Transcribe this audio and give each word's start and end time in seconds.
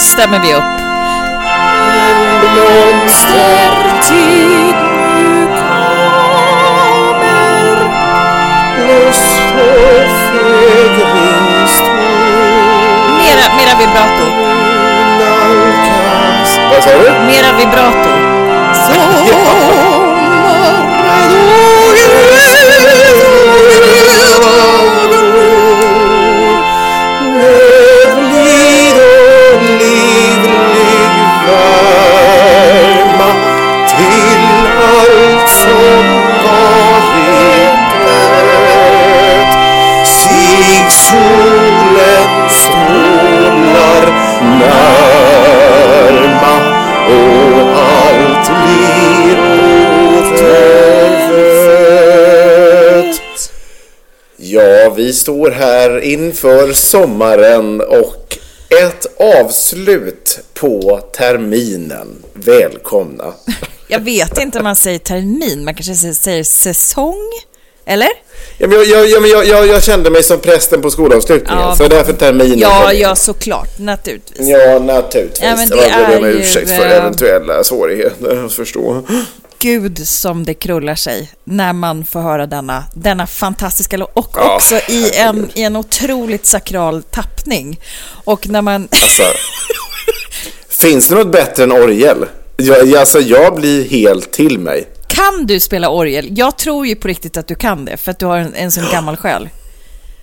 Stämmer 0.00 0.40
vi 0.40 0.54
upp. 0.54 0.62
Mera, 13.18 13.54
mera 13.56 13.74
vibrato. 13.78 14.26
Vad 16.70 16.82
sa 16.84 16.90
du? 16.90 17.26
Mera 17.26 17.52
vibrato. 17.58 18.08
Solen 41.18 42.48
strålar 42.50 44.06
närma 45.58 46.56
och 47.06 47.78
allt 47.78 48.46
blir 48.48 49.38
återfött. 52.18 53.52
Ja, 54.36 54.90
vi 54.96 55.12
står 55.12 55.50
här 55.50 56.00
inför 56.00 56.72
sommaren 56.72 57.80
och 57.80 58.38
ett 58.84 59.06
avslut 59.44 60.40
på 60.54 61.00
terminen. 61.16 62.24
Välkomna! 62.34 63.32
Jag 63.90 64.00
vet 64.00 64.38
inte 64.38 64.58
om 64.58 64.64
man 64.64 64.76
säger 64.76 64.98
termin, 64.98 65.64
man 65.64 65.74
kanske 65.74 65.94
säger- 65.94 66.14
säger 66.14 66.44
säsong? 66.44 67.30
Eller? 67.88 68.08
Ja, 68.58 68.66
men 68.66 68.78
jag, 68.78 69.08
jag, 69.08 69.28
jag, 69.28 69.46
jag, 69.46 69.66
jag 69.66 69.82
kände 69.82 70.10
mig 70.10 70.22
som 70.22 70.40
prästen 70.40 70.82
på 70.82 70.90
skolavslutningen, 70.90 71.62
Ja, 71.62 71.76
så 71.76 71.88
därför 71.88 72.12
terminen 72.12 72.58
Ja, 72.58 72.92
ja, 72.92 73.16
såklart. 73.16 73.78
Naturligtvis. 73.78 74.48
Ja, 74.48 74.78
naturligtvis. 74.78 75.42
Ja, 75.42 75.56
men 75.56 75.68
det 75.68 75.88
jag 75.88 76.08
ber 76.08 76.18
om 76.18 76.24
ursäkt 76.24 76.68
för 76.68 76.86
eh, 76.86 76.96
eventuella 76.96 77.64
svårigheter 77.64 78.44
att 78.46 78.52
förstå. 78.52 79.02
Gud 79.58 80.08
som 80.08 80.44
det 80.44 80.54
krullar 80.54 80.94
sig 80.94 81.30
när 81.44 81.72
man 81.72 82.04
får 82.04 82.20
höra 82.20 82.46
denna, 82.46 82.84
denna 82.94 83.26
fantastiska 83.26 83.96
låt. 83.96 84.10
Och 84.14 84.30
Ja, 84.34 84.54
också 84.54 84.74
i 84.88 85.10
en, 85.14 85.50
i 85.54 85.62
en 85.62 85.76
otroligt 85.76 86.46
sakral 86.46 87.02
tappning. 87.02 87.80
Och 88.24 88.48
när 88.48 88.62
man... 88.62 88.88
Alltså, 88.90 89.22
finns 90.68 91.08
det 91.08 91.14
något 91.14 91.32
bättre 91.32 91.62
än 91.62 91.72
orgel? 91.72 92.26
Jag, 92.56 92.96
alltså, 92.96 93.20
jag 93.20 93.54
blir 93.54 93.88
helt 93.88 94.32
till 94.32 94.58
mig. 94.58 94.88
Kan 95.08 95.46
du 95.46 95.60
spela 95.60 95.88
orgel? 95.88 96.28
Jag 96.38 96.58
tror 96.58 96.86
ju 96.86 96.96
på 96.96 97.08
riktigt 97.08 97.36
att 97.36 97.46
du 97.48 97.54
kan 97.54 97.84
det, 97.84 97.96
för 97.96 98.10
att 98.10 98.18
du 98.18 98.26
har 98.26 98.36
en, 98.38 98.54
en 98.54 98.70
sån 98.70 98.84
gammal 98.92 99.16
själ. 99.16 99.48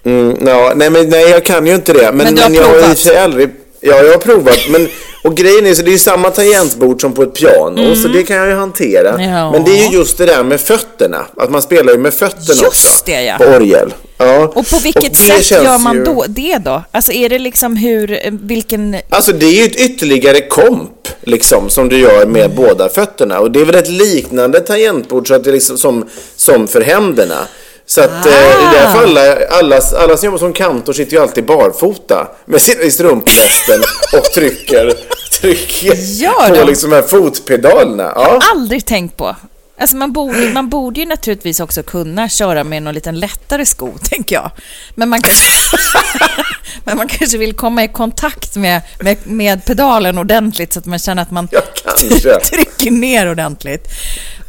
Mm, 0.05 0.37
ja, 0.47 0.73
nej, 0.75 0.89
men, 0.89 1.09
nej, 1.09 1.29
jag 1.29 1.45
kan 1.45 1.67
ju 1.67 1.75
inte 1.75 1.93
det. 1.93 2.11
Men, 2.11 2.17
Men 2.17 2.35
du 2.35 2.41
har 2.41 2.49
jag 2.51 2.63
har 2.63 2.77
i 2.77 2.81
och 2.81 2.85
för 2.87 2.95
sig 2.95 3.17
aldrig... 3.17 3.49
Ja, 3.81 3.95
jag 3.95 4.11
har 4.11 4.17
provat. 4.17 4.59
Men, 4.69 4.87
och 5.23 5.37
grejen 5.37 5.65
är 5.65 5.73
så 5.73 5.81
det 5.81 5.89
är 5.89 5.91
ju 5.91 5.97
samma 5.97 6.29
tangentbord 6.29 7.01
som 7.01 7.13
på 7.13 7.23
ett 7.23 7.33
piano, 7.33 7.95
så 7.95 8.07
det 8.07 8.23
kan 8.23 8.37
jag 8.37 8.47
ju 8.47 8.53
hantera. 8.53 9.09
Mm. 9.09 9.29
Ja. 9.29 9.51
Men 9.51 9.63
det 9.63 9.71
är 9.71 9.89
ju 9.91 9.97
just 9.97 10.17
det 10.17 10.25
där 10.25 10.43
med 10.43 10.61
fötterna. 10.61 11.25
Att 11.37 11.49
man 11.51 11.61
spelar 11.61 11.93
ju 11.93 11.99
med 11.99 12.13
fötterna 12.13 12.43
Just 12.47 12.65
också. 12.65 13.03
det, 13.05 13.23
ja. 13.23 13.37
På 13.37 13.43
orgel. 13.43 13.93
Ja. 14.17 14.51
Och 14.55 14.67
på 14.69 14.77
vilket 14.83 15.13
det 15.13 15.43
sätt 15.43 15.51
gör 15.51 15.77
man 15.77 15.95
ju- 15.95 16.03
då, 16.03 16.25
det 16.27 16.57
då? 16.57 16.83
Alltså 16.91 17.11
är 17.11 17.29
det 17.29 17.39
liksom 17.39 17.75
hur, 17.77 18.19
vilken... 18.31 18.95
Alltså 19.09 19.31
det 19.31 19.45
är 19.45 19.51
ju 19.51 19.63
ett 19.65 19.75
ytterligare 19.75 20.41
komp 20.41 20.91
liksom 21.21 21.69
som 21.69 21.89
du 21.89 21.97
gör 21.97 22.25
med 22.25 22.45
Mm. 22.45 22.55
båda 22.57 22.89
fötterna 22.89 23.39
och 23.39 23.51
det 23.51 23.61
är 23.61 23.65
väl 23.65 23.75
ett 23.75 23.89
liknande 23.89 24.59
tangentbord 24.59 25.27
så 25.27 25.33
att 25.33 25.43
det 25.43 25.51
liksom 25.51 25.77
som, 25.77 26.09
som 26.35 26.67
för 26.67 26.81
händerna. 26.81 27.47
Så 27.87 28.01
att 28.01 28.25
eh, 28.25 28.33
Ah. 28.33 28.71
i 28.71 28.73
det 28.73 28.79
här 28.79 28.93
fallet, 28.93 29.51
alla, 29.51 29.79
alla 29.97 30.17
som 30.17 30.25
jobbar 30.25 30.37
som 30.37 30.53
kantor 30.53 30.93
sitter 30.93 31.13
ju 31.13 31.21
alltid 31.21 31.45
barfota 31.45 32.27
med 32.45 32.61
sin, 32.61 32.81
i 32.81 32.91
strumplästen 32.91 33.79
och 34.19 34.23
trycker, 34.25 34.93
trycker 35.41 36.59
på 36.59 36.67
liksom 36.67 36.89
de 36.89 36.95
här 36.95 37.03
fotpedalerna. 37.03 38.11
Ja. 38.15 38.39
Aldrig 38.51 38.85
tänkt 38.85 39.17
på. 39.17 39.35
Alltså 39.77 39.95
man 39.95 40.13
borde, 40.13 40.49
man 40.49 40.69
borde 40.69 40.99
ju 40.99 41.05
naturligtvis 41.05 41.59
också 41.59 41.83
kunna 41.83 42.29
köra 42.29 42.63
med 42.63 42.83
någon 42.83 42.93
liten 42.93 43.19
lättare 43.19 43.65
sko, 43.65 43.93
tänker 44.03 44.35
jag. 44.35 44.51
Men 44.95 45.09
man 45.09 45.21
kanske, 45.21 45.77
men 46.83 46.97
man 46.97 47.07
kanske 47.07 47.37
vill 47.37 47.53
komma 47.53 47.83
i 47.83 47.87
kontakt 47.87 48.55
med, 48.55 48.81
med, 48.99 49.17
med 49.23 49.65
pedalen 49.65 50.17
ordentligt 50.17 50.73
så 50.73 50.79
att 50.79 50.85
man 50.85 50.99
känner 50.99 51.21
att 51.21 51.31
man 51.31 51.47
trycker 52.43 52.91
ner 52.91 53.31
ordentligt. 53.31 53.87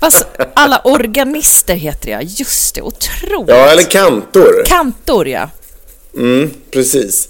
Fast 0.01 0.27
alla 0.55 0.81
organister 0.85 1.75
heter 1.75 2.17
det, 2.17 2.23
just 2.23 2.75
det, 2.75 2.83
otroligt. 2.83 3.49
Ja, 3.49 3.71
eller 3.71 3.83
kantor. 3.83 4.65
Kantor, 4.67 5.29
ja. 5.29 5.51
Mm, 6.17 6.51
precis. 6.71 7.29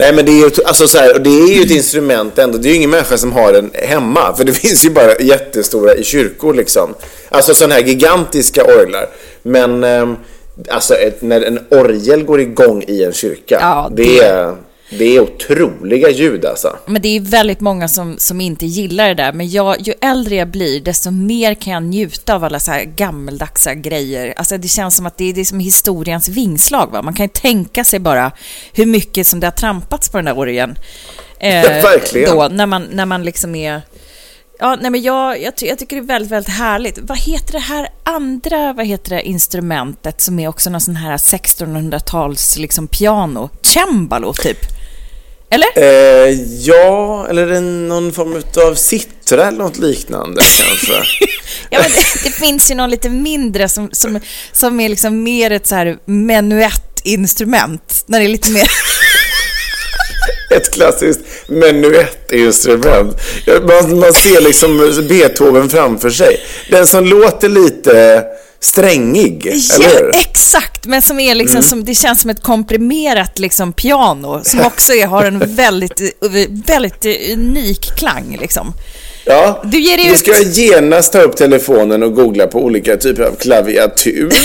Nej, 0.00 0.12
men 0.12 0.24
det 0.26 0.32
är 0.32 0.36
ju 0.36 0.50
alltså, 0.64 0.88
så 0.88 0.98
här, 0.98 1.18
det 1.18 1.30
är 1.30 1.54
ju 1.54 1.62
ett 1.62 1.70
instrument 1.70 2.38
ändå. 2.38 2.58
Det 2.58 2.68
är 2.68 2.70
ju 2.70 2.76
ingen 2.76 2.90
människa 2.90 3.18
som 3.18 3.32
har 3.32 3.52
den 3.52 3.70
hemma. 3.74 4.34
För 4.36 4.44
det 4.44 4.52
finns 4.64 4.84
ju 4.84 4.90
bara 4.90 5.18
jättestora 5.20 5.94
i 5.94 6.04
kyrkor 6.04 6.54
liksom. 6.54 6.94
Alltså 7.28 7.54
sådana 7.54 7.74
här 7.74 7.82
gigantiska 7.82 8.64
orglar. 8.64 9.08
Men 9.42 9.84
ehm, 9.84 10.16
alltså 10.68 10.94
ett, 10.94 11.22
när 11.22 11.40
en 11.40 11.58
orgel 11.70 12.24
går 12.24 12.40
igång 12.40 12.84
i 12.88 13.04
en 13.04 13.12
kyrka. 13.12 13.58
Ja, 13.60 13.90
det... 13.92 14.02
det- 14.02 14.18
är, 14.18 14.54
det 14.98 15.16
är 15.16 15.20
otroliga 15.20 16.10
ljud 16.10 16.44
alltså. 16.44 16.76
Men 16.86 17.02
det 17.02 17.16
är 17.16 17.20
väldigt 17.20 17.60
många 17.60 17.88
som, 17.88 18.18
som 18.18 18.40
inte 18.40 18.66
gillar 18.66 19.08
det 19.08 19.14
där. 19.14 19.32
Men 19.32 19.50
jag, 19.50 19.80
ju 19.80 19.94
äldre 20.00 20.34
jag 20.34 20.48
blir, 20.48 20.80
desto 20.80 21.10
mer 21.10 21.54
kan 21.54 21.72
jag 21.72 21.82
njuta 21.82 22.34
av 22.34 22.44
alla 22.44 22.60
så 22.60 22.70
här 22.70 22.84
gammaldagsa 22.84 23.74
grejer. 23.74 24.34
Alltså 24.36 24.58
det 24.58 24.68
känns 24.68 24.96
som 24.96 25.06
att 25.06 25.16
det 25.18 25.24
är, 25.24 25.32
det 25.32 25.40
är 25.40 25.44
som 25.44 25.60
historiens 25.60 26.28
vingslag. 26.28 26.90
Va? 26.92 27.02
Man 27.02 27.14
kan 27.14 27.24
ju 27.26 27.30
tänka 27.32 27.84
sig 27.84 27.98
bara 27.98 28.32
hur 28.72 28.86
mycket 28.86 29.26
som 29.26 29.40
det 29.40 29.46
har 29.46 29.52
trampats 29.52 30.08
på 30.08 30.18
den 30.18 30.24
där 30.24 30.38
orgeln. 30.38 30.74
Eh, 31.42 31.62
Verkligen. 31.62 32.36
Då, 32.36 32.48
när 32.48 32.66
man, 32.66 32.86
när 32.92 33.06
man 33.06 33.22
liksom 33.24 33.54
är... 33.54 33.82
Ja, 34.58 34.76
nej 34.80 34.90
men 34.90 35.02
jag, 35.02 35.42
jag, 35.42 35.56
ty- 35.56 35.66
jag 35.66 35.78
tycker 35.78 35.96
det 35.96 36.02
är 36.02 36.06
väldigt, 36.06 36.32
väldigt 36.32 36.54
härligt. 36.54 36.98
Vad 37.02 37.18
heter 37.18 37.52
det 37.52 37.58
här 37.58 37.88
andra, 38.02 38.72
vad 38.72 38.86
heter 38.86 39.10
det, 39.16 39.22
instrumentet 39.22 40.20
som 40.20 40.38
är 40.38 40.48
också 40.48 40.70
någon 40.70 40.80
sån 40.80 40.96
här 40.96 41.16
1600-tals 41.16 42.58
liksom 42.58 42.86
piano? 42.86 43.50
Cembalo, 43.62 44.32
typ. 44.32 44.58
Eller? 45.50 45.68
Eh, 45.76 46.30
ja, 46.58 47.26
eller 47.30 47.46
det 47.46 47.60
någon 47.60 48.12
form 48.12 48.42
av 48.66 48.74
citra 48.74 49.48
eller 49.48 49.58
något 49.58 49.78
liknande 49.78 50.42
kanske. 50.42 50.92
Ja, 51.72 51.78
men 51.82 51.90
det, 51.90 52.04
det 52.24 52.30
finns 52.30 52.70
ju 52.70 52.74
någon 52.74 52.90
lite 52.90 53.08
mindre 53.08 53.68
som, 53.68 53.88
som, 53.92 54.20
som 54.52 54.80
är 54.80 54.88
liksom 54.88 55.22
mer 55.22 55.50
ett 55.50 55.66
så 55.66 55.74
här 55.74 55.98
menuettinstrument. 56.04 58.04
När 58.06 58.18
det 58.18 58.24
är 58.24 58.28
lite 58.28 58.50
mer... 58.50 58.70
Ett 60.56 60.70
klassiskt 60.70 61.20
menuettinstrument. 61.48 63.20
Man, 63.46 63.98
man 63.98 64.12
ser 64.12 64.40
liksom 64.40 64.78
Beethoven 65.08 65.70
framför 65.70 66.10
sig. 66.10 66.40
Den 66.70 66.86
som 66.86 67.04
låter 67.04 67.48
lite 67.48 68.24
strängig, 68.62 69.46
eller 69.46 69.92
Ja? 69.94 69.98
Mm. 69.98 70.10
exakt, 70.20 70.86
men 70.86 71.02
som 71.02 71.20
är 71.20 71.34
liksom 71.34 71.62
som, 71.62 71.84
det 71.84 71.94
känns 71.94 72.20
som 72.20 72.30
ett 72.30 72.42
komprimerat 72.42 73.38
liksom 73.38 73.72
piano 73.72 74.40
som 74.44 74.60
också 74.66 74.92
är, 74.92 75.06
har 75.06 75.24
en 75.24 75.54
väldigt, 75.54 76.00
väldigt 76.66 77.06
unik 77.32 77.96
klang 77.96 78.36
liksom. 78.40 78.72
Ja, 79.26 79.62
Du 79.64 79.80
ger 79.80 79.96
dig 79.96 80.06
nu 80.06 80.12
ut. 80.12 80.18
ska 80.18 80.30
jag 80.30 80.42
genast 80.52 81.12
ta 81.12 81.20
upp 81.20 81.36
telefonen 81.36 82.02
och 82.02 82.14
googla 82.14 82.46
på 82.46 82.64
olika 82.64 82.96
typer 82.96 83.22
av 83.22 83.34
klaviatur. 83.34 84.30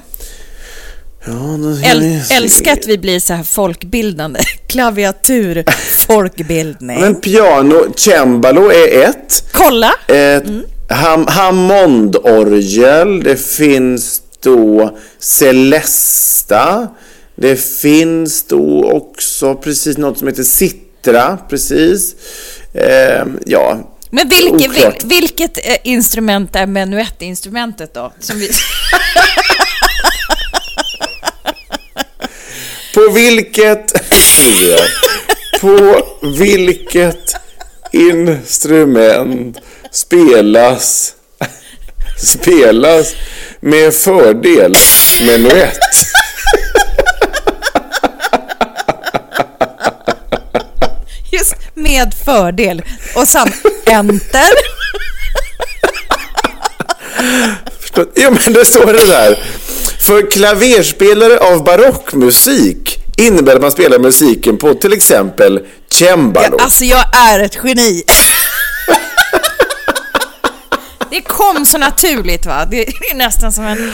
Ja, 1.26 1.88
Äl, 1.90 2.20
älskar 2.30 2.72
att 2.72 2.86
vi 2.86 2.98
blir 2.98 3.20
så 3.20 3.34
här 3.34 3.42
folkbildande. 3.42 4.40
Klaviatur, 4.66 5.64
folkbildning. 6.06 7.00
Men 7.00 7.14
piano, 7.20 7.92
cembalo 7.96 8.70
är 8.70 9.08
ett. 9.08 9.44
Kolla! 9.52 9.92
Ett 10.08 10.44
Mm. 10.46 10.62
ham 10.88 11.26
Hammondorgel. 11.26 13.22
Det 13.22 13.36
finns 13.36 14.22
då 14.42 14.98
Celesta. 15.18 16.88
Det 17.36 17.56
finns 17.56 18.42
då 18.42 18.90
också 18.92 19.54
precis 19.54 19.98
något 19.98 20.18
som 20.18 20.28
heter 20.28 20.42
Citra. 20.42 21.38
Precis. 21.50 22.14
Ehm, 22.74 23.38
ja. 23.46 23.92
Men 24.10 24.28
vilket, 24.28 24.76
vil, 24.76 24.92
vilket 25.04 25.58
eh, 25.66 25.76
instrument 25.84 26.56
är 26.56 26.66
menuettinstrumentet 26.66 27.94
då? 27.94 28.12
Som 28.20 28.38
vi... 28.38 28.50
På 32.96 33.10
vilket... 33.10 33.92
På 35.60 36.02
vilket 36.22 37.34
instrument 37.92 39.58
spelas 39.92 41.14
spelas 42.16 43.14
med 43.60 43.94
fördel 43.94 44.76
menuett? 45.26 45.78
Just 51.32 51.54
med 51.74 52.14
fördel. 52.24 52.82
Och 53.14 53.28
sen 53.28 53.52
enter. 53.86 54.50
Ja, 58.14 58.30
men 58.30 58.52
det 58.52 58.64
står 58.64 58.92
det 58.92 59.06
där. 59.06 59.38
För 60.06 60.30
klaverspelare 60.30 61.38
av 61.38 61.64
barockmusik 61.64 62.98
innebär 63.16 63.54
att 63.56 63.62
man 63.62 63.70
spelar 63.72 63.98
musiken 63.98 64.56
på 64.56 64.74
till 64.74 64.92
exempel 64.92 65.60
cembalo. 65.92 66.56
Alltså 66.60 66.84
jag 66.84 67.04
är 67.16 67.40
ett 67.40 67.58
geni. 67.64 68.04
Det 71.10 71.20
kom 71.20 71.66
så 71.66 71.78
naturligt 71.78 72.46
va? 72.46 72.66
Det 72.70 72.88
är 72.88 73.14
nästan 73.14 73.52
som 73.52 73.64
en... 73.64 73.92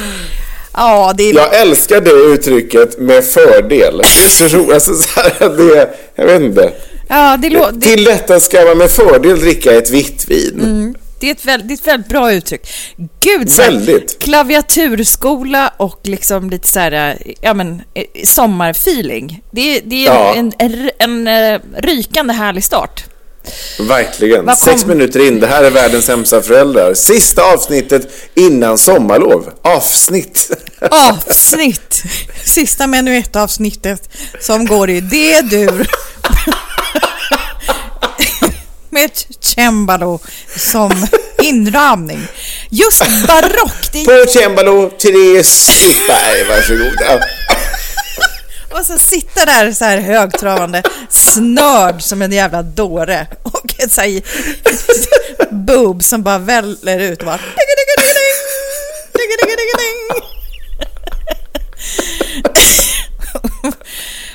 Ja, 0.74 1.12
det 1.16 1.22
är... 1.30 1.34
Jag 1.34 1.60
älskar 1.60 2.00
det 2.00 2.10
uttrycket 2.10 2.98
med 2.98 3.24
fördel. 3.24 3.98
Det 3.98 4.24
är 4.24 4.28
så 4.48 4.56
roligt. 4.56 4.72
Alltså, 4.74 4.94
så 4.94 5.20
här, 5.20 5.48
det, 5.56 5.90
jag 6.14 6.26
vet 6.26 6.42
inte. 6.42 6.72
Ja, 7.08 7.36
det, 7.42 7.48
lå- 7.50 7.80
Till 7.80 8.04
detta 8.04 8.40
ska 8.40 8.64
man 8.64 8.78
med 8.78 8.90
fördel 8.90 9.40
dricka 9.40 9.72
ett 9.72 9.90
vitt 9.90 10.24
vin. 10.28 10.94
Det, 11.22 11.30
är 11.30 11.34
ett 11.34 11.44
väldigt, 11.44 11.68
det 11.68 11.74
är 11.74 11.76
ett 11.76 11.86
väldigt 11.86 12.08
bra 12.08 12.32
uttryck. 12.32 12.68
Gud, 13.20 13.50
så 13.52 13.62
Väldigt. 13.62 14.18
Klaviaturskola 14.22 15.72
och 15.76 16.00
liksom 16.04 16.50
lite 16.50 16.68
så 16.68 16.78
här, 16.80 17.18
ja 17.40 17.54
men, 17.54 17.82
eh, 17.94 18.04
sommarfeeling. 18.24 19.42
Det, 19.52 19.76
är- 19.76 19.80
det 19.84 20.06
är 20.06 20.14
Ja. 20.14 20.34
en, 20.34 20.52
en, 20.58 20.90
en, 20.98 21.26
eh, 21.28 21.60
rykande 21.76 22.32
härlig 22.34 22.64
start. 22.64 23.04
Verkligen. 23.80 24.46
Kom- 24.46 24.56
Sex 24.56 24.86
minuter 24.86 25.26
in. 25.28 25.40
Det 25.40 25.46
här 25.46 25.64
är 25.64 25.70
världens 25.70 26.04
sämsta 26.04 26.42
föräldrar. 26.42 26.94
Sista 26.94 27.42
avsnittet 27.54 28.08
innan 28.34 28.78
sommarlov. 28.78 29.52
Avsnitt. 29.62 30.50
Avsnitt! 30.90 32.02
Sista 32.44 32.86
menuettavsnittet 32.86 34.08
som 34.40 34.66
går 34.66 34.90
i 34.90 35.00
D-dur. 35.00 35.86
Ett 39.04 39.26
cembalo 39.40 40.18
som 40.56 41.06
inramning. 41.42 42.26
Just 42.70 43.26
barock, 43.26 43.92
det 43.92 44.02
är 44.02 44.24
På 44.24 44.30
cembalo, 44.30 44.90
Therese 44.90 45.46
Stickberg. 45.46 46.44
Varsågoda. 46.48 47.24
Och 48.78 48.86
så 48.86 48.98
sitta 48.98 49.44
där 49.44 49.72
så 49.72 49.84
här 49.84 49.98
högtravande, 49.98 50.82
snörd 51.10 52.02
som 52.02 52.22
en 52.22 52.32
jävla 52.32 52.62
dåre. 52.62 53.26
Och 53.42 53.74
ett 53.78 53.92
så 53.92 54.00
här 54.00 54.22
boob 55.66 56.04
som 56.04 56.22
bara 56.22 56.38
väller 56.38 56.98
ut 56.98 57.18
och 57.18 57.26
bara... 57.26 57.40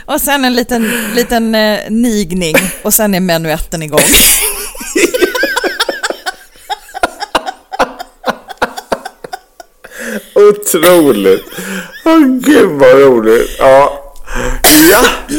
Och 0.05 0.21
sen 0.21 0.45
en 0.45 0.55
liten, 0.55 0.91
liten 1.15 1.55
eh, 1.55 1.79
nigning 1.89 2.55
och 2.81 2.93
sen 2.93 3.15
är 3.15 3.19
menuetten 3.19 3.83
igång. 3.83 3.99
Otroligt. 10.35 11.45
Åh 12.05 12.19
gud 12.19 12.69
vad 12.69 12.99
roligt. 13.01 13.49
Ja. 13.59 13.96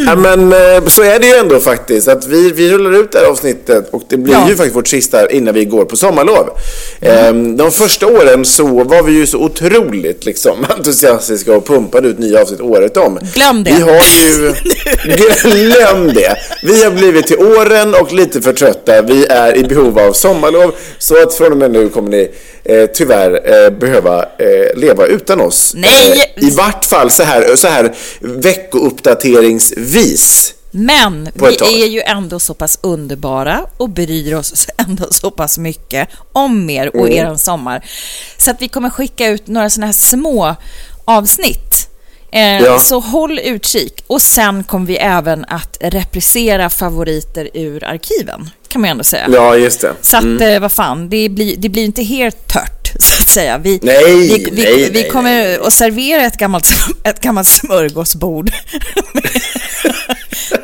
Ja, 0.06 0.14
men 0.16 0.52
eh, 0.52 0.86
så 0.86 1.02
är 1.02 1.18
det 1.18 1.26
ju 1.26 1.34
ändå 1.34 1.60
faktiskt. 1.60 2.08
Att 2.08 2.26
vi, 2.26 2.52
vi 2.52 2.70
rullar 2.70 3.00
ut 3.00 3.12
det 3.12 3.18
här 3.18 3.26
avsnittet 3.26 3.88
och 3.90 4.02
det 4.08 4.16
blir 4.16 4.34
Ja. 4.34 4.48
ju 4.48 4.56
faktiskt 4.56 4.76
vårt 4.76 4.88
sista 4.88 5.30
innan 5.30 5.54
vi 5.54 5.64
går 5.64 5.84
på 5.84 5.96
sommarlov. 5.96 6.48
Ehm, 7.00 7.56
De 7.56 7.70
första 7.70 8.06
åren 8.06 8.44
så 8.44 8.84
var 8.84 9.02
vi 9.02 9.12
ju 9.12 9.26
så 9.26 9.38
otroligt 9.38 10.24
liksom, 10.24 10.66
entusiastiska 10.76 11.52
och 11.56 11.66
pumpade 11.66 12.08
ut 12.08 12.18
nya 12.18 12.40
avsnitt 12.42 12.60
året 12.60 12.96
om. 12.96 13.18
Glöm 13.34 13.64
det. 13.64 13.70
Vi 13.72 13.80
har 13.80 14.02
ju... 14.26 14.52
Glöm 15.44 16.14
det. 16.14 16.36
Vi 16.62 16.84
har 16.84 16.90
blivit 16.90 17.26
till 17.26 17.38
åren 17.38 17.94
och 17.94 18.12
lite 18.12 18.42
för 18.42 18.52
trötta. 18.52 19.02
Vi 19.02 19.26
är 19.26 19.56
i 19.56 19.64
behov 19.64 19.98
av 19.98 20.12
sommarlov. 20.12 20.74
Så 20.98 21.22
att 21.22 21.34
från 21.34 21.52
och 21.52 21.58
med 21.58 21.70
nu 21.70 21.88
kommer 21.88 22.10
ni 22.10 22.30
eh, 22.64 22.86
tyvärr 22.94 23.64
eh, 23.64 23.70
behöva 23.70 24.22
eh, 24.22 24.76
leva 24.78 25.06
utan 25.06 25.40
oss. 25.40 25.72
Nej! 25.76 26.32
Eh, 26.36 26.44
I 26.48 26.50
vart 26.50 26.84
fall 26.84 27.10
så 27.10 27.22
här, 27.22 27.56
så 27.56 27.68
här 27.68 27.94
veckouppdateringsvis. 28.88 30.54
Men 30.70 31.28
vi 31.34 31.56
tag. 31.56 31.68
är 31.72 31.86
ju 31.86 32.00
ändå 32.00 32.38
så 32.40 32.54
pass 32.54 32.78
underbara 32.82 33.66
och 33.76 33.88
bryr 33.90 34.34
oss 34.34 34.66
ändå 34.88 35.06
så 35.10 35.30
pass 35.30 35.58
mycket 35.58 36.08
om 36.32 36.70
er 36.70 36.96
och 36.96 37.06
Mm. 37.08 37.18
eran 37.18 37.38
sommar. 37.38 37.84
Så 38.38 38.50
att 38.50 38.62
vi 38.62 38.68
kommer 38.68 38.90
skicka 38.90 39.28
ut 39.28 39.46
några 39.46 39.70
sådana 39.70 39.86
här 39.86 39.92
små 39.92 40.54
avsnitt. 41.04 41.88
Eh, 42.32 42.62
Ja. 42.62 42.78
Så 42.78 43.00
håll 43.00 43.38
utkik. 43.38 44.04
Och 44.06 44.22
sen 44.22 44.64
kommer 44.64 44.86
vi 44.86 44.96
även 44.96 45.44
att 45.44 45.76
reprisera 45.80 46.70
favoriter 46.70 47.48
ur 47.54 47.84
arkiven, 47.84 48.50
kan 48.68 48.80
man 48.80 48.88
ju 48.88 48.90
ändå 48.90 49.04
säga. 49.04 49.28
Ja, 49.32 49.56
just 49.56 49.80
det. 49.80 49.92
Så 50.02 50.16
att, 50.16 50.40
eh, 50.40 50.60
vad 50.60 50.72
fan, 50.72 51.08
det 51.08 51.28
blir, 51.28 51.56
det 51.56 51.68
blir 51.68 51.84
inte 51.84 52.02
helt 52.02 52.48
tört, 52.48 52.77
så 52.98 53.22
att 53.22 53.28
säga. 53.28 53.58
Vi, 53.58 53.80
Nej, 53.82 54.16
vi, 54.16 54.48
vi, 54.52 54.62
nej, 54.62 54.90
vi 54.90 55.00
nej, 55.00 55.10
kommer 55.10 55.66
att 55.66 55.72
servera 55.72 56.22
ett 56.22 56.36
gammalt, 56.36 56.68
ett 57.04 57.20
gammalt 57.20 57.48
smörgåsbord. 57.48 58.50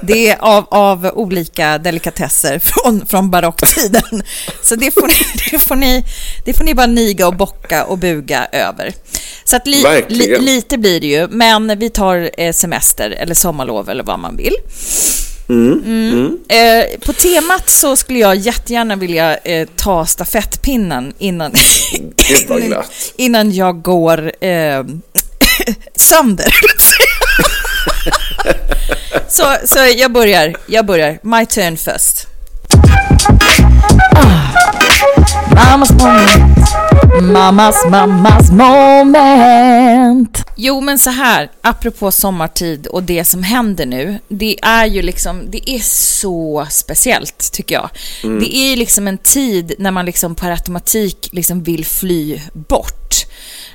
det 0.03 0.31
är 0.31 0.37
av, 0.41 0.67
av 0.71 1.11
olika 1.15 1.79
delikatesser 1.79 2.59
från, 2.59 3.07
från 3.07 3.31
barocktiden. 3.31 4.23
Så 4.63 4.75
det 4.75 4.91
får, 4.91 5.07
ni, 5.07 5.15
det, 5.51 5.59
får 5.59 5.77
ni, 5.77 6.05
det 6.45 6.53
får 6.53 6.65
ni 6.65 6.75
bara 6.75 6.87
niga 6.87 7.27
och 7.27 7.37
bocka 7.37 7.85
och 7.85 7.99
buga 7.99 8.47
över. 8.53 8.95
Så 9.45 9.57
att 9.57 9.67
li, 9.67 10.05
li, 10.09 10.39
lite 10.39 10.79
blir 10.79 11.01
det 11.01 11.07
ju, 11.07 11.29
men 11.29 11.79
vi 11.79 11.91
tar 11.91 12.31
eh, 12.39 12.53
semester 12.53 13.11
eller 13.11 13.35
sommarlov 13.35 13.91
eller 13.91 14.05
vad 14.05 14.19
man 14.19 14.37
vill. 14.37 14.55
Mm. 15.49 16.39
Eh, 16.49 16.99
på 17.01 17.13
temat 17.13 17.71
så 17.71 17.97
skulle 17.97 18.19
jag 18.19 18.37
jättegärna 18.37 18.97
vilja 18.97 19.37
eh, 19.37 19.69
ta 19.77 20.07
stafettpinnen 20.07 21.13
innan, 21.19 21.51
glatt. 22.49 22.91
innan 23.17 23.53
jag 23.53 23.83
går 23.83 24.45
eh, 24.45 24.85
sönder. 25.97 26.49
så, 29.29 29.57
så 29.65 29.79
jag 29.97 30.13
börjar, 30.13 30.55
jag 30.67 30.87
börjar. 30.87 31.19
My 31.23 31.47
turn 31.47 31.77
first. 31.77 32.27
Mammas 35.55 35.91
moment. 35.91 36.69
Mammas, 37.23 37.77
mammas 37.91 38.51
moment. 38.51 40.45
Jo, 40.57 40.81
men 40.81 40.99
så 40.99 41.11
här, 41.11 41.51
apropå 41.61 42.11
sommartid 42.11 42.87
och 42.87 43.03
det 43.03 43.25
som 43.25 43.43
händer 43.43 43.87
nu. 43.87 44.19
Det 44.29 44.57
är 44.63 44.87
ju 44.87 45.03
liksom, 45.03 45.51
det 45.51 45.71
är 45.71 45.79
så 45.79 46.67
speciellt 46.71 47.53
tycker 47.53 47.75
jag. 47.75 47.91
Det 48.23 48.57
är 48.57 48.71
ju 48.71 48.77
liksom 48.77 49.09
en 49.09 49.19
tid 49.19 49.75
när 49.79 49.91
man 49.91 50.07
liksom 50.07 50.35
per 50.35 50.51
automatik 50.51 51.29
liksom 51.33 51.63
vill 51.63 51.85
fly 51.85 52.41
bort. 52.53 53.15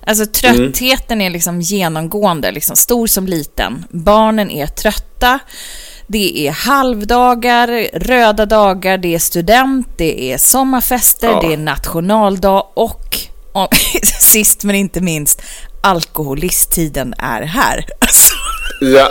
Alltså 0.06 0.26
tröttheten 0.26 1.22
är 1.22 1.30
liksom 1.30 1.62
genomgående, 1.62 2.52
liksom 2.52 2.76
stor 2.76 3.08
som 3.08 3.28
liten. 3.28 3.86
Barnen 3.90 4.52
är 4.52 4.68
trötta. 4.68 5.40
Det 6.12 6.48
är 6.48 6.51
halvdagar, 6.51 7.68
röda 7.94 8.46
dagar, 8.46 8.98
det 8.98 9.16
är 9.16 9.20
student, 9.20 9.88
det 9.98 10.32
är 10.34 10.38
sommarfester, 10.38 11.28
Ja. 11.28 11.42
det 11.42 11.54
är 11.54 11.58
nationaldag 11.58 12.63
och, 12.74 13.18
och 13.51 13.75
sist 14.20 14.63
men 14.63 14.75
inte 14.75 15.01
minst, 15.01 15.42
alkoholisttiden 15.82 17.13
är 17.18 17.42
här. 17.42 17.86
Alltså, 18.01 18.34
Ja, 18.82 19.10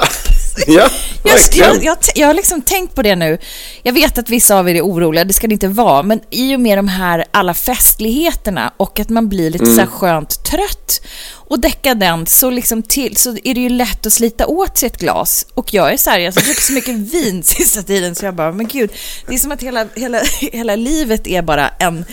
ja 0.66 0.90
jag, 1.24 1.34
verkligen. 1.34 1.74
jag, 1.74 1.84
jag, 1.84 1.96
jag 2.14 2.26
har 2.26 2.34
liksom 2.34 2.62
tänkt 2.62 2.94
på 2.94 3.02
det 3.02 3.16
nu. 3.16 3.38
Jag 3.82 3.92
vet 3.92 4.18
att 4.18 4.30
vissa 4.30 4.58
av 4.58 4.68
er 4.70 4.74
är 4.74 4.82
oroliga, 4.82 5.24
det 5.24 5.32
ska 5.32 5.46
det 5.46 5.52
inte 5.52 5.68
vara, 5.68 6.02
men 6.02 6.20
i 6.30 6.56
och 6.56 6.60
med 6.60 6.78
de 6.78 6.88
här 6.88 7.24
alla 7.30 7.54
festligheterna 7.54 8.72
och 8.76 9.00
att 9.00 9.08
man 9.08 9.28
blir 9.28 9.50
lite 9.50 9.66
så 9.66 9.80
här 9.80 9.86
skönt 9.86 10.44
trött 10.44 11.00
och 11.48 11.60
dekadent 11.60 12.28
så, 12.28 12.50
liksom 12.50 12.82
till, 12.82 13.16
så 13.16 13.36
är 13.44 13.54
det 13.54 13.60
ju 13.60 13.68
lätt 13.68 14.06
att 14.06 14.12
slita 14.12 14.46
åt 14.46 14.78
sig 14.78 14.86
ett 14.86 15.00
glas. 15.00 15.46
Och 15.54 15.74
jag 15.74 15.92
är 15.92 15.96
så 15.96 16.10
här, 16.10 16.18
jag 16.18 16.32
har 16.32 16.40
druckit 16.40 16.62
så 16.62 16.72
mycket 16.72 16.94
vin 17.14 17.42
sista 17.42 17.82
tiden 17.82 18.14
så 18.14 18.24
jag 18.24 18.34
bara, 18.34 18.52
men 18.52 18.68
gud, 18.68 18.90
det 19.26 19.34
är 19.34 19.38
som 19.38 19.52
att 19.52 19.62
hela, 19.62 19.86
hela, 19.94 20.20
hela 20.40 20.76
livet 20.76 21.26
är 21.26 21.42
bara 21.42 21.68
en, 21.68 22.04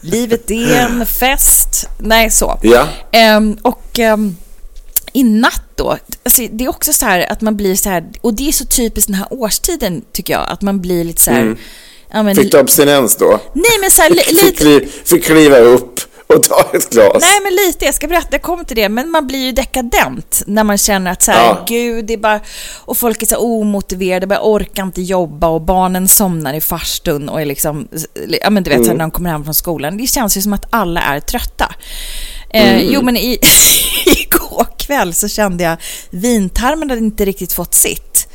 livet 0.00 0.50
är 0.50 0.76
en 0.76 1.06
fest. 1.20 1.88
Nej, 1.98 2.30
så. 2.30 2.58
Ja. 2.62 2.88
Ehm, 3.12 3.58
och 3.62 3.98
ehm, 3.98 4.36
i 5.12 5.22
natt 5.24 5.62
då, 5.74 5.98
alltså 6.24 6.42
det 6.52 6.64
är 6.64 6.68
också 6.68 6.92
så 6.92 7.06
här 7.06 7.32
att 7.32 7.40
man 7.40 7.56
blir 7.56 7.74
så 7.74 7.88
här, 7.90 8.04
och 8.20 8.34
det 8.34 8.48
är 8.48 8.52
så 8.52 8.64
typiskt 8.64 9.08
den 9.08 9.14
här 9.14 9.26
årstiden 9.30 10.02
tycker 10.12 10.32
jag, 10.32 10.48
att 10.48 10.62
man 10.62 10.80
blir 10.80 11.04
lite 11.04 11.22
så 11.22 11.30
här, 11.30 11.56
ja, 12.12 12.22
men, 12.22 12.36
Fick 12.36 12.52
du 12.52 12.58
abstinens 12.58 13.16
då? 13.16 13.40
nej 13.52 13.78
men 13.80 13.90
så 13.90 14.02
här, 14.02 14.10
li, 14.10 14.16
Fick, 14.22 14.32
lite, 14.42 14.56
kli, 14.56 14.88
fick 15.04 15.24
kliva 15.24 15.56
upp 15.58 16.00
och 16.26 16.42
ta 16.42 16.70
ett 16.74 16.90
glas? 16.90 17.16
nej 17.20 17.40
men 17.42 17.54
lite, 17.54 17.84
jag 17.84 17.94
ska 17.94 18.08
berätta, 18.08 18.28
jag 18.30 18.42
kommer 18.42 18.64
till 18.64 18.76
det, 18.76 18.88
men 18.88 19.10
man 19.10 19.26
blir 19.26 19.38
ju 19.46 19.52
dekadent 19.52 20.42
när 20.46 20.64
man 20.64 20.78
känner 20.78 21.10
att 21.12 21.22
så 21.22 21.30
här, 21.32 21.44
Ja. 21.46 21.64
gud, 21.68 22.04
det 22.04 22.12
är 22.12 22.18
bara, 22.18 22.40
och 22.84 22.96
folk 22.96 23.22
är 23.22 23.26
så 23.26 23.34
här 23.34 23.42
omotiverade, 23.42 24.26
bara 24.26 24.40
orkar 24.42 24.82
inte 24.82 25.02
jobba 25.02 25.46
och 25.48 25.60
barnen 25.62 26.08
somnar 26.08 26.54
i 26.54 26.60
farstun 26.60 27.28
och 27.28 27.40
är 27.40 27.44
liksom, 27.46 27.88
ja 28.42 28.50
men 28.50 28.62
du 28.62 28.70
vet, 28.70 28.78
så 28.78 28.86
här, 28.86 28.94
när 28.94 29.04
de 29.04 29.10
kommer 29.10 29.30
hem 29.30 29.44
från 29.44 29.54
skolan, 29.54 29.96
det 29.96 30.06
känns 30.06 30.36
ju 30.36 30.42
som 30.42 30.52
att 30.52 30.66
alla 30.70 31.00
är 31.00 31.20
trötta. 31.20 31.74
Eh, 32.52 32.80
Jo, 32.80 33.02
men 33.02 33.16
i, 33.16 33.38
igår 34.06 34.66
kväll 34.78 35.14
så 35.14 35.28
kände 35.28 35.64
jag 35.64 35.76
vintarmen 36.10 36.90
hade 36.90 37.02
inte 37.02 37.24
riktigt 37.24 37.52
fått 37.52 37.74
sitt. 37.74 38.28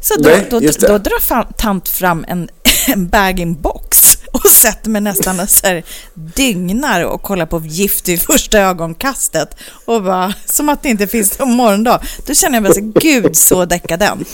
Så 0.00 0.14
då, 0.14 0.28
Nej, 0.28 0.46
då, 0.50 0.60
det. 0.60 0.80
då 0.80 0.98
drar 0.98 1.52
tant 1.52 1.88
fram 1.88 2.24
en, 2.28 2.48
en 2.86 3.08
bag-in-box 3.08 4.18
och 4.32 4.50
sätter 4.50 4.90
mig 4.90 5.00
nästan 5.00 5.40
och 5.40 5.48
så 5.48 5.66
här 5.66 5.82
dygnar 6.14 7.04
och 7.04 7.22
kollar 7.22 7.46
på 7.46 7.60
Gift 7.64 8.08
vid 8.08 8.22
första 8.22 8.58
ögonkastet 8.58 9.56
och 9.84 10.02
bara, 10.02 10.34
som 10.46 10.68
att 10.68 10.82
det 10.82 10.88
inte 10.88 11.06
finns 11.06 11.38
någon 11.38 11.52
morgondag. 11.52 12.00
Då 12.26 12.34
känner 12.34 12.56
jag 12.56 12.62
mig 12.62 12.74
så, 12.74 12.92
gud 13.00 13.36
så 13.36 13.64
dekadent. 13.64 14.28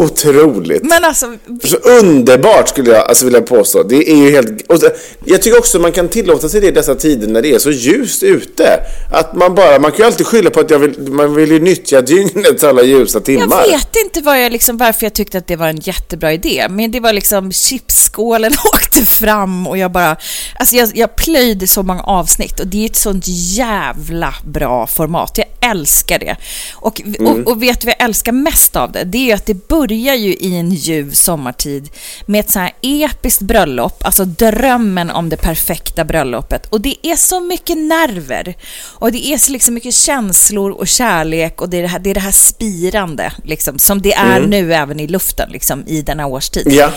Otroligt. 0.00 0.82
Men 0.82 1.04
alltså, 1.04 1.26
Så 1.64 1.76
underbart 1.76 2.68
skulle 2.68 2.90
jag 2.90 3.08
alltså 3.08 3.24
vilja 3.24 3.40
påstå. 3.40 3.82
Det 3.82 4.10
är 4.10 4.16
ju 4.16 4.30
helt... 4.30 4.62
Och 4.68 4.78
jag 5.24 5.42
tycker 5.42 5.58
också 5.58 5.78
man 5.78 5.92
kan 5.92 6.08
tillåta 6.08 6.48
sig 6.48 6.60
det 6.60 6.66
i 6.66 6.70
dessa 6.70 6.94
tider 6.94 7.28
när 7.28 7.42
det 7.42 7.54
är 7.54 7.58
så 7.58 7.70
ljust 7.70 8.22
ute. 8.22 8.80
Att 9.12 9.34
man 9.34 9.54
bara, 9.54 9.78
man 9.78 9.90
kan 9.90 9.98
ju 9.98 10.04
alltid 10.04 10.26
skylla 10.26 10.50
på 10.50 10.60
att 10.60 10.70
jag 10.70 10.78
vill, 10.78 11.12
man 11.12 11.34
vill 11.34 11.50
ju 11.50 11.60
nyttja 11.60 12.00
dygnets 12.00 12.64
alla 12.64 12.82
ljusa 12.82 13.20
timmar. 13.20 13.64
Jag 13.66 13.72
vet 13.72 13.96
inte 14.04 14.20
vad 14.20 14.44
jag 14.44 14.52
liksom, 14.52 14.76
varför 14.76 15.06
jag 15.06 15.14
tyckte 15.14 15.38
att 15.38 15.46
det 15.46 15.56
var 15.56 15.68
en 15.68 15.80
jättebra 15.80 16.32
idé, 16.32 16.66
men 16.70 16.90
det 16.90 17.00
var 17.00 17.12
liksom 17.12 17.52
chipsskålen 17.52 18.52
åkte 18.74 19.06
fram 19.06 19.66
och 19.66 19.78
jag 19.78 19.92
bara... 19.92 20.16
Alltså 20.58 20.76
jag, 20.76 20.90
jag 20.94 21.16
plöjde 21.16 21.66
så 21.66 21.82
många 21.82 22.02
avsnitt 22.02 22.60
och 22.60 22.66
det 22.66 22.82
är 22.82 22.86
ett 22.86 22.96
sånt 22.96 23.24
jävla 23.28 24.34
bra 24.44 24.86
format. 24.86 25.38
Jag 25.38 25.70
älskar 25.70 26.18
det. 26.18 26.36
Och, 26.74 27.02
och, 27.20 27.38
och 27.38 27.62
vet 27.62 27.80
du 27.80 27.86
vad 27.86 27.94
jag 27.98 28.04
älskar 28.04 28.32
mest 28.32 28.76
av 28.76 28.92
det? 28.92 29.04
Det 29.04 29.18
är 29.18 29.24
ju 29.24 29.32
att 29.32 29.46
det 29.46 29.68
börjar 29.68 29.81
ju 30.14 30.34
i 30.34 30.56
en 30.56 30.70
ljuv 30.70 31.12
sommartid 31.12 31.90
med 32.26 32.40
ett 32.40 32.50
så 32.50 32.58
här 32.58 32.72
episkt 32.82 33.42
bröllop, 33.42 34.04
alltså 34.04 34.24
drömmen 34.24 35.10
om 35.10 35.28
det 35.28 35.36
perfekta 35.36 36.04
bröllopet. 36.04 36.66
Och 36.66 36.80
det 36.80 37.06
är 37.06 37.16
så 37.16 37.40
mycket 37.40 37.78
nerver 37.78 38.56
och 38.84 39.12
det 39.12 39.26
är 39.26 39.38
så 39.38 39.52
liksom 39.52 39.74
mycket 39.74 39.94
känslor 39.94 40.70
och 40.70 40.88
kärlek 40.88 41.60
och 41.60 41.70
det 41.70 41.76
är 41.76 41.82
det 41.82 41.88
här, 41.88 41.98
det, 41.98 42.10
är 42.10 42.14
det 42.14 42.20
här 42.20 42.32
spirande 42.32 43.32
liksom, 43.44 43.78
som 43.78 44.02
det 44.02 44.12
är 44.12 44.40
nu 44.40 44.74
även 44.74 45.00
i 45.00 45.06
luften 45.06 45.50
liksom, 45.50 45.84
i 45.86 46.02
denna 46.02 46.26
årstid. 46.26 46.66
Ja. 46.70 46.90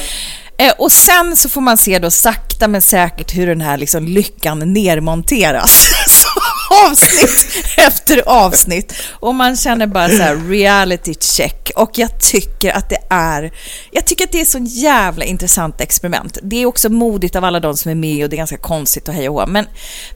Eh, 0.58 0.74
och 0.78 0.92
sen 0.92 1.36
så 1.36 1.50
får 1.50 1.62
man 1.62 1.78
se 1.78 2.00
då 2.00 2.12
sakta 2.12 2.68
men 2.68 2.82
säkert 2.82 3.36
hur 3.36 3.48
den 3.48 3.62
här 3.62 3.78
liksom 3.78 4.06
lyckan 4.06 4.74
nermonteras. 4.74 5.88
Avsnitt 6.70 7.66
efter 7.78 8.24
avsnitt. 8.30 8.94
Och 9.12 9.36
man 9.36 9.58
känner 9.58 9.88
bara 9.88 10.10
så 10.10 10.24
här 10.24 10.36
reality 10.36 11.14
check. 11.20 11.72
Och 11.76 11.92
jag 11.94 12.20
tycker 12.20 12.72
att 12.72 12.90
det 12.90 13.00
är, 13.10 13.52
jag 13.92 14.06
tycker 14.06 14.24
att 14.26 14.32
det 14.32 14.42
är 14.42 14.46
så 14.46 14.58
jävla 14.62 15.26
intressant 15.26 15.82
experiment. 15.82 16.38
Det 16.44 16.62
är 16.62 16.66
också 16.66 16.90
modigt 16.90 17.36
av 17.36 17.44
alla 17.44 17.60
de 17.60 17.78
som 17.78 17.92
är 17.92 17.96
med 17.96 18.24
och 18.24 18.30
det 18.30 18.36
är 18.36 18.38
ganska 18.38 18.58
konstigt 18.58 19.08
och 19.08 19.14
hej 19.14 19.30
och 19.30 19.36
hå. 19.36 19.48
Men, 19.48 19.66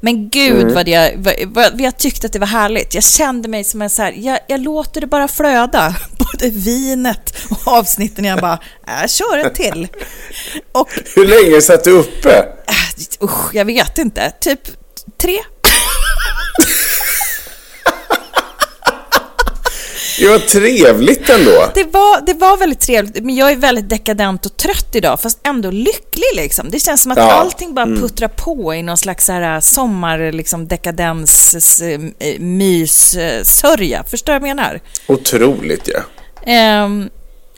men 0.01 0.29
gud 0.29 0.71
vad, 0.71 0.87
jag, 0.87 1.11
vad, 1.17 1.33
vad 1.53 1.81
jag 1.81 1.97
tyckte 1.97 2.27
att 2.27 2.33
det 2.33 2.39
var 2.39 2.47
härligt. 2.47 2.93
Jag 2.93 3.03
kände 3.03 3.47
mig 3.47 3.63
som 3.63 3.81
en 3.81 3.89
så 3.89 4.01
här, 4.01 4.13
jag, 4.17 4.39
jag 4.47 4.59
låter 4.59 5.01
det 5.01 5.07
bara 5.07 5.27
flöda. 5.27 5.95
Både 6.17 6.49
vinet 6.49 7.33
och 7.49 7.67
avsnitten. 7.73 8.25
Jag 8.25 8.39
bara, 8.39 8.59
jag 9.01 9.09
kör 9.09 9.37
ett 9.37 9.55
till. 9.55 9.87
Och 10.71 10.89
Hur 11.15 11.25
länge 11.27 11.61
satt 11.61 11.83
du 11.83 11.91
uppe? 11.91 12.37
äh, 12.67 13.23
usch, 13.23 13.55
jag 13.55 13.65
vet 13.65 13.97
inte, 13.97 14.31
typ 14.39 14.59
tre. 15.21 15.39
Det 20.19 20.27
var 20.27 20.39
trevligt 20.39 21.29
ändå. 21.29 21.71
Det 21.73 21.83
var, 21.83 22.25
det 22.25 22.33
var 22.33 22.57
väldigt 22.57 22.79
trevligt, 22.79 23.23
men 23.23 23.35
jag 23.35 23.51
är 23.51 23.55
väldigt 23.55 23.89
dekadent 23.89 24.45
och 24.45 24.57
trött 24.57 24.95
idag, 24.95 25.19
fast 25.21 25.39
ändå 25.43 25.71
lycklig 25.71 26.23
liksom. 26.35 26.69
Det 26.69 26.79
känns 26.79 27.01
som 27.03 27.11
att 27.11 27.17
Ja. 27.17 27.31
allting 27.31 27.73
bara 27.73 27.85
puttrar 27.85 28.27
på 28.27 28.75
i 28.75 28.81
någon 28.83 28.97
slags 28.97 29.25
så 29.25 29.31
här 29.31 29.59
sommar, 29.59 30.31
liksom 30.31 30.67
dekadens, 30.67 31.81
eh, 31.81 31.99
mys, 32.39 33.15
eh, 33.15 33.43
sörja. 33.43 34.03
Förstår 34.03 34.33
du 34.33 34.39
vad 34.39 34.49
jag 34.49 34.55
menar? 34.55 34.79
Otroligt 35.07 35.87
ja. 35.93 35.99
Ehm, 36.51 37.09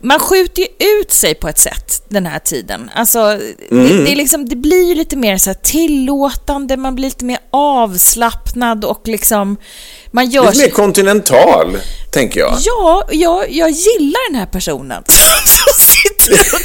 man 0.03 0.20
skjuter 0.20 0.62
ju 0.62 0.68
ut 1.01 1.12
sig 1.12 1.36
på 1.36 1.48
ett 1.50 1.60
sätt 1.60 2.03
den 2.10 2.25
här 2.25 2.39
tiden. 2.39 2.89
Alltså, 2.96 3.20
Mm. 3.20 3.88
det, 3.88 4.03
det, 4.06 4.15
liksom, 4.15 4.50
det 4.50 4.56
blir 4.56 4.88
ju 4.89 4.96
lite 4.96 5.15
mer 5.15 5.38
så 5.38 5.53
tillåtande, 5.53 6.77
man 6.77 6.96
blir 6.96 7.06
lite 7.06 7.25
mer 7.25 7.38
avslappnad 7.51 8.86
och 8.86 9.01
liksom... 9.06 9.58
Man 10.12 10.30
gör 10.30 10.46
Lite 10.51 10.58
mer 10.65 10.70
kontinental, 10.70 11.77
tänker 12.12 12.39
jag. 12.39 12.58
Ja, 12.60 13.03
jag, 13.12 13.51
jag 13.51 13.70
gillar 13.70 14.32
den 14.32 14.39
här 14.39 14.46
personen 14.46 15.03
som 15.46 15.86
sitter 15.86 16.56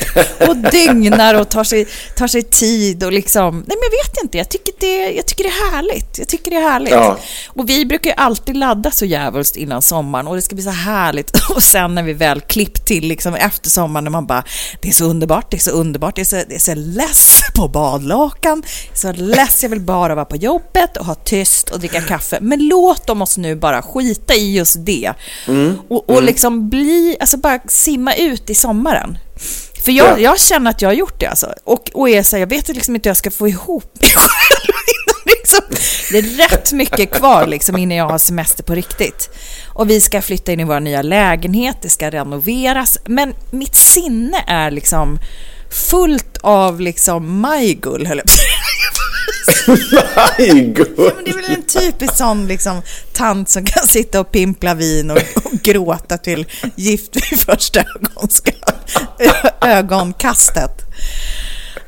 och, 0.43 0.49
och 0.49 0.57
dygnar 0.57 1.35
och 1.35 1.49
tar 1.49 1.65
sig, 1.65 1.87
tar 2.17 2.27
sig 2.27 2.43
tid 2.43 3.05
och 3.05 3.13
liksom... 3.13 3.55
Nej, 3.55 3.65
men 3.67 3.79
jag 3.83 4.05
vet 4.05 4.23
inte. 4.23 4.39
Jag 4.39 4.49
tycker 4.49 4.73
det, 4.81 5.11
jag 5.11 5.27
tycker 5.27 5.45
det 5.45 5.51
är 5.51 5.71
härligt. 5.71 6.19
Jag 6.19 6.29
tycker 6.29 6.51
det 6.51 6.57
är 6.57 6.71
härligt. 6.71 6.93
Ja. 6.93 7.19
Och 7.49 7.71
vi 7.71 7.87
brukar 7.87 8.11
ju 8.11 8.17
alltid 8.17 8.57
ladda 8.57 8.91
så 8.91 9.05
jävligt 9.05 9.57
innan 9.57 9.83
sommaren 9.83 10.27
och 10.27 10.37
det 10.37 10.43
ska 10.43 10.55
bli 10.55 10.65
så 10.65 10.71
härligt. 10.71 11.31
Och 11.51 11.63
sen 11.63 11.95
när 11.95 12.03
vi 12.03 12.13
väl 12.13 12.41
klippt 12.41 12.87
till 12.87 13.09
liksom 13.09 13.35
efter 13.35 13.71
sommaren 13.71 14.05
när 14.05 14.11
man 14.11 14.27
bara, 14.27 14.45
det 14.83 14.89
är 14.89 14.93
så 14.93 15.05
underbart, 15.05 15.51
det 15.51 15.57
är 15.57 15.61
så 15.61 15.71
underbart, 15.71 16.17
det 16.17 16.23
är 16.23 16.25
så, 16.25 16.37
det 16.49 16.55
är 16.55 16.59
så 16.59 16.75
less 16.75 17.41
på 17.55 17.69
badlakan, 17.69 18.63
så 18.95 19.13
less, 19.13 19.63
jag 19.63 19.71
vill 19.71 19.81
bara 19.81 20.15
vara 20.15 20.25
på 20.25 20.37
jobbet 20.37 20.97
och 20.97 21.07
ha 21.07 21.15
tyst 21.15 21.71
och 21.71 21.79
dricka 21.79 22.01
kaffe. 22.01 22.39
Men 22.41 22.69
låt 22.69 23.07
dem 23.07 23.23
oss 23.23 23.37
nu 23.37 23.57
bara 23.57 23.83
skita 23.83 24.35
i 24.35 24.57
just 24.57 24.77
det. 24.79 25.13
Och, 25.89 26.11
och 26.11 26.23
liksom 26.23 26.69
bli, 26.69 27.17
alltså 27.21 27.37
bara 27.37 27.59
simma 27.69 28.15
ut 28.15 28.51
i 28.51 28.55
sommaren. 28.55 29.19
För 29.85 29.93
jag, 29.93 30.07
Ja. 30.07 30.19
jag 30.19 30.41
känner 30.41 30.71
att 30.71 30.83
jag 30.83 30.89
har 30.89 30.95
gjort 30.95 31.21
det 31.21 31.27
alltså. 31.27 31.55
Och, 31.65 31.91
och 31.95 32.09
är 32.09 32.23
så 32.23 32.37
här, 32.37 32.41
jag 32.41 32.47
vet 32.49 32.69
liksom 32.69 32.95
inte 32.95 33.09
hur 33.09 33.11
jag 33.11 33.17
ska 33.17 33.31
få 33.31 33.49
ihop 33.49 33.93
mig 34.01 34.11
själv. 34.15 34.75
innan 34.89 35.23
liksom, 35.27 35.61
det 36.11 36.19
är 36.19 36.49
rätt 36.49 36.73
mycket 36.73 37.11
kvar 37.11 37.47
liksom 37.47 37.77
innan 37.77 37.97
jag 37.97 38.09
har 38.09 38.19
semester 38.19 38.63
på 38.63 38.75
riktigt. 38.75 39.31
Och 39.69 39.91
vi 39.91 40.01
ska 40.01 40.23
flytta 40.23 40.53
in 40.53 40.61
i 40.61 40.65
vår 40.65 40.81
nya 40.81 41.03
lägenhet, 41.03 41.77
det 41.83 41.89
ska 41.89 42.11
renoveras. 42.11 42.99
Men 43.05 43.35
mitt 43.51 43.75
sinne 43.75 44.45
är 44.47 44.71
liksom 44.71 45.19
fullt 45.91 46.37
av 46.43 46.81
liksom 46.81 47.41
majgull, 47.41 48.07
höll 48.07 48.17
jag 48.19 48.27
på 48.27 48.33
säga. 49.67 50.03
Aj, 50.15 50.53
Men 50.53 51.25
det 51.25 51.31
är 51.31 51.35
väl 51.35 51.57
en 51.57 51.63
typisk 51.63 52.17
sån 52.17 52.49
liksom, 52.49 52.83
tant 53.13 53.49
som 53.49 53.65
kan 53.65 53.89
sitta 53.89 54.21
och 54.21 54.33
pimpla 54.33 54.75
vin 54.75 55.11
och, 55.11 55.17
och 55.17 55.53
gråta 55.63 56.19
till 56.19 56.47
Gift 56.77 57.17
vid 57.17 57.41
första 57.41 57.81
ögonska, 57.81 58.53
ögonkastet. 59.61 60.83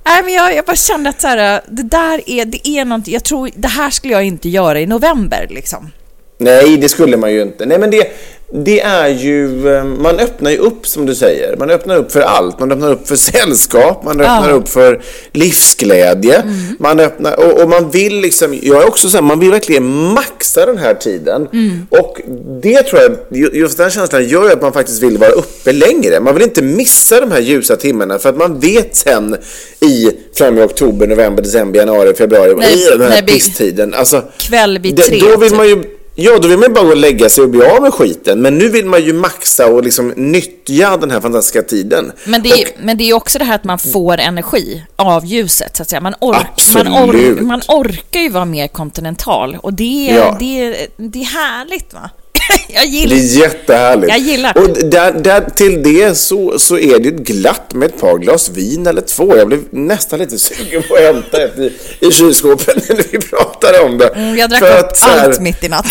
Nej, 0.05 0.23
men 0.23 0.35
jag, 0.35 0.55
jag 0.55 0.65
bara 0.65 0.77
kände 0.77 1.11
att 1.11 1.21
så 1.21 1.29
här, 1.29 1.61
det 1.69 1.83
där 1.83 2.31
är, 2.31 2.45
det 2.45 2.69
är 2.69 2.85
någonting, 2.85 3.15
jag 3.15 3.25
tror, 3.25 3.51
det 3.55 3.69
här 3.69 3.91
skulle 3.91 4.13
jag 4.13 4.25
inte 4.25 4.49
göra 4.49 4.81
i 4.81 4.87
november 4.87 5.47
liksom. 5.51 5.93
Nej, 6.39 6.77
det 6.77 6.89
skulle 6.89 7.17
man 7.17 7.33
ju 7.33 7.43
inte. 7.43 7.67
Nej, 7.67 7.79
men 7.79 7.91
det, 7.91 8.13
det 8.53 8.81
är 8.81 9.09
ju... 9.09 9.69
eh, 9.77 9.85
Man 9.85 10.19
öppnar 10.19 10.51
ju 10.51 10.57
upp, 10.59 10.87
som 10.87 11.07
du 11.07 11.15
säger. 11.15 11.57
Man 11.57 11.71
öppnar 11.71 11.97
upp 11.97 12.13
för 12.13 12.21
allt. 12.21 12.61
Man 12.61 12.73
öppnar 12.73 12.91
upp 12.93 13.09
för 13.09 13.17
sällskap, 13.33 14.05
man 14.05 14.21
öppnar 14.21 14.49
Ja. 14.49 14.55
upp 14.55 14.69
för 14.69 15.01
livsglädje. 15.33 16.43
Man 16.79 17.01
öppnar... 17.01 17.41
Och, 17.41 17.63
och 17.63 17.69
man 17.69 17.91
vill 17.91 18.21
liksom... 18.21 18.59
Jag 18.63 18.83
är 18.83 18.89
också 18.89 19.09
så 19.09 19.17
här, 19.17 19.23
man 19.23 19.41
vill 19.41 19.51
verkligen 19.51 19.85
maxa 20.13 20.67
den 20.67 20.79
här 20.79 20.95
tiden. 20.95 21.49
Och 21.91 22.21
det 22.63 22.83
tror 22.83 23.01
jag, 23.03 23.13
ju- 23.39 23.51
just 23.53 23.79
den 23.79 23.91
känslan 23.91 24.29
gör 24.29 24.45
ju 24.45 24.53
att 24.53 24.63
man 24.63 24.73
faktiskt 24.73 25.03
vill 25.03 25.19
vara 25.19 25.31
uppe 25.31 25.73
längre. 25.73 26.21
Man 26.21 26.35
vill 26.35 26.43
inte 26.43 26.63
missa 26.63 27.21
de 27.21 27.33
här 27.33 27.41
ljusa 27.41 27.77
timmarna 27.77 28.19
för 28.19 28.29
att 28.29 28.37
man 28.37 28.61
vet 28.61 28.97
sen 28.97 29.37
i 29.81 30.11
fram 30.35 30.59
i 30.59 30.63
oktober, 30.63 31.07
november, 31.07 31.43
december, 31.43 31.79
januari, 31.81 32.15
februari, 32.15 32.55
Nej, 32.57 32.73
i 32.83 32.85
den 32.91 33.01
här 33.03 33.09
nej, 33.09 33.23
pisstiden. 33.27 33.95
Alltså, 33.95 34.23
Kväll 34.39 34.79
vid 34.79 34.97
tre, 34.97 35.19
Då 35.21 35.37
vill 35.37 35.49
typ. 35.49 35.57
man 35.59 35.69
ju 35.69 35.83
Ja, 36.21 36.39
då 36.39 36.49
vill 36.49 36.59
man 36.59 36.69
ju 36.69 36.75
bara 36.75 36.85
gå 36.85 36.91
och 36.91 36.97
lägga 36.97 37.29
sig 37.29 37.45
och 37.45 37.51
bli 37.51 37.63
av 37.63 37.83
med 37.83 37.95
skiten. 37.95 38.43
Men 38.43 38.59
nu 38.59 38.69
vill 38.69 38.87
man 38.87 39.05
ju 39.05 39.13
maxa 39.13 39.67
och 39.67 39.85
liksom 39.85 40.09
nyttja 40.17 40.97
den 40.97 41.11
här 41.11 41.21
fantastiska 41.21 41.63
tiden. 41.63 42.13
Men 42.27 42.43
det, 42.43 42.49
är, 42.49 42.69
men 42.83 42.99
det 42.99 43.11
är 43.11 43.15
också 43.15 43.39
det 43.39 43.45
här 43.45 43.55
att 43.55 43.65
man 43.65 43.79
får 43.79 44.19
energi 44.21 44.83
av 44.97 45.25
ljuset, 45.27 45.77
så 45.77 45.83
att 45.83 45.89
säga. 45.89 46.01
Man, 46.01 46.15
ork, 46.21 46.47
man, 46.75 46.89
ork, 47.09 47.41
man 47.41 47.61
orkar 47.69 48.21
ju 48.21 48.29
vara 48.29 48.45
mer 48.45 48.67
kontinental 48.69 49.57
och 49.63 49.75
det 49.75 50.11
är, 50.11 50.17
Ja. 50.17 50.37
det 50.39 50.61
är, 50.65 50.87
det 50.97 51.19
är 51.21 51.25
härligt 51.25 51.93
va? 51.95 52.11
Jag 52.69 52.83
Det 52.83 52.87
gillar 52.89 53.17
är 53.17 53.21
jättehärligt. 53.21 54.09
Jag 54.09 54.19
gillar. 54.19 54.59
Och 54.59 54.69
där, 54.69 55.13
där, 55.13 55.51
till 55.57 55.83
det 55.83 56.15
så, 56.19 56.59
så 56.59 56.79
är 56.79 56.99
det 56.99 57.11
glatt 57.11 57.75
med 57.75 57.87
ett 57.89 58.01
par 58.01 58.19
glas 58.19 58.49
vin 58.51 58.87
eller 58.87 59.01
två. 59.03 59.37
Jag 59.37 59.47
blev 59.49 59.61
nästan 59.71 60.19
lite 60.19 60.39
sugen 60.39 60.83
på 60.89 60.95
att 60.95 61.01
hämta 61.01 61.43
ett 61.43 61.59
i, 61.59 61.73
i 62.01 62.11
kylskåpet 62.11 62.89
när 62.89 62.97
vi 63.13 63.19
pratade 63.19 63.81
om 63.81 63.99
det. 63.99 64.09
Mm, 64.09 64.37
Jag 64.39 64.51
drack 64.51 64.61
För 64.61 64.79
upp 64.79 64.87
att 64.87 65.01
här- 65.01 65.25
allt 65.29 65.41
mitt 65.41 65.65
i 65.65 65.69
natt. 65.69 65.87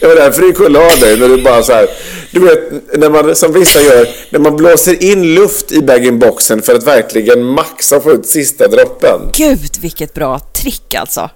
Det 0.00 0.06
var 0.06 0.14
därför 0.16 0.42
du 0.42 0.52
kollade 0.52 0.92
av 0.92 0.98
dig 1.00 1.18
när 1.18 1.28
du 1.28 1.42
bara 1.42 1.62
så 1.62 1.72
här, 1.72 1.88
du 2.30 2.40
vet, 2.40 2.98
när 2.98 3.10
man, 3.10 3.36
som 3.36 3.52
vissa 3.52 3.80
gör, 3.80 4.08
när 4.30 4.38
man 4.38 4.56
blåser 4.56 5.02
in 5.02 5.34
luft 5.34 5.72
i 5.72 5.82
bag-in-boxen 5.82 6.62
för 6.62 6.74
att 6.74 6.82
verkligen 6.86 7.44
maxa 7.44 7.96
och 7.96 8.02
få 8.02 8.12
ut 8.12 8.26
sista 8.26 8.68
droppen. 8.68 9.20
Gud, 9.36 9.58
vilket 9.80 10.14
bra 10.14 10.38
trick 10.38 10.94
alltså. 10.94 11.30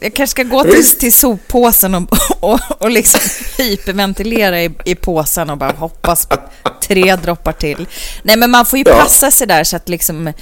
Jag 0.00 0.14
kanske 0.14 0.30
ska 0.30 0.42
gå 0.42 0.62
till, 0.62 0.72
Visst. 0.72 1.00
till 1.00 1.12
soppåsen 1.12 1.94
och, 1.94 2.08
och, 2.40 2.60
och 2.78 2.90
liksom 2.90 3.20
hyperventilera 3.58 4.62
i, 4.62 4.70
i 4.84 4.94
påsen 4.94 5.50
och 5.50 5.58
bara 5.58 5.72
hoppas 5.72 6.26
på 6.26 6.36
tre 6.82 7.16
droppar 7.16 7.52
till. 7.52 7.86
Nej, 8.22 8.36
men 8.36 8.50
man 8.50 8.66
får 8.66 8.78
ju 8.78 8.84
passa 8.84 9.30
sig 9.30 9.46
där 9.46 9.64
så 9.64 9.76
att 9.76 9.88
liksom... 9.88 10.32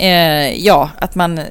Eh, 0.00 0.64
ja, 0.66 0.90
att 1.00 1.14
man 1.14 1.38
eh, 1.38 1.44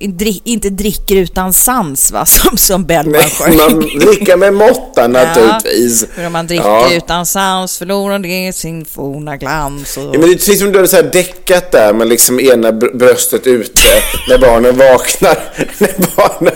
dri- 0.00 0.42
inte 0.44 0.70
dricker 0.70 1.16
utan 1.16 1.52
sans, 1.52 2.12
va? 2.12 2.26
Som, 2.32 2.56
som 2.56 2.84
Bellman 2.84 3.20
sjöng. 3.20 3.56
man 3.56 3.78
dricker 3.80 4.36
med 4.36 4.54
måtta 4.54 5.08
naturligtvis. 5.08 6.06
För 6.14 6.26
om 6.26 6.32
man 6.32 6.46
dricker 6.46 6.64
Ja. 6.68 6.92
utan 6.92 7.26
sans 7.26 7.78
förlorar 7.78 8.18
det 8.18 8.52
sin 8.56 8.84
forna 8.84 9.36
glans. 9.36 9.96
Och... 9.96 10.02
Ja, 10.02 10.10
men 10.12 10.20
det 10.20 10.26
är 10.26 10.34
precis 10.34 10.58
som 10.58 10.72
du 10.72 10.78
hade 10.78 10.88
så 10.88 10.96
här 10.96 11.10
däckat 11.12 11.70
där 11.72 11.92
med 11.92 12.08
liksom 12.08 12.40
ena 12.40 12.70
br- 12.70 12.96
bröstet 12.96 13.46
ute 13.46 13.80
när 14.28 14.38
barnen 14.38 14.76
vaknar. 14.76 15.38
när 15.78 16.16
barnen, 16.16 16.54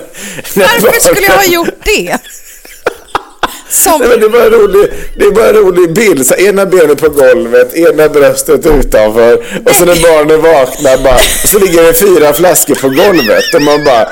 när 0.54 0.64
Varför 0.82 1.00
skulle 1.00 1.26
jag 1.26 1.32
ha 1.32 1.36
barnen- 1.36 1.52
gjort 1.52 1.84
det? 1.84 2.18
Som... 3.68 4.00
Nej, 4.00 4.18
det, 4.18 4.24
är 4.24 4.28
bara 4.28 4.44
en 4.44 4.50
rolig, 4.50 4.92
det 5.16 5.24
är 5.24 5.30
bara 5.30 5.48
en 5.48 5.54
rolig 5.54 5.92
bild. 5.92 6.26
Så 6.26 6.34
ena 6.34 6.66
benet 6.66 7.00
på 7.00 7.08
golvet, 7.08 7.74
ena 7.74 8.08
bröstet 8.08 8.66
utanför. 8.66 9.34
Och 9.66 9.74
så 9.74 9.84
när 9.84 10.02
barnen 10.02 10.42
vaknar 10.42 11.04
bara, 11.04 11.18
så 11.44 11.58
ligger 11.58 11.82
det 11.82 11.94
fyra 11.94 12.32
flaskor 12.32 12.74
på 12.74 12.88
golvet. 12.88 13.54
Och 13.54 13.62
man 13.62 13.84
bara... 13.84 14.08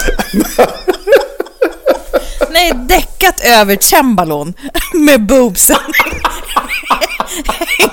Nej, 2.50 2.72
däckat 2.88 3.40
över 3.44 3.76
cembalon 3.80 4.54
med 4.92 5.26
boobsen 5.26 5.76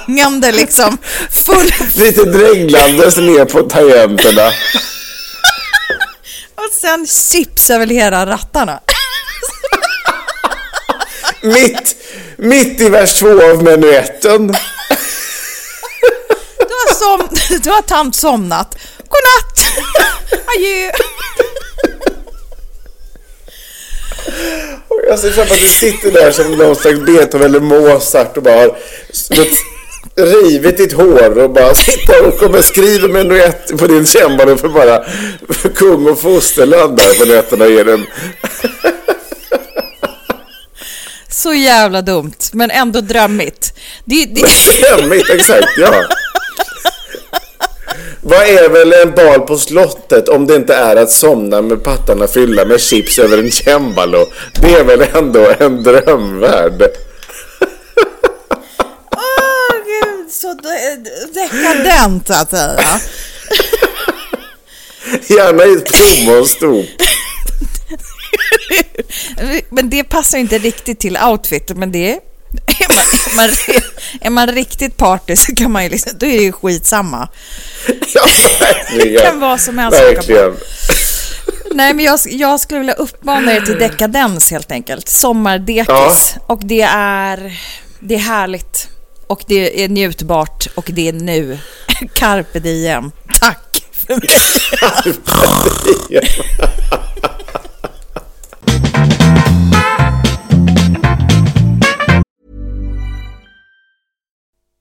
hängande 0.08 0.52
liksom 0.52 0.98
full 1.30 1.72
Lite 1.96 2.24
dränglandes 2.24 3.18
ner 3.18 3.46
på 3.46 3.62
tangenterna. 3.62 4.48
och 6.56 6.72
sen 6.82 7.08
chips 7.08 7.70
över 7.70 7.88
hela 7.88 8.26
rattarna. 8.26 8.80
Mitt, 11.42 11.96
mitt 12.38 12.82
i 12.82 12.90
vers 12.90 13.20
två 13.20 13.44
av 13.44 13.64
menuetten. 13.64 14.48
Du 16.58 16.74
har, 16.74 16.94
som, 16.94 17.38
du 17.64 17.70
har 17.70 17.82
tant 17.82 18.16
somnat. 18.16 18.78
Godnatt! 18.98 19.86
Adjö! 20.32 20.92
Och 24.88 25.00
jag 25.08 25.20
ser 25.20 25.32
framför 25.32 25.54
att 25.54 25.62
du 25.62 25.68
sitter 25.68 26.12
där 26.12 26.32
som 26.32 26.52
någon 26.52 26.76
slags 26.76 27.00
Beethoven 27.00 27.48
eller 27.48 27.60
Mozart 27.60 28.38
och 28.38 28.44
bara 28.44 28.60
har 28.60 28.76
rivit 30.16 30.78
ditt 30.78 30.94
hår 30.94 31.38
och 31.38 31.50
bara 31.50 31.76
sitter 31.76 32.28
och 32.28 32.40
kommer 32.40 32.62
skriva 32.62 33.08
menuett 33.08 33.78
på 33.78 33.88
din 33.88 34.06
cembalo 34.06 34.58
för 34.58 34.70
bara 34.70 35.04
för 35.50 35.70
kung 35.70 36.08
och 36.08 36.22
fosterland 36.22 36.98
där 36.98 37.20
på 37.20 37.26
nätterna 37.26 37.66
den. 37.66 38.06
Så 41.32 41.54
jävla 41.54 42.02
dumt, 42.02 42.34
men 42.54 42.72
ändå 42.72 43.02
drömmigt. 43.02 43.74
Det, 44.06 44.26
det, 44.26 44.42
Drömmigt, 44.98 45.30
exakt, 45.30 45.68
ja. 45.78 45.94
Vad 48.22 48.42
är 48.48 48.70
väl 48.70 48.94
en 48.94 49.12
bal 49.16 49.40
på 49.42 49.58
slottet 49.58 50.30
om 50.30 50.48
det 50.48 50.56
inte 50.56 50.76
är 50.76 50.96
att 50.96 51.12
somna 51.12 51.62
med 51.62 51.84
pattarna 51.84 52.28
fyllda 52.28 52.66
med 52.66 52.82
chips 52.82 53.20
över 53.20 53.38
en 53.38 53.52
cembalo? 53.52 54.26
Det 54.62 54.74
är 54.74 54.84
väl 54.84 55.06
ändå 55.14 55.54
en 55.60 55.84
drömvärld? 55.84 56.84
Åh 59.16 59.76
gud, 59.86 60.32
så 60.32 60.54
de- 60.54 61.04
dekadent 61.34 62.30
att 62.30 62.50
säga. 62.50 63.00
Gärna 65.28 65.66
i 65.66 65.74
ett 65.74 65.86
plommonstop. 65.86 66.86
men 69.70 69.90
det 69.90 70.04
passar 70.04 70.38
inte 70.38 70.58
riktigt 70.58 71.00
till 71.00 71.18
outfit, 71.18 71.72
men 71.76 71.92
det 71.92 72.12
är 72.12 72.20
man, 72.90 72.98
är, 72.98 73.36
man, 73.36 73.50
är 74.22 74.30
man 74.30 74.48
riktigt 74.48 74.98
party 74.98 75.36
så 75.36 75.56
kan 75.56 75.72
man 75.72 75.84
ju 75.84 75.90
liksom, 75.90 76.12
då 76.20 76.26
är 76.26 76.38
det 76.38 76.44
ju 76.44 76.52
skitsamma. 76.52 77.28
Ja. 78.14 78.26
Det 78.96 79.22
kan 79.24 79.40
vara 79.40 79.58
som 79.58 79.78
helst. 79.78 80.00
Verkligen. 80.00 80.58
Nej, 81.72 81.94
men 81.94 82.06
jag, 82.06 82.20
jag 82.26 82.60
skulle 82.60 82.80
vilja 82.80 82.94
uppmana 82.94 83.54
er 83.54 83.62
till 83.62 83.80
dekadens 83.80 84.52
helt 84.52 84.72
enkelt. 84.72 85.10
Sommardekis. 85.10 85.88
Ja. 85.88 86.42
Och 86.48 86.62
det 86.64 86.82
är, 86.82 87.60
det 88.00 88.16
är 88.16 88.20
härligt. 88.20 88.88
Och 89.28 89.44
det 89.48 89.84
är 89.84 89.90
njutbart 89.90 90.68
och 90.76 90.90
det 90.94 91.08
är 91.08 91.14
nu. 91.14 91.60
Carpe 92.14 92.60
diem. 92.60 93.12
Tack 93.40 93.84
för 93.92 94.16
mig. 94.16 94.30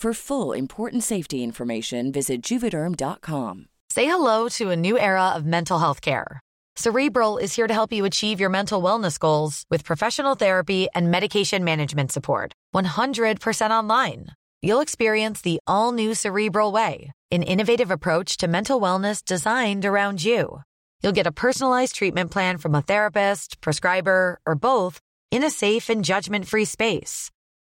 For 0.00 0.14
full 0.14 0.52
important 0.54 1.04
safety 1.04 1.44
information, 1.44 2.10
visit 2.10 2.40
juvederm.com. 2.40 3.66
Say 3.90 4.06
hello 4.06 4.48
to 4.56 4.70
a 4.70 4.76
new 4.76 4.98
era 4.98 5.34
of 5.36 5.44
mental 5.44 5.78
health 5.78 6.00
care. 6.00 6.40
Cerebral 6.74 7.36
is 7.36 7.54
here 7.54 7.66
to 7.66 7.74
help 7.74 7.92
you 7.92 8.06
achieve 8.06 8.40
your 8.40 8.48
mental 8.48 8.80
wellness 8.80 9.18
goals 9.18 9.66
with 9.68 9.84
professional 9.84 10.36
therapy 10.36 10.88
and 10.94 11.10
medication 11.10 11.64
management 11.64 12.12
support. 12.12 12.54
100% 12.74 13.70
online. 13.70 14.28
You'll 14.62 14.80
experience 14.80 15.42
the 15.42 15.60
all 15.66 15.92
new 15.92 16.14
Cerebral 16.14 16.72
Way, 16.72 17.12
an 17.30 17.42
innovative 17.42 17.90
approach 17.90 18.38
to 18.38 18.48
mental 18.48 18.80
wellness 18.80 19.22
designed 19.22 19.84
around 19.84 20.24
you. 20.24 20.62
You'll 21.02 21.18
get 21.20 21.26
a 21.26 21.40
personalized 21.44 21.94
treatment 21.94 22.30
plan 22.30 22.56
from 22.56 22.74
a 22.74 22.80
therapist, 22.80 23.60
prescriber, 23.60 24.40
or 24.46 24.54
both 24.54 24.98
in 25.30 25.44
a 25.44 25.50
safe 25.50 25.90
and 25.90 26.02
judgment 26.02 26.48
free 26.48 26.64
space. 26.64 27.30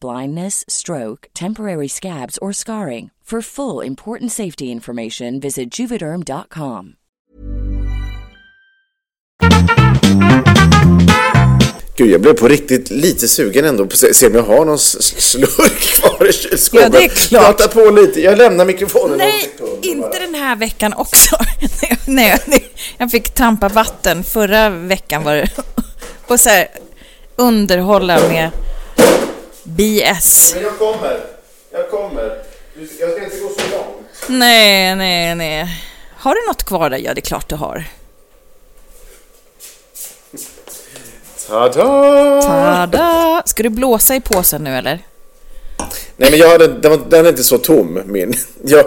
blindness, 0.00 0.64
stroke, 0.68 1.28
temporary 1.34 1.88
scabs, 1.88 2.38
or 2.38 2.52
scarring. 2.52 3.10
For 3.30 3.42
full 3.42 3.86
important 3.86 4.32
safety 4.32 4.72
information, 4.72 5.38
visit 5.38 5.78
juvederm.com. 5.78 6.94
Gud, 11.96 12.10
jag 12.10 12.20
blev 12.20 12.34
på 12.34 12.48
riktigt 12.48 12.90
lite 12.90 13.28
sugen 13.28 13.64
ändå 13.64 13.86
på 13.86 13.92
att 13.92 14.16
se 14.16 14.26
om 14.26 14.34
jag 14.34 14.42
har 14.42 14.64
någon 14.64 14.78
slurk 14.78 15.80
kvar 15.80 16.28
i 16.28 16.32
kylskåpet. 16.32 16.84
Ja, 16.84 16.98
det 16.98 17.04
är 17.04 17.08
klart. 17.08 17.42
Prata 17.58 17.68
på 17.68 17.90
lite. 17.90 18.20
Jag 18.20 18.38
lämnar 18.38 18.64
mikrofonen 18.64 19.18
Nej, 19.18 19.50
inte 19.82 20.18
den 20.18 20.34
här 20.34 20.56
veckan 20.56 20.94
också. 20.94 21.36
Nej, 22.06 22.38
nej, 22.46 22.64
jag 22.98 23.10
fick 23.10 23.34
tampa 23.34 23.68
vatten. 23.68 24.24
Förra 24.24 24.70
veckan 24.70 25.24
var 25.24 25.34
det... 25.34 25.50
Och 26.26 26.40
så 26.40 26.48
här, 26.48 26.68
underhålla 27.36 28.20
med 28.28 28.50
BS. 29.64 30.52
Men 30.54 30.62
jag 30.64 30.78
kommer. 30.78 31.20
Jag 31.72 31.90
kommer. 31.90 32.42
Du- 32.74 32.88
Jag 33.00 33.10
ska 33.12 33.24
inte 33.24 33.36
gå 33.36 33.48
så 33.48 33.76
långt. 33.76 34.06
Nej, 34.28 34.96
nej, 34.96 35.34
nej. 35.34 35.84
Har 36.16 36.34
du 36.34 36.46
något 36.46 36.62
kvar 36.64 36.90
där? 36.90 36.98
Ja, 36.98 37.14
det 37.14 37.18
är 37.20 37.22
klart 37.22 37.48
du 37.48 37.54
har. 37.56 37.84
Ta-da! 41.48 42.42
Tada! 42.42 43.42
Ska 43.46 43.62
du 43.62 43.68
blåsa 43.68 44.14
i 44.14 44.20
påsen 44.20 44.64
nu 44.64 44.76
eller? 44.76 44.98
Nej, 46.16 46.30
men 46.30 46.38
jag 46.38 46.48
hade, 46.50 46.66
den, 46.68 46.90
var, 46.90 46.98
den 47.08 47.24
är 47.26 47.30
inte 47.30 47.44
så 47.44 47.58
tom, 47.58 48.00
min. 48.06 48.34
Jag, 48.64 48.84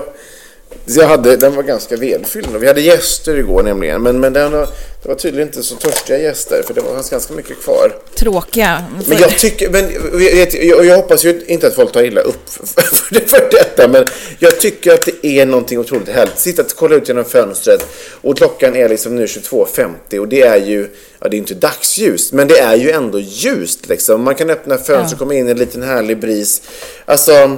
jag 0.86 1.08
hade, 1.08 1.38
den 1.38 1.56
var 1.56 1.64
ganska 1.64 1.98
välfylld. 1.98 2.48
Vi 2.60 2.68
hade 2.68 2.82
gäster 2.82 3.36
igår 3.36 3.64
nämligen, 3.64 4.02
men, 4.02 4.20
men 4.20 4.34
den 4.34 4.52
var, 4.52 4.68
det 5.04 5.10
var 5.10 5.16
tydligen 5.16 5.48
inte 5.48 5.64
så 5.64 5.76
törstiga 5.76 6.18
gäster, 6.18 6.64
för 6.68 6.74
det 6.74 6.82
var 6.82 7.10
ganska 7.10 7.34
mycket 7.34 7.62
kvar. 7.62 7.96
Tråkiga. 8.16 8.86
Men 9.08 9.18
jag 9.18 9.38
tycker, 9.38 9.70
men 9.70 9.88
vet, 10.20 10.54
jag, 10.64 10.86
jag 10.86 10.96
hoppas 10.96 11.26
ju 11.26 11.44
inte 11.48 11.68
att 11.68 11.76
folk 11.76 11.92
tar 11.92 12.04
illa 12.04 12.22
upp 12.22 12.50
för, 12.50 13.14
det, 13.14 13.30
för 13.30 13.48
detta, 13.52 13.88
men 13.88 14.06
jag 14.40 14.60
tycker 14.60 14.94
att 14.94 15.10
det 15.22 15.28
är 15.28 15.46
någonting 15.46 15.80
otroligt 15.80 16.10
härligt. 16.10 16.40
Sitta 16.40 16.62
och 16.62 16.68
kolla 16.76 16.96
ut 16.96 17.08
genom 17.08 17.26
fönstret 17.26 17.88
och 18.22 18.38
klockan 18.38 18.76
är 18.76 18.90
liksom 18.90 19.16
nu 19.16 19.26
22.50 19.26 20.20
och 20.20 20.28
det 20.28 20.42
är 20.42 20.58
ju, 20.58 20.90
ja 21.20 21.28
det 21.30 21.36
är 21.36 21.40
inte 21.40 21.54
dagsljust, 21.54 22.34
men 22.34 22.48
det 22.48 22.60
är 22.60 22.76
ju 22.76 22.92
ändå 22.92 23.20
ljust 23.20 23.90
liksom. 23.90 24.22
Man 24.22 24.36
kan 24.36 24.50
öppna 24.50 24.78
fönstret 24.78 25.14
och 25.14 25.20
komma 25.20 25.34
in 25.34 25.48
i 25.48 25.52
en 25.52 25.58
liten 25.58 25.84
härlig 25.84 26.20
bris. 26.20 26.62
Alltså, 27.06 27.58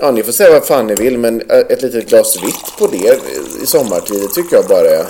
Ja, 0.00 0.10
ni 0.10 0.22
får 0.22 0.32
säga 0.32 0.50
vad 0.50 0.66
fan 0.66 0.86
ni 0.86 0.94
vill, 0.94 1.18
men 1.18 1.40
eh, 1.40 1.58
ett 1.58 1.82
litet 1.82 2.08
glas 2.08 2.36
vitt 2.42 2.78
på 2.78 2.86
det 2.86 3.20
i 3.62 3.66
sommartid 3.66 4.32
tycker 4.34 4.56
jag 4.56 4.66
bara 4.66 4.90
är... 4.90 5.04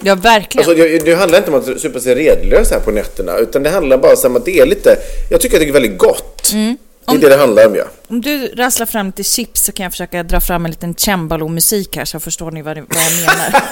Ja, 0.00 0.14
verkligen. 0.14 0.68
Alltså, 0.68 0.84
det, 0.84 0.98
det 0.98 1.14
handlar 1.14 1.38
inte 1.38 1.50
om 1.50 1.58
att 1.58 1.80
supa 1.80 2.00
sig 2.00 2.14
redlös 2.14 2.70
här 2.70 2.80
på 2.80 2.90
nätterna, 2.90 3.38
utan 3.38 3.62
det 3.62 3.70
handlar 3.70 3.98
bara 3.98 4.28
om 4.28 4.36
att 4.36 4.44
det 4.44 4.58
är 4.58 4.66
lite... 4.66 4.98
Jag 5.30 5.40
tycker 5.40 5.56
att 5.56 5.62
det 5.62 5.68
är 5.68 5.72
väldigt 5.72 5.98
gott. 5.98 6.50
Det 6.52 7.14
är 7.14 7.18
det 7.18 7.28
det 7.28 7.36
handlar 7.36 7.66
om, 7.66 7.74
ja. 7.74 7.84
Om 8.08 8.20
du 8.20 8.46
rasslar 8.46 8.86
fram 8.86 9.06
lite 9.06 9.24
chips 9.24 9.64
så 9.64 9.72
kan 9.72 9.84
jag 9.84 9.92
försöka 9.92 10.22
dra 10.22 10.40
fram 10.40 10.64
en 10.64 10.70
liten 10.70 10.94
cembalo-musik 10.94 11.96
här 11.96 12.04
så 12.04 12.20
förstår 12.20 12.50
ni 12.50 12.62
vad, 12.62 12.76
vad 12.76 12.86
jag 12.88 13.12
menar. 13.20 13.62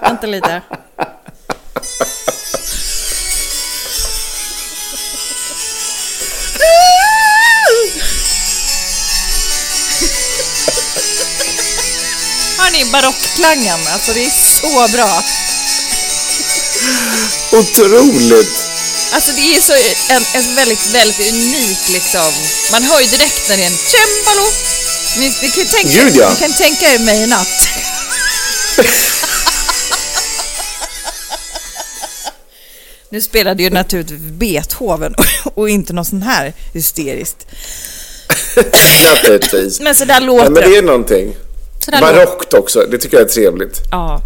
Vänta 0.08 0.26
lite. 0.26 0.62
Hör 12.68 12.72
ni 12.84 12.84
barockklangen? 12.92 13.80
Alltså 13.92 14.12
det 14.12 14.24
är 14.24 14.30
så 14.30 14.88
bra. 14.96 15.22
Otroligt! 17.60 18.68
Alltså 19.12 19.32
det 19.32 19.54
är 19.56 19.60
så 19.60 19.72
en, 20.12 20.22
en 20.34 20.54
väldigt, 20.56 20.86
väldigt 20.94 21.32
unik 21.32 21.78
liksom. 21.88 22.32
Man 22.72 22.82
hör 22.82 23.00
ju 23.00 23.06
direkt 23.06 23.48
när 23.48 23.56
det 23.56 23.62
är 23.62 23.66
en 23.66 23.76
cembalo. 23.76 24.46
Ni, 25.18 25.34
ni 25.42 25.48
kan 25.50 25.66
tänka, 25.66 26.02
Gud, 26.04 26.16
ja. 26.16 26.30
ni 26.30 26.36
kan 26.36 26.52
tänka 26.52 26.94
er 26.94 26.98
mig 26.98 27.22
i 27.22 27.26
natt. 27.26 27.68
nu 33.10 33.20
spelade 33.20 33.62
ju 33.62 33.70
naturligtvis 33.70 34.20
Beethoven 34.20 35.14
och, 35.14 35.26
och 35.58 35.68
inte 35.70 35.92
något 35.92 36.06
sånt 36.08 36.24
här 36.24 36.52
hysteriskt. 36.74 37.46
Naturligtvis. 39.04 39.80
Men 39.80 39.96
så 39.96 40.04
där 40.04 40.14
Ja, 40.14 40.20
låter 40.20 40.50
men 40.50 40.62
det 40.62 40.68
det. 40.70 40.76
är 40.76 40.82
någonting. 40.82 41.34
Så 41.78 41.90
där 41.90 42.00
låter- 42.00 42.14
Barockt 42.14 42.54
också, 42.54 42.80
det 42.90 42.98
tycker 42.98 43.16
jag 43.16 43.24
är 43.26 43.30
trevligt. 43.30 43.80
Ja. 43.90 44.20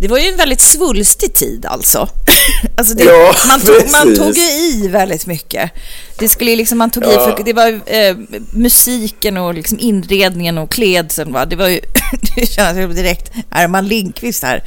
Det 0.00 0.08
var 0.08 0.18
ju 0.18 0.28
en 0.28 0.36
väldigt 0.36 0.60
svulstig 0.60 1.34
tid 1.34 1.66
alltså. 1.66 2.08
alltså 2.76 2.94
det, 2.94 3.04
Ja, 3.04 3.34
man, 3.48 3.60
tog, 3.60 3.90
man 3.92 4.16
tog 4.16 4.36
ju 4.36 4.42
i 4.44 4.88
väldigt 4.88 5.26
mycket. 5.26 5.70
Det 6.18 6.28
skulle 6.28 6.56
liksom, 6.56 6.78
man 6.78 6.90
tog 6.90 7.04
i, 7.04 7.12
Ja. 7.14 7.36
för 7.36 7.44
det 7.44 7.52
var 7.52 7.68
eh, 7.86 8.16
musiken 8.52 9.36
och 9.36 9.54
liksom 9.54 9.78
inredningen 9.80 10.58
och 10.58 10.70
klädseln 10.70 11.32
va. 11.32 11.44
Det 11.46 11.56
var 11.56 11.68
ju, 11.68 11.80
det 12.36 12.80
ju 12.80 12.86
direkt 12.92 13.32
Herman 13.50 13.88
Lindqvist 13.88 14.42
här. 14.42 14.62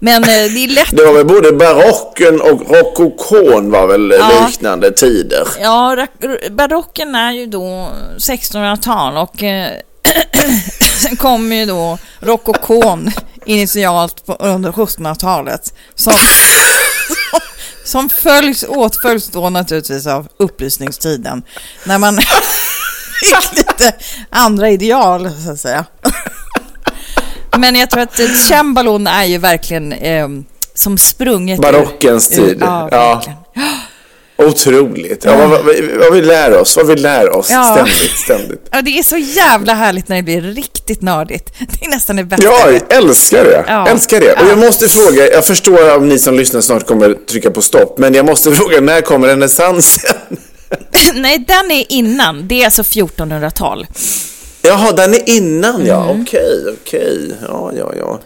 Men 0.00 0.22
eh, 0.22 0.28
det 0.28 0.64
är 0.64 0.68
lätt 0.74 0.90
Det 0.96 1.04
var 1.04 1.12
väl 1.12 1.26
både 1.26 1.52
barocken 1.52 2.40
och 2.40 2.70
rokokon 2.76 3.70
var 3.70 3.86
väl 3.86 4.14
Ja. 4.18 4.46
liknande 4.48 4.92
tider. 4.92 5.48
Ja, 5.60 6.06
barocken 6.50 7.14
är 7.14 7.32
ju 7.32 7.46
då 7.46 7.88
1600-tal 8.18 9.16
och 9.16 9.42
eh, 9.42 9.70
sen 11.00 11.16
kommer 11.16 11.56
ju 11.56 11.66
då 11.66 11.98
rokokon 12.20 13.10
initialt 13.46 14.26
på, 14.26 14.32
under 14.32 14.72
1700-talet 14.72 15.74
som, 15.94 16.12
som 17.84 18.08
följs, 18.08 18.64
åtföljs 18.68 19.28
då 19.28 19.50
naturligtvis 19.50 20.06
av 20.06 20.28
upplysningstiden 20.36 21.42
när 21.84 21.98
man 21.98 22.18
fick 23.24 23.56
lite 23.56 23.92
andra 24.30 24.70
ideal 24.70 25.30
så 25.44 25.50
att 25.52 25.60
säga. 25.60 25.84
Men 27.58 27.74
jag 27.74 27.90
tror 27.90 28.02
att 28.02 28.20
cembalon 28.48 29.06
är 29.06 29.24
ju 29.24 29.38
verkligen 29.38 29.92
eh, 29.92 30.28
som 30.74 30.98
sprunget 30.98 31.58
ur- 31.58 31.62
Barockens 31.62 32.30
ur- 32.32 32.36
tid. 32.36 32.58
Ja, 32.60 32.88
Ja. 32.90 33.22
Otroligt. 34.38 35.24
Ja, 35.24 35.36
vad, 35.36 35.50
vad, 35.50 35.74
vad 35.98 36.12
vi 36.12 36.22
lär 36.22 36.58
oss, 36.58 36.76
vad 36.76 36.86
vi 36.86 36.96
lär 36.96 37.30
oss 37.36 37.50
Ja. 37.50 37.72
ständigt, 37.74 38.18
ständigt. 38.18 38.68
Ja, 38.70 38.82
det 38.82 38.98
är 38.98 39.02
så 39.02 39.16
jävla 39.16 39.74
härligt 39.74 40.08
när 40.08 40.16
det 40.16 40.22
blir 40.22 40.40
riktigt 40.40 41.02
nördigt. 41.02 41.52
Det 41.58 41.84
är 41.86 41.90
nästan 41.90 42.16
det 42.16 42.24
bästa. 42.24 42.44
Ja, 42.46 42.70
jag 42.70 42.92
älskar 42.96 43.44
det. 43.44 43.64
Ja. 43.66 43.88
Älskar 43.88 44.20
det. 44.20 44.32
Och 44.32 44.38
Ja. 44.44 44.48
jag 44.48 44.58
måste 44.58 44.88
fråga, 44.88 45.32
jag 45.32 45.46
förstår 45.46 45.96
om 45.96 46.08
ni 46.08 46.18
som 46.18 46.34
lyssnar 46.34 46.60
snart 46.60 46.86
kommer 46.86 47.14
trycka 47.14 47.50
på 47.50 47.62
stopp, 47.62 47.98
men 47.98 48.14
jag 48.14 48.26
måste 48.26 48.52
fråga, 48.54 48.80
när 48.80 49.00
kommer 49.00 49.28
renässansen? 49.28 50.16
Nej, 51.14 51.44
den 51.48 51.70
är 51.70 51.84
innan. 51.92 52.48
Det 52.48 52.60
är 52.60 52.64
alltså 52.64 52.82
1400-tal. 52.82 53.86
Jaha, 54.62 54.92
den 54.92 55.14
är 55.14 55.28
innan 55.28 55.86
ja. 55.86 56.10
Mm. 56.10 56.22
Okej, 56.22 56.64
okej. 56.82 57.18
Ja, 57.48 57.72
ja, 57.78 57.92
ja. 57.98 58.20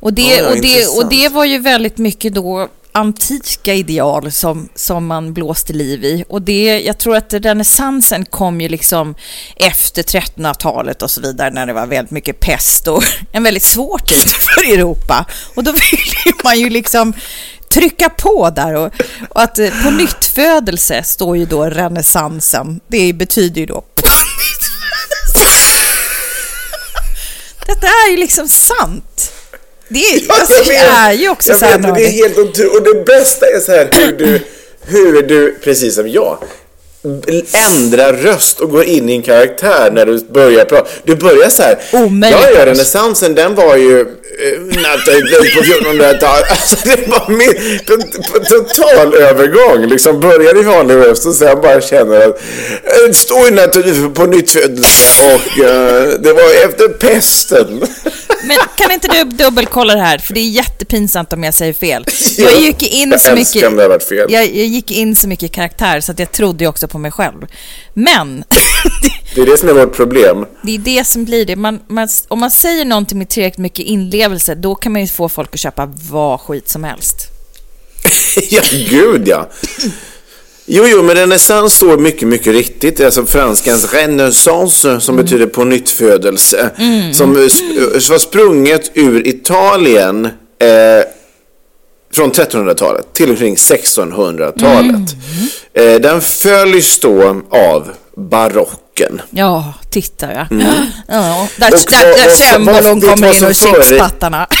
Och 0.00 0.12
det, 0.12 0.22
Ja, 0.22 0.36
ja, 0.36 0.48
och, 0.48 0.56
det, 0.60 0.68
intressant. 0.68 0.98
och 1.04 1.10
det 1.10 1.28
var 1.28 1.44
ju 1.44 1.58
väldigt 1.58 1.98
mycket 1.98 2.34
då 2.34 2.68
antika 2.92 3.74
ideal 3.74 4.32
som, 4.32 4.68
som 4.74 5.06
man 5.06 5.32
blåste 5.32 5.72
liv 5.72 6.04
i. 6.04 6.24
Och 6.28 6.42
det, 6.42 6.80
jag 6.80 6.98
tror 6.98 7.16
att 7.16 7.34
renässansen 7.34 8.24
kom 8.24 8.60
ju 8.60 8.68
liksom 8.68 9.14
efter 9.56 10.02
1300-talet 10.02 11.02
och 11.02 11.10
så 11.10 11.20
vidare 11.20 11.50
när 11.50 11.66
det 11.66 11.72
var 11.72 11.86
väldigt 11.86 12.10
mycket 12.10 12.40
pest 12.40 12.88
och 12.88 13.02
en 13.32 13.42
väldigt 13.42 13.62
svår 13.62 13.98
tid 13.98 14.30
för 14.30 14.72
Europa. 14.74 15.26
Och 15.54 15.64
då 15.64 15.72
ville 15.72 16.36
man 16.44 16.58
ju 16.60 16.70
liksom 16.70 17.12
trycka 17.68 18.08
på 18.08 18.50
där 18.50 18.74
och, 18.74 18.92
och 19.28 19.42
att 19.42 19.58
eh, 19.58 19.82
på 19.84 19.90
nytt 19.90 20.24
födelse 20.24 21.02
står 21.02 21.36
ju 21.36 21.46
då 21.46 21.64
renässansen. 21.64 22.80
Det 22.88 23.12
betyder 23.12 23.60
ju 23.60 23.66
då 23.66 23.84
Detta 27.66 27.86
är 27.86 28.10
ju 28.10 28.16
liksom 28.16 28.48
sant. 28.48 29.32
Det 29.92 29.98
är, 29.98 30.20
Ja, 30.28 30.34
alltså, 30.40 30.54
jag 30.54 30.66
det 30.66 30.74
är 30.76 31.12
ju 31.12 31.28
också 31.28 31.50
jag 31.50 31.58
så 31.58 31.64
här 31.64 31.78
vet, 31.78 31.94
det 31.94 32.04
är 32.04 32.10
helt 32.10 32.38
otroligt. 32.38 32.74
Och 32.76 32.82
det 32.82 33.04
bästa 33.04 33.46
är 33.46 33.60
så 33.60 33.72
här 33.72 33.88
hur 33.92 34.12
du, 34.12 34.40
hur 34.86 35.22
du, 35.22 35.54
precis 35.64 35.94
som 35.94 36.08
jag, 36.08 36.38
ändrar 37.52 38.12
röst 38.12 38.60
och 38.60 38.70
går 38.70 38.84
in 38.84 39.08
i 39.08 39.12
en 39.12 39.22
karaktär 39.22 39.90
när 39.92 40.06
du 40.06 40.24
börjar 40.24 40.64
prata. 40.64 40.88
Du 41.04 41.16
börjar 41.16 41.50
så 41.50 41.62
här. 41.62 41.78
Omöjligt 41.92 42.40
Ja, 42.42 42.50
ja, 42.58 42.66
renässansen 42.66 43.34
den 43.34 43.54
var 43.54 43.76
ju 43.76 44.00
eh, 44.00 44.06
på 45.56 45.62
1400-talet. 45.62 46.50
Alltså 46.50 46.76
det 46.84 47.08
var 47.08 47.28
min 47.30 47.78
total 48.48 49.14
övergång. 49.14 49.86
Liksom 49.86 50.20
börjar 50.20 50.60
i 50.60 50.62
vanlig 50.62 50.94
röst 50.94 51.26
och 51.26 51.34
sen 51.34 51.60
bara 51.62 51.80
känner 51.80 52.16
att 52.16 52.40
eh, 52.84 53.08
det 53.08 53.14
står 53.14 53.44
ju 53.44 53.50
naturligtvis 53.50 54.14
på 54.14 54.26
nyttfödelse 54.26 55.34
och 55.34 55.64
eh, 55.64 56.08
det 56.20 56.32
var 56.32 56.64
efter 56.64 56.88
pesten. 56.88 57.82
Men 58.44 58.56
kan 58.76 58.90
inte 58.90 59.08
du 59.08 59.24
dubbelkolla 59.24 59.94
det 59.94 60.00
här? 60.02 60.18
För 60.18 60.34
det 60.34 60.40
är 60.40 60.48
jättepinsamt 60.48 61.32
om 61.32 61.44
jag 61.44 61.54
säger 61.54 61.72
fel. 61.72 62.04
Ja, 62.36 62.50
Jag 62.50 62.60
gick 62.60 62.94
in 62.94 63.18
så 63.18 63.34
mycket... 63.34 63.62
Jag, 64.10 64.32
jag 64.32 64.46
gick 64.46 64.90
in 64.90 65.16
så 65.16 65.28
mycket 65.28 65.52
karaktär 65.52 66.00
så 66.00 66.12
att 66.12 66.18
jag 66.18 66.32
trodde 66.32 66.64
ju 66.64 66.68
också 66.68 66.88
på 66.92 66.98
mig 66.98 67.10
själv. 67.10 67.46
Men 67.94 68.44
Det 69.34 69.40
är 69.40 69.46
det 69.46 69.56
som 69.58 69.68
är 69.68 69.72
vårt 69.72 69.96
problem. 69.96 70.46
det 70.62 70.74
är 70.74 70.78
det 70.78 71.06
som 71.06 71.24
blir 71.24 71.46
det. 71.46 71.56
Man, 71.56 71.80
man, 71.88 72.08
om 72.28 72.38
man 72.40 72.50
säger 72.50 72.84
någonting 72.84 73.18
med 73.18 73.28
tillräckligt 73.28 73.58
mycket 73.58 73.84
inlevelse, 73.86 74.54
då 74.54 74.74
kan 74.74 74.92
man 74.92 75.00
ju 75.00 75.06
få 75.08 75.28
folk 75.28 75.54
att 75.54 75.60
köpa 75.60 75.92
vad 76.10 76.40
skit 76.40 76.68
som 76.68 76.84
helst. 76.84 77.16
ja, 78.50 78.62
gud 78.90 79.28
ja. 79.28 79.48
Jo, 80.66 80.84
jo, 80.86 81.02
men 81.02 81.16
renässans 81.16 81.74
står 81.74 81.98
mycket, 81.98 82.28
mycket 82.28 82.52
riktigt. 82.52 82.96
Det 82.96 83.02
är 83.02 83.04
alltså 83.06 83.26
franskans 83.26 83.94
renaissance 83.94 85.00
som 85.00 85.16
betyder 85.16 85.46
på 85.46 85.64
nytt 85.64 85.90
födelse. 85.90 86.70
Som 87.12 87.36
eh, 87.36 87.40
sp- 87.40 88.10
var 88.10 88.18
sprunget 88.18 88.90
ur 88.94 89.26
Italien 89.28 90.24
eh, 90.58 91.01
från 92.14 92.32
1300-talet 92.32 93.12
till 93.12 93.30
omkring 93.30 93.54
1600-talet. 93.54 95.10
Eh, 95.74 95.94
den 96.00 96.20
följs 96.20 96.98
då 96.98 97.42
av 97.50 97.88
barocken. 98.16 99.22
Ja, 99.30 99.72
titta 99.90 100.32
ja. 100.32 100.46
Mm. 100.50 100.66
ja 101.08 101.48
där 101.56 102.30
cembalon 102.36 103.00
vet 103.00 103.10
kommer 103.10 103.36
in 103.36 103.44
och 103.44 103.54
chipspattarna. 103.54 104.46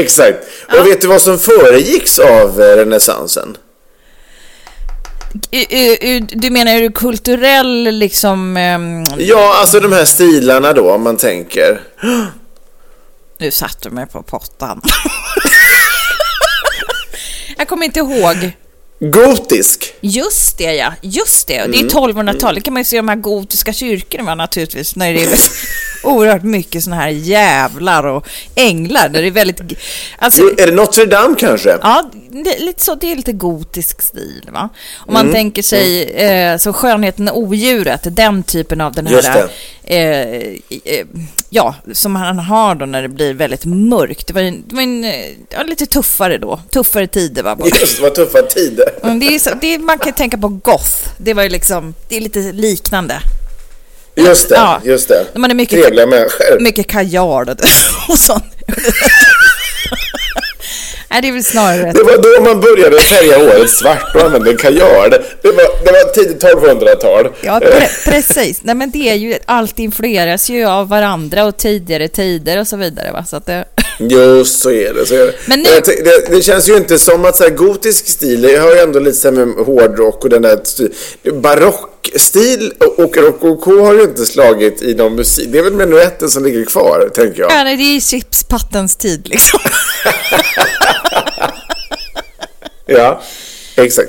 Exakt. 0.00 0.38
Och 0.78 0.86
vet 0.86 1.00
du 1.00 1.06
vad 1.06 1.22
som 1.22 1.38
föregicks 1.38 2.18
av 2.18 2.62
eh, 2.62 2.76
renässansen? 2.76 3.56
Du 6.28 6.50
menar 6.50 6.82
ur 6.82 6.90
kulturell 6.90 7.82
liksom... 7.82 8.56
ehm, 8.56 9.04
Ja, 9.18 9.56
alltså 9.60 9.80
de 9.80 9.92
här 9.92 10.04
stilarna 10.04 10.72
då, 10.72 10.90
om 10.92 11.02
man 11.02 11.16
tänker. 11.16 11.80
Nu 13.40 13.50
satte 13.50 13.88
du 13.88 13.94
mig 13.94 14.06
på 14.06 14.22
pottan. 14.22 14.82
Jag 17.56 17.68
kommer 17.68 17.84
inte 17.86 18.00
ihåg. 18.00 18.50
Gotisk. 19.00 19.94
Just 20.00 20.58
det 20.58 20.74
ja, 20.74 20.92
just 21.02 21.46
det. 21.46 21.56
Mm. 21.56 21.70
Det 21.72 21.78
är 21.78 21.84
1200-talet. 21.84 22.64
kan 22.64 22.74
man 22.74 22.80
ju 22.80 22.84
se 22.84 22.96
de 22.96 23.08
här 23.08 23.16
gotiska 23.16 23.72
kyrkorna 23.72 24.34
naturligtvis. 24.34 24.96
När 24.96 25.12
det 25.12 25.22
är 25.24 25.38
oerhört 26.02 26.42
mycket 26.42 26.84
såna 26.84 26.96
här 26.96 27.08
jävlar 27.08 28.06
och 28.06 28.28
änglar. 28.54 29.08
Där 29.08 29.20
det 29.22 29.26
är 29.26 29.30
väldigt... 29.30 29.60
Alltså, 30.18 30.42
är 30.42 30.66
det 30.66 30.72
Notre 30.72 31.04
Dame 31.04 31.34
kanske? 31.38 31.78
Ja, 31.82 32.10
det, 32.30 32.56
är 32.56 32.60
lite 32.60 32.84
så, 32.84 32.94
det 32.94 33.12
är 33.12 33.16
lite 33.16 33.32
gotisk 33.32 34.02
stil. 34.02 34.50
Va? 34.52 34.68
Om 35.06 35.12
man 35.14 35.22
Mm. 35.22 35.34
tänker 35.34 35.62
sig 35.62 36.02
eh, 36.04 36.56
så 36.56 36.72
skönheten 36.72 37.28
och 37.28 37.38
odjuret, 37.38 38.00
den 38.16 38.42
typen 38.42 38.80
av 38.80 38.92
den 38.92 39.06
här... 39.06 39.48
Eh, 39.84 39.98
eh, 40.84 41.06
ja, 41.50 41.74
som 41.92 42.16
han 42.16 42.38
har 42.38 42.74
då 42.74 42.86
när 42.86 43.02
det 43.02 43.08
blir 43.08 43.34
väldigt 43.34 43.64
mörkt. 43.64 44.26
Det 44.26 44.32
var, 44.32 44.40
en, 44.40 44.62
det 44.66 44.74
var 44.74 44.82
en, 44.82 45.04
eh, 45.04 45.26
ja, 45.50 45.62
lite 45.62 45.86
tuffare 45.86 46.38
då. 46.38 46.60
Tuffare 46.70 47.06
tider 47.06 47.42
va? 47.42 47.58
Just 47.64 47.96
det, 47.96 48.02
var 48.02 48.10
tuffa 48.10 48.42
tider. 48.42 48.84
Det 49.20 49.34
är, 49.34 49.38
så, 49.38 49.50
det 49.60 49.74
är, 49.74 49.78
man 49.78 49.98
kan 49.98 50.12
tänka 50.12 50.38
på 50.38 50.48
goth. 50.48 51.08
Det 51.18 51.34
var 51.34 51.42
ju 51.42 51.48
liksom, 51.48 51.94
det 52.08 52.16
är 52.16 52.20
lite 52.20 52.52
liknande. 52.52 53.20
Just 54.26 54.48
det, 54.48 54.54
Ja. 54.54 54.80
just 54.84 55.08
det. 55.08 55.24
De 55.32 55.42
hade 55.42 55.54
mycket, 55.54 55.82
Trevliga 55.82 56.06
människor. 56.06 56.60
mycket 56.60 56.86
kajal 56.86 57.48
och, 57.48 57.56
och 58.08 58.18
sånt. 58.18 58.44
Nej, 61.10 61.22
det 61.22 61.28
är 61.28 61.32
väl 61.32 61.44
snarare 61.44 61.92
Det 61.92 62.02
var 62.02 62.16
då 62.38 62.44
man 62.44 62.60
började 62.60 63.00
färga 63.00 63.38
håret 63.38 63.70
svart 63.70 64.14
och 64.14 64.22
använde 64.22 64.54
kajal. 64.54 65.10
Det 65.10 65.48
var, 65.48 65.84
det 65.84 65.92
var 65.92 66.12
tidigt 66.12 66.42
1200-tal. 66.44 67.28
Ja, 67.42 67.60
pre- 67.60 68.04
precis. 68.10 68.60
Nej, 68.62 68.74
men 68.74 68.90
det 68.90 69.08
är 69.10 69.14
ju, 69.14 69.38
allt 69.44 69.78
influeras 69.78 70.50
ju 70.50 70.64
av 70.66 70.88
varandra 70.88 71.44
och 71.44 71.56
tidigare 71.56 72.08
tider 72.08 72.60
och 72.60 72.66
så 72.68 72.76
vidare. 72.76 73.12
Va? 73.12 73.24
Så 73.24 73.36
att 73.36 73.46
det, 73.46 73.64
Jo, 73.98 74.44
så 74.44 74.70
är 74.70 74.94
det. 74.94 75.06
Så 75.06 75.14
är 75.14 75.26
det. 75.26 75.34
Men 75.46 75.58
nu- 75.60 75.68
tänk- 75.84 76.04
det, 76.04 76.26
det 76.30 76.42
känns 76.42 76.68
ju 76.68 76.76
inte 76.76 76.98
som 76.98 77.24
att 77.24 77.36
så 77.36 77.42
här, 77.42 77.50
gotisk 77.50 78.08
stil, 78.08 78.44
jag 78.44 78.62
har 78.62 78.72
ju 78.74 78.78
ändå 78.80 78.98
lite 78.98 79.18
så 79.18 79.28
här 79.30 79.46
med 79.46 79.66
hårdrock 79.66 80.24
och 80.24 80.30
den 80.30 80.42
där 80.42 80.60
stil, 80.64 80.94
barockstil 81.32 82.72
och 82.96 83.16
rokoko 83.16 83.80
har 83.84 83.94
ju 83.94 84.02
inte 84.02 84.26
slagit 84.26 84.82
i 84.82 84.94
någon 84.94 85.14
musik. 85.14 85.48
Det 85.52 85.58
är 85.58 85.62
väl 85.62 85.72
menuetten 85.72 86.30
som 86.30 86.44
ligger 86.44 86.64
kvar, 86.64 87.10
tänker 87.14 87.40
jag. 87.40 87.50
ja, 87.52 87.64
nej, 87.64 87.76
det 87.76 87.82
är 87.82 87.94
ju 87.94 88.00
chipspattens 88.00 88.96
tid 88.96 89.28
liksom. 89.28 89.60
Ja, 92.90 93.22
exakt. 93.76 94.08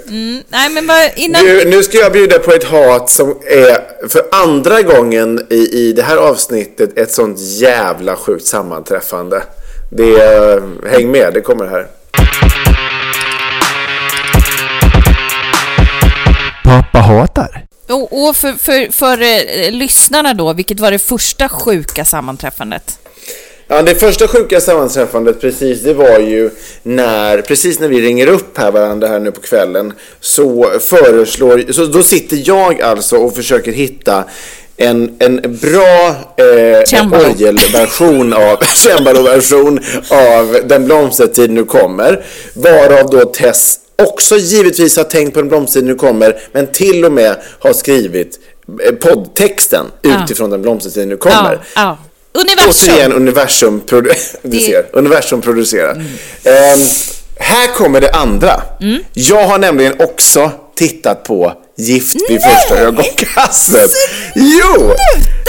Nej, 0.49 0.69
men 0.69 0.88
bara 0.88 1.10
innan... 1.10 1.45
Du, 1.45 1.65
nu 1.65 1.84
ska 1.84 1.97
jag 1.97 2.12
bjuda 2.12 2.39
på 2.39 2.52
ett 2.54 2.63
hat 2.63 3.10
som 3.10 3.30
är 3.47 4.08
för 4.10 4.21
andra 4.32 4.82
gången 4.82 5.45
i, 5.49 5.56
i 5.88 5.93
det 5.93 6.02
här 6.02 6.17
avsnittet 6.17 6.97
ett 6.97 7.12
sånt 7.12 7.39
jävla 7.39 8.15
sjukt 8.15 8.45
sammanträffande. 8.45 9.43
Det 9.89 10.13
är, 10.13 10.88
häng 10.89 11.12
med, 11.12 11.34
det 11.34 11.41
kommer 11.41 11.67
här. 11.67 11.88
Pappa 16.63 16.99
hatar. 16.99 17.65
Och, 17.89 18.28
och 18.28 18.36
för, 18.36 18.52
för, 18.52 18.91
för 18.91 19.21
eh, 19.21 19.71
lyssnarna 19.71 20.34
då, 20.34 20.54
vilket 20.54 20.80
var 20.80 20.91
det 20.91 20.99
första 20.99 21.49
sjuka 21.49 22.06
sammanträffandet? 22.06 22.99
Ja, 23.67 23.82
det 23.82 23.95
första 23.95 24.28
sjuka 24.28 24.62
sammanträffandet 24.62 25.41
precis, 25.41 25.82
det 25.82 25.93
var 25.93 26.19
ju 26.19 26.49
när, 26.84 27.41
precis 27.41 27.80
när 27.80 27.88
vi 27.88 28.02
ringer 28.02 28.28
upp 28.28 28.58
här 28.58 28.71
varandra 28.71 29.08
här 29.08 29.19
nu 29.19 29.32
på 29.32 29.41
kvällen, 29.41 29.93
så 30.19 30.71
föreslår, 30.80 31.71
så 31.71 31.86
då 31.86 32.04
sitter 32.04 32.41
jag 32.45 32.82
alltså 32.82 33.17
och 33.17 33.36
försöker 33.36 33.71
hitta 33.71 34.23
en, 34.82 35.15
en 35.20 35.58
bra 35.62 36.15
eh, 36.38 37.10
orgelversion 37.30 38.34
av, 38.34 38.58
cembalo-version 38.76 39.80
av 40.12 40.58
Den 40.68 40.86
blomstertid 40.86 41.52
nu 41.52 41.63
kommer, 41.65 42.26
varav 42.54 43.10
då 43.10 43.26
Tess 43.26 43.76
också 44.04 44.38
givetvis 44.38 44.98
har 44.98 45.04
tänkt 45.04 45.34
på 45.34 45.39
Den 45.39 45.50
blomstertid 45.50 45.88
nu 45.88 45.96
kommer, 45.96 46.39
men 46.52 46.68
till 46.68 47.06
och 47.06 47.12
med 47.12 47.36
har 47.60 47.74
skrivit 47.74 48.39
eh, 48.86 48.92
poddtexten 48.96 49.86
Ja. 50.02 50.24
utifrån 50.24 50.50
Den 50.50 50.62
blomstertid 50.62 51.08
nu 51.08 51.18
kommer. 51.18 51.60
Ja, 51.76 51.82
ja. 51.82 51.98
Universum! 52.42 52.94
Återigen 52.94 53.13
universum, 53.13 53.82
produ- 53.88 54.13
du 54.42 54.50
Det- 54.50 54.60
ser, 54.60 54.86
universum 54.94 55.42
producerar. 55.42 55.92
Ehm, 56.44 56.80
här 57.38 57.68
kommer 57.68 58.02
det 58.02 58.12
andra. 58.12 58.62
Mm. 58.82 59.00
Jag 59.13 59.48
har 59.48 59.58
nämligen 59.60 59.94
också 60.00 60.52
tittat 60.76 61.24
på 61.24 61.54
Gift 61.80 62.15
vid 62.30 62.42
första 62.42 62.78
ögonkastet. 62.78 63.92
Jo! 64.36 64.94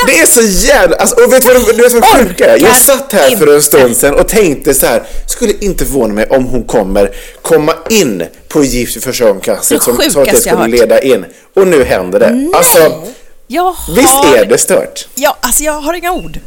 Det 0.07 0.21
är 0.21 0.27
så 0.27 0.67
jävla... 0.67 0.97
Alltså, 0.97 1.25
och 1.25 1.33
vet 1.33 1.43
du 1.43 1.49
vad 1.59 1.77
du 1.77 1.83
vet 1.83 1.93
vad 1.93 2.03
det 2.03 2.09
sjuka 2.29 2.47
är? 2.47 2.59
Jag 2.59 2.77
satt 2.77 3.13
här 3.13 3.37
för 3.37 3.55
en 3.55 3.63
stund 3.63 3.97
sedan 3.97 4.15
och 4.15 4.29
tänkte 4.29 4.75
så 4.75 4.87
här. 4.87 5.03
Skulle 5.27 5.53
inte 5.61 5.85
förvåna 5.85 6.15
mig 6.15 6.27
om 6.31 6.45
hon 6.45 6.63
kommer 6.63 7.11
komma 7.43 7.75
in 7.91 8.27
på 8.49 8.65
Gift 8.65 8.97
vid 8.97 9.03
första 9.03 9.25
ögonkastet 9.25 9.83
som, 9.83 9.97
som 10.11 10.23
att 10.23 10.31
det 10.31 10.41
skulle 10.41 10.67
leda 10.67 11.01
in. 11.01 11.25
Och 11.57 11.67
nu 11.67 11.85
händer 11.85 12.21
det. 12.21 12.57
Alltså, 12.57 13.03
Jag 13.47 13.77
visst 13.97 14.09
har... 14.09 14.37
är 14.37 14.45
det 14.45 14.59
stört? 14.59 15.09
Ja, 15.15 15.37
alltså 15.41 15.63
jag 15.63 15.73
har 15.81 15.95
inga 15.95 16.13
ord. 16.13 16.39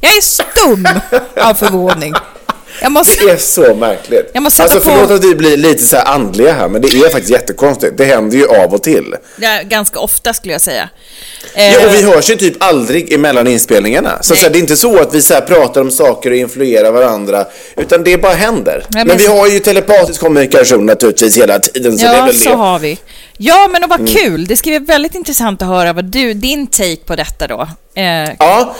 Jag 0.00 0.16
är 0.16 0.20
stum 0.20 0.88
av 1.36 1.54
förvåning. 1.54 2.14
Jag 2.82 2.92
måste... 2.92 3.24
Det 3.24 3.30
är 3.30 3.36
så 3.36 3.74
märkligt. 3.74 4.30
Jag 4.34 4.42
måste 4.42 4.62
alltså 4.62 4.80
på- 4.80 4.84
förlåt 4.90 5.10
att 5.10 5.24
vi 5.24 5.34
blir 5.34 5.56
lite 5.56 5.82
så 5.84 5.96
här 5.96 6.04
andliga 6.04 6.52
här, 6.52 6.68
men 6.68 6.82
det 6.82 6.88
är 6.88 7.08
faktiskt 7.10 7.30
jättekonstigt. 7.32 7.96
Det 7.98 8.04
händer 8.04 8.36
ju 8.38 8.46
av 8.48 8.74
och 8.74 8.82
till. 8.82 9.14
Ja, 9.40 9.58
ganska 9.64 9.98
ofta 10.00 10.32
skulle 10.34 10.52
jag 10.52 10.60
säga. 10.62 10.88
Ja, 11.56 11.86
och 11.86 11.94
vi 11.94 12.02
Eh, 12.02 12.08
hörs 12.10 12.30
ju 12.30 12.36
typ 12.36 12.54
aldrig 12.64 13.12
emellan 13.12 13.46
inspelningarna. 13.46 14.18
Så, 14.22 14.36
så 14.36 14.42
här, 14.42 14.50
det 14.50 14.58
är 14.58 14.60
inte 14.60 14.76
så 14.76 14.98
att 15.00 15.14
vi 15.14 15.22
så 15.22 15.40
pratar 15.40 15.80
om 15.80 15.90
saker 15.90 16.30
och 16.30 16.36
influerar 16.36 16.92
varandra, 16.92 17.44
utan 17.76 18.04
det 18.04 18.18
bara 18.18 18.34
händer. 18.34 18.72
Nej, 18.88 19.04
men, 19.04 19.06
men- 19.06 19.16
vi 19.16 19.26
har 19.26 19.46
ju 19.48 19.58
telepatisk 19.58 20.20
kommunikation 20.20 20.86
naturligtvis 20.86 21.38
hela 21.38 21.58
tiden, 21.58 21.98
så 21.98 22.04
det 22.06 22.12
är 22.12 22.16
Ja, 22.16 22.24
väl 22.24 22.34
så 22.38 22.48
det. 22.50 22.56
har 22.56 22.78
vi. 22.78 22.98
Ja, 23.36 23.68
men 23.72 23.88
vad 23.88 24.00
Mm. 24.00 24.12
kul. 24.12 24.46
Det 24.46 24.56
ska 24.56 24.70
bli 24.70 24.78
väldigt 24.78 25.14
intressant 25.14 25.62
att 25.62 25.68
höra 25.68 25.92
vad 25.92 26.04
du, 26.04 26.34
din 26.34 26.66
take 26.66 26.96
på 26.96 27.16
detta 27.16 27.46
då. 27.46 27.68
Eh, 27.94 28.30
Ja. 28.38 28.74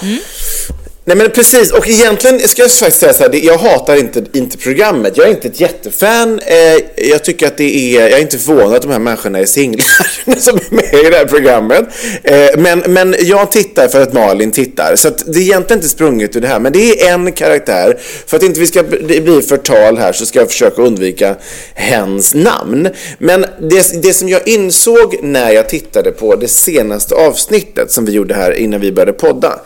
Nej 1.04 1.16
men 1.16 1.30
precis, 1.30 1.72
och 1.72 1.88
egentligen 1.88 2.48
ska 2.48 2.62
jag 2.62 2.70
faktiskt 2.70 3.00
säga 3.00 3.12
så 3.12 3.22
här, 3.22 3.44
jag 3.44 3.58
hatar 3.58 3.96
inte, 3.96 4.24
inte 4.32 4.58
programmet. 4.58 5.16
Jag 5.16 5.26
är 5.26 5.30
inte 5.30 5.48
ett 5.48 5.60
jättefan. 5.60 6.40
Eh, 6.40 7.06
jag 7.08 7.24
tycker 7.24 7.46
att 7.46 7.56
det 7.56 7.96
är, 7.96 8.00
jag 8.00 8.18
är 8.18 8.22
inte 8.22 8.38
förvånad 8.38 8.74
att 8.74 8.82
de 8.82 8.90
här 8.90 8.98
människorna 8.98 9.38
är 9.38 9.46
singlar 9.46 10.36
som 10.38 10.56
är 10.56 10.74
med 10.74 11.06
i 11.06 11.10
det 11.10 11.16
här 11.16 11.24
programmet. 11.24 11.84
Eh, 12.22 12.48
men, 12.58 12.78
men 12.78 13.14
jag 13.20 13.52
tittar 13.52 13.88
för 13.88 14.02
att 14.02 14.12
Malin 14.12 14.50
tittar. 14.50 14.96
Så 14.96 15.08
att 15.08 15.32
det 15.32 15.38
är 15.38 15.42
egentligen 15.42 15.78
inte 15.78 15.88
sprunget 15.88 16.36
ur 16.36 16.40
det 16.40 16.48
här, 16.48 16.60
men 16.60 16.72
det 16.72 17.02
är 17.02 17.12
en 17.14 17.32
karaktär. 17.32 17.98
För 18.26 18.36
att 18.36 18.42
inte 18.42 18.60
vi 18.60 18.66
ska 18.66 18.82
bli 18.82 19.20
bli 19.20 19.42
förtal 19.42 19.98
här 19.98 20.12
så 20.12 20.26
ska 20.26 20.38
jag 20.38 20.48
försöka 20.48 20.82
undvika 20.82 21.36
hens 21.74 22.34
namn. 22.34 22.88
Men 23.18 23.46
det, 23.60 24.02
det 24.02 24.12
som 24.12 24.28
jag 24.28 24.48
insåg 24.48 25.16
när 25.22 25.50
jag 25.50 25.68
tittade 25.68 26.10
på 26.10 26.36
det 26.36 26.48
senaste 26.48 27.14
avsnittet 27.14 27.90
som 27.90 28.04
vi 28.04 28.12
gjorde 28.12 28.34
här 28.34 28.52
innan 28.52 28.80
vi 28.80 28.92
började 28.92 29.12
podda 29.12 29.60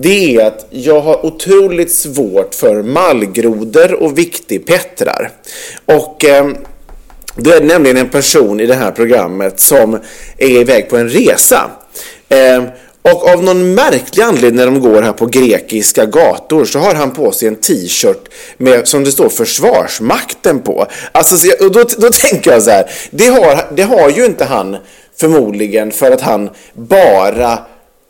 det 0.00 0.36
är 0.36 0.46
att 0.46 0.66
jag 0.84 1.00
har 1.00 1.26
otroligt 1.26 1.92
svårt 1.92 2.54
för 2.54 2.82
mallgrodor 2.82 3.92
och 3.92 4.18
viktigpettrar. 4.18 5.30
Och 5.86 6.24
eh, 6.24 6.48
det 7.36 7.50
är 7.50 7.60
nämligen 7.60 7.96
en 7.96 8.08
person 8.08 8.60
i 8.60 8.66
det 8.66 8.74
här 8.74 8.90
programmet 8.90 9.60
som 9.60 10.00
är 10.38 10.48
iväg 10.48 10.88
på 10.88 10.96
en 10.96 11.08
resa. 11.08 11.70
Eh, 12.28 12.62
och 13.02 13.28
av 13.28 13.44
någon 13.44 13.74
märklig 13.74 14.22
anledning 14.22 14.56
när 14.56 14.66
de 14.66 14.80
går 14.80 15.02
här 15.02 15.12
på 15.12 15.26
grekiska 15.26 16.06
gator 16.06 16.64
så 16.64 16.78
har 16.78 16.94
han 16.94 17.10
på 17.10 17.32
sig 17.32 17.48
en 17.48 17.56
t-shirt 17.56 18.28
med, 18.56 18.88
som 18.88 19.04
det 19.04 19.12
står 19.12 19.28
Försvarsmakten 19.28 20.60
på. 20.60 20.86
Alltså, 21.12 21.36
så 21.36 21.46
jag, 21.48 21.62
och 21.62 21.72
då, 21.72 21.84
då 21.98 22.10
tänker 22.10 22.50
jag 22.50 22.62
så 22.62 22.70
här, 22.70 22.90
det 23.10 23.26
har, 23.26 23.66
det 23.76 23.82
har 23.82 24.10
ju 24.10 24.24
inte 24.24 24.44
han 24.44 24.76
förmodligen 25.20 25.92
för 25.92 26.10
att 26.10 26.20
han 26.20 26.50
bara 26.74 27.58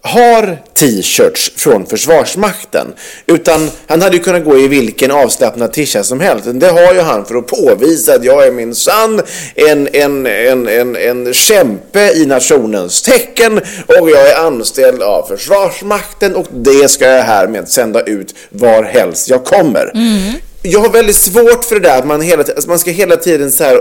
har 0.03 0.59
t-shirts 0.75 1.53
från 1.57 1.87
Försvarsmakten. 1.87 2.87
Utan 3.27 3.71
han 3.87 4.03
hade 4.03 4.17
ju 4.17 4.23
kunnat 4.23 4.45
gå 4.45 4.59
i 4.59 4.69
vilken 4.69 5.11
avslappnad 5.11 5.73
t-shirt 5.73 6.05
som 6.05 6.21
helst. 6.21 6.45
Det 6.53 6.69
har 6.69 6.95
ju 6.95 7.01
han 7.01 7.25
för 7.25 7.35
att 7.35 7.47
påvisa 7.47 8.15
att 8.15 8.25
jag 8.25 8.47
är 8.47 8.53
min 8.53 8.75
sann 8.75 9.21
en, 9.55 9.89
en, 9.93 10.27
en, 10.27 10.69
en, 10.69 10.97
en 10.97 11.35
kämpe 11.35 12.13
i 12.13 12.27
nationens 12.27 13.03
tecken 13.03 13.59
och 13.87 14.11
jag 14.11 14.31
är 14.31 14.47
anställd 14.47 15.03
av 15.03 15.23
Försvarsmakten 15.29 16.35
och 16.35 16.47
det 16.51 16.89
ska 16.89 17.07
jag 17.07 17.23
härmed 17.23 17.69
sända 17.69 18.03
ut 18.03 18.35
var 18.51 18.83
helst 18.83 19.29
jag 19.29 19.45
kommer. 19.45 19.91
Mm. 19.95 20.33
Jag 20.71 20.81
har 20.81 20.89
väldigt 20.91 21.17
svårt 21.17 21.65
för 21.65 21.75
det 21.75 21.89
där 21.89 21.99
att 21.99 22.07
man, 22.07 22.21
hela, 22.21 22.43
alltså 22.43 22.69
man 22.69 22.79
ska 22.79 22.91
hela 22.91 23.17
tiden 23.17 23.51
så 23.53 23.65
här. 23.65 23.81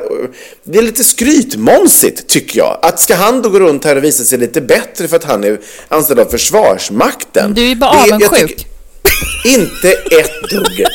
Det 0.63 0.77
är 0.77 0.81
lite 0.81 1.03
skrytmånsigt 1.03 2.27
tycker 2.27 2.57
jag. 2.59 2.79
Att 2.81 2.99
ska 2.99 3.15
han 3.15 3.41
då 3.41 3.49
gå 3.49 3.59
runt 3.59 3.85
här 3.85 3.95
och 3.95 4.03
visa 4.03 4.23
sig 4.23 4.37
lite 4.39 4.61
bättre 4.61 5.07
för 5.07 5.15
att 5.15 5.23
han 5.23 5.43
är 5.43 5.59
anställd 5.87 6.19
av 6.19 6.25
Försvarsmakten. 6.25 7.53
Du 7.53 7.71
är 7.71 7.75
bara 7.75 7.91
Det- 7.93 8.07
jag 8.09 8.23
avundsjuk. 8.23 8.65
Inte 9.45 9.91
ett 9.91 10.49
dugg, 10.49 10.85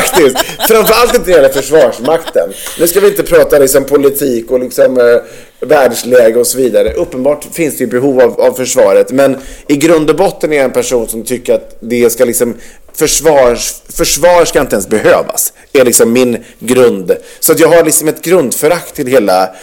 faktiskt. 0.00 0.36
Framförallt 0.68 1.14
inte 1.14 1.30
när 1.30 1.36
det 1.36 1.42
gäller 1.42 1.62
Försvarsmakten. 1.62 2.52
Nu 2.78 2.86
ska 2.86 3.00
vi 3.00 3.08
inte 3.08 3.22
prata 3.22 3.58
liksom 3.58 3.84
politik 3.84 4.50
och 4.50 4.60
liksom 4.60 4.98
eh, 5.00 5.68
världsläge 5.68 6.38
och 6.38 6.46
så 6.46 6.58
vidare. 6.58 6.92
Uppenbart 6.92 7.46
finns 7.52 7.76
det 7.76 7.84
ju 7.84 7.90
behov 7.90 8.20
av, 8.20 8.40
av 8.40 8.52
försvaret, 8.52 9.12
men 9.12 9.36
i 9.66 9.76
grund 9.76 10.10
och 10.10 10.16
botten 10.16 10.52
är 10.52 10.56
jag 10.56 10.64
en 10.64 10.72
person 10.72 11.08
som 11.08 11.24
tycker 11.24 11.54
att 11.54 11.76
det 11.80 12.10
ska 12.10 12.24
liksom 12.24 12.54
försvars, 12.94 13.74
försvar 13.88 14.44
ska 14.44 14.60
inte 14.60 14.74
ens 14.74 14.88
behövas. 14.88 15.52
är 15.72 15.84
liksom 15.84 16.12
min 16.12 16.44
grund. 16.58 17.16
Så 17.40 17.52
att 17.52 17.60
jag 17.60 17.68
har 17.68 17.84
liksom 17.84 18.08
ett 18.08 18.22
grundförakt 18.22 18.94
till 18.94 19.06
hela 19.06 19.54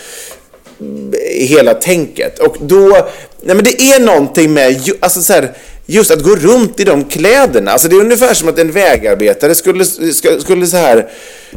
hela 1.35 1.73
tänket. 1.73 2.39
Och 2.39 2.55
då, 2.59 3.07
nej 3.41 3.55
men 3.55 3.63
det 3.63 3.81
är 3.81 3.99
någonting 3.99 4.53
med, 4.53 4.89
alltså 4.99 5.21
så 5.21 5.33
här, 5.33 5.53
just 5.87 6.11
att 6.11 6.23
gå 6.23 6.35
runt 6.35 6.79
i 6.79 6.83
de 6.83 7.03
kläderna. 7.03 7.71
Alltså 7.71 7.87
det 7.87 7.95
är 7.95 7.99
ungefär 7.99 8.33
som 8.33 8.49
att 8.49 8.59
en 8.59 8.71
vägarbetare 8.71 9.55
skulle, 9.55 9.85
skulle 10.39 10.67
så 10.67 10.77
här 10.77 11.09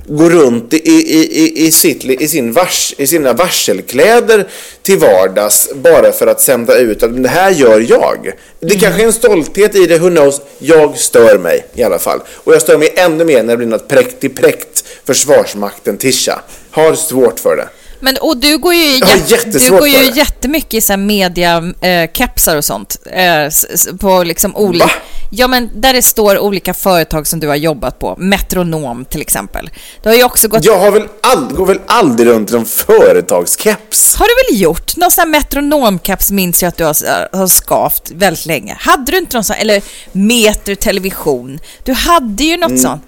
gå 0.06 0.28
runt 0.28 0.74
i, 0.74 0.76
i, 0.76 1.42
i, 1.44 1.66
i, 1.66 1.72
sitt, 1.72 2.04
i, 2.04 2.28
sin 2.28 2.52
vars, 2.52 2.94
i 2.98 3.06
sina 3.06 3.32
varselkläder 3.32 4.48
till 4.82 4.98
vardags 4.98 5.70
bara 5.74 6.12
för 6.12 6.26
att 6.26 6.40
sända 6.40 6.78
ut 6.78 7.02
att 7.02 7.22
det 7.22 7.28
här 7.28 7.50
gör 7.50 7.86
jag. 7.88 8.32
Det 8.60 8.74
kanske 8.74 9.02
är 9.02 9.06
en 9.06 9.12
stolthet 9.12 9.74
i 9.74 9.86
det, 9.86 9.98
who 9.98 10.10
knows. 10.10 10.40
Jag 10.58 10.98
stör 10.98 11.38
mig 11.38 11.66
i 11.74 11.82
alla 11.82 11.98
fall. 11.98 12.20
Och 12.34 12.54
jag 12.54 12.62
stör 12.62 12.78
mig 12.78 12.92
ännu 12.96 13.24
mer 13.24 13.42
när 13.42 13.52
det 13.52 13.56
blir 13.56 13.66
något 13.66 13.88
präktigt 13.88 14.40
präkt 14.40 14.84
Försvarsmakten-tisha. 15.04 16.40
Har 16.70 16.94
svårt 16.94 17.40
för 17.40 17.56
det. 17.56 17.68
Men, 18.00 18.16
och 18.20 18.36
du 18.36 18.58
går 18.58 18.74
ju, 18.74 18.94
jättesvårt 19.26 19.62
du 19.62 19.78
går 19.78 19.88
ju 19.88 20.10
jättemycket 20.14 20.74
i 20.74 20.80
så 20.80 20.92
här 20.92 20.98
media 20.98 21.72
eh, 21.80 22.56
och 22.56 22.64
sånt. 22.64 22.96
Eh, 23.12 23.96
på 24.00 24.22
liksom 24.22 24.56
olika... 24.56 24.86
Va? 24.86 24.92
Ja, 25.32 25.48
men 25.48 25.70
där 25.80 25.92
det 25.92 26.02
står 26.02 26.38
olika 26.38 26.74
företag 26.74 27.26
som 27.26 27.40
du 27.40 27.48
har 27.48 27.56
jobbat 27.56 27.98
på. 27.98 28.14
Metronom 28.18 29.04
till 29.04 29.20
exempel. 29.20 29.70
Du 30.02 30.08
har 30.08 30.16
ju 30.16 30.24
också 30.24 30.48
gått... 30.48 30.64
Jag 30.64 30.78
har 30.78 30.90
väl 30.90 31.02
ald- 31.22 31.54
går 31.54 31.66
väl 31.66 31.80
aldrig 31.86 32.28
runt 32.28 32.50
i 32.50 32.54
någon 32.54 32.64
företagskeps? 32.64 34.14
Har 34.16 34.26
du 34.28 34.52
väl 34.54 34.60
gjort? 34.62 34.96
Någon 34.96 35.10
sån 35.10 35.22
här 35.22 35.28
metronomkaps 35.28 36.30
minns 36.30 36.62
jag 36.62 36.68
att 36.68 36.76
du 36.76 36.84
har, 36.84 37.36
har 37.36 37.46
skavt 37.46 38.10
väldigt 38.14 38.46
länge. 38.46 38.76
Hade 38.80 39.12
du 39.12 39.18
inte 39.18 39.36
någon 39.36 39.44
sån, 39.44 39.56
eller 39.56 39.82
Meter 40.12 40.74
television. 40.74 41.58
Du 41.84 41.92
hade 41.92 42.44
ju 42.44 42.54
Mm. 42.54 42.70
något 42.70 42.80
sånt. 42.80 43.02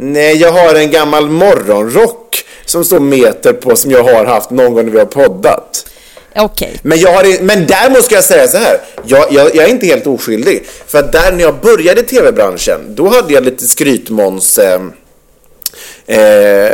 Nej, 0.00 0.36
jag 0.36 0.52
har 0.52 0.74
en 0.74 0.90
gammal 0.90 1.30
morgonrock 1.30 2.44
som 2.70 2.84
står 2.84 3.00
meter 3.00 3.52
på 3.52 3.76
som 3.76 3.90
jag 3.90 4.04
har 4.04 4.24
haft 4.24 4.50
någon 4.50 4.74
gång 4.74 4.84
när 4.84 4.92
vi 4.92 4.98
har 4.98 5.06
poddat. 5.06 5.84
Okej. 6.36 6.80
Men, 6.82 6.98
jag 6.98 7.12
har, 7.12 7.42
men 7.42 7.66
däremot 7.66 8.04
ska 8.04 8.14
jag 8.14 8.24
säga 8.24 8.48
så 8.48 8.58
här. 8.58 8.80
Jag, 9.06 9.32
jag, 9.32 9.54
jag 9.54 9.64
är 9.64 9.68
inte 9.68 9.86
helt 9.86 10.06
oskyldig. 10.06 10.66
För 10.86 10.98
att 10.98 11.12
där 11.12 11.32
när 11.32 11.40
jag 11.40 11.60
började 11.60 12.00
i 12.00 12.04
tv-branschen, 12.04 12.80
då 12.88 13.08
hade 13.08 13.32
jag 13.32 13.44
lite 13.44 13.64
skrytmåns... 13.68 14.58
Eh, 14.58 14.80
eh, 16.06 16.67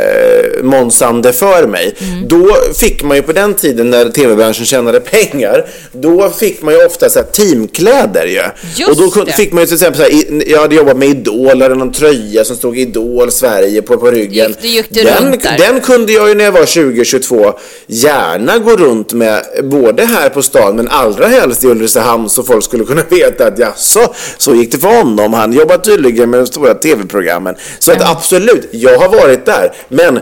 Månsande 0.65 1.33
för 1.33 1.67
mig. 1.67 1.95
Mm. 1.99 2.27
Då 2.27 2.55
fick 2.75 3.03
man 3.03 3.17
ju 3.17 3.23
på 3.23 3.31
den 3.31 3.53
tiden 3.53 3.89
när 3.89 4.09
tv-branschen 4.09 4.65
tjänade 4.65 4.99
pengar, 4.99 5.65
då 5.91 6.29
fick 6.29 6.61
man 6.61 6.73
ju 6.73 6.85
ofta 6.85 7.09
så 7.09 7.19
här 7.19 7.25
teamkläder 7.25 8.25
ju. 8.25 8.41
Just 8.75 8.89
och 9.01 9.11
då 9.15 9.23
det. 9.23 9.31
fick 9.31 9.51
man 9.51 9.61
ju 9.63 9.65
till 9.65 9.73
exempel 9.75 10.01
så 10.05 10.11
här, 10.11 10.43
jag 10.47 10.59
hade 10.61 10.75
jobbat 10.75 10.97
med 10.97 11.07
Idol, 11.09 11.61
hade 11.61 11.75
någon 11.75 11.91
tröja 11.91 12.43
som 12.45 12.55
stod 12.55 12.77
Idol 12.77 13.31
Sverige 13.31 13.81
på, 13.81 13.97
på 13.97 14.11
ryggen. 14.11 14.47
Gick 14.49 14.61
du- 14.61 14.67
gick 14.67 14.85
du 14.89 15.03
den, 15.03 15.23
runt 15.31 15.43
där? 15.43 15.57
den 15.57 15.81
kunde 15.81 16.11
jag 16.13 16.29
ju 16.29 16.35
när 16.35 16.45
jag 16.45 16.51
var 16.51 16.61
20-22 16.65 17.53
gärna 17.87 18.57
gå 18.57 18.75
runt 18.75 19.13
med, 19.13 19.43
både 19.63 20.05
här 20.05 20.29
på 20.29 20.41
stan 20.41 20.75
men 20.75 20.87
allra 20.87 21.27
helst 21.27 21.63
i 21.63 21.67
Ulricehamn 21.67 22.29
så 22.29 22.43
folk 22.43 22.63
skulle 22.63 22.83
kunna 22.83 23.01
veta 23.09 23.47
att 23.47 23.59
jaså, 23.59 24.13
så 24.37 24.55
gick 24.55 24.71
det 24.71 24.77
för 24.77 24.97
honom. 24.97 25.33
Han 25.33 25.53
jobbar 25.53 25.77
tydligen 25.77 26.29
med 26.29 26.39
de 26.39 26.47
stora 26.47 26.73
tv-programmen. 26.73 27.55
Så 27.79 27.91
att 27.91 28.09
absolut, 28.11 28.67
jag 28.71 28.99
har 28.99 29.09
varit 29.09 29.45
där. 29.45 29.73
Men 29.89 30.19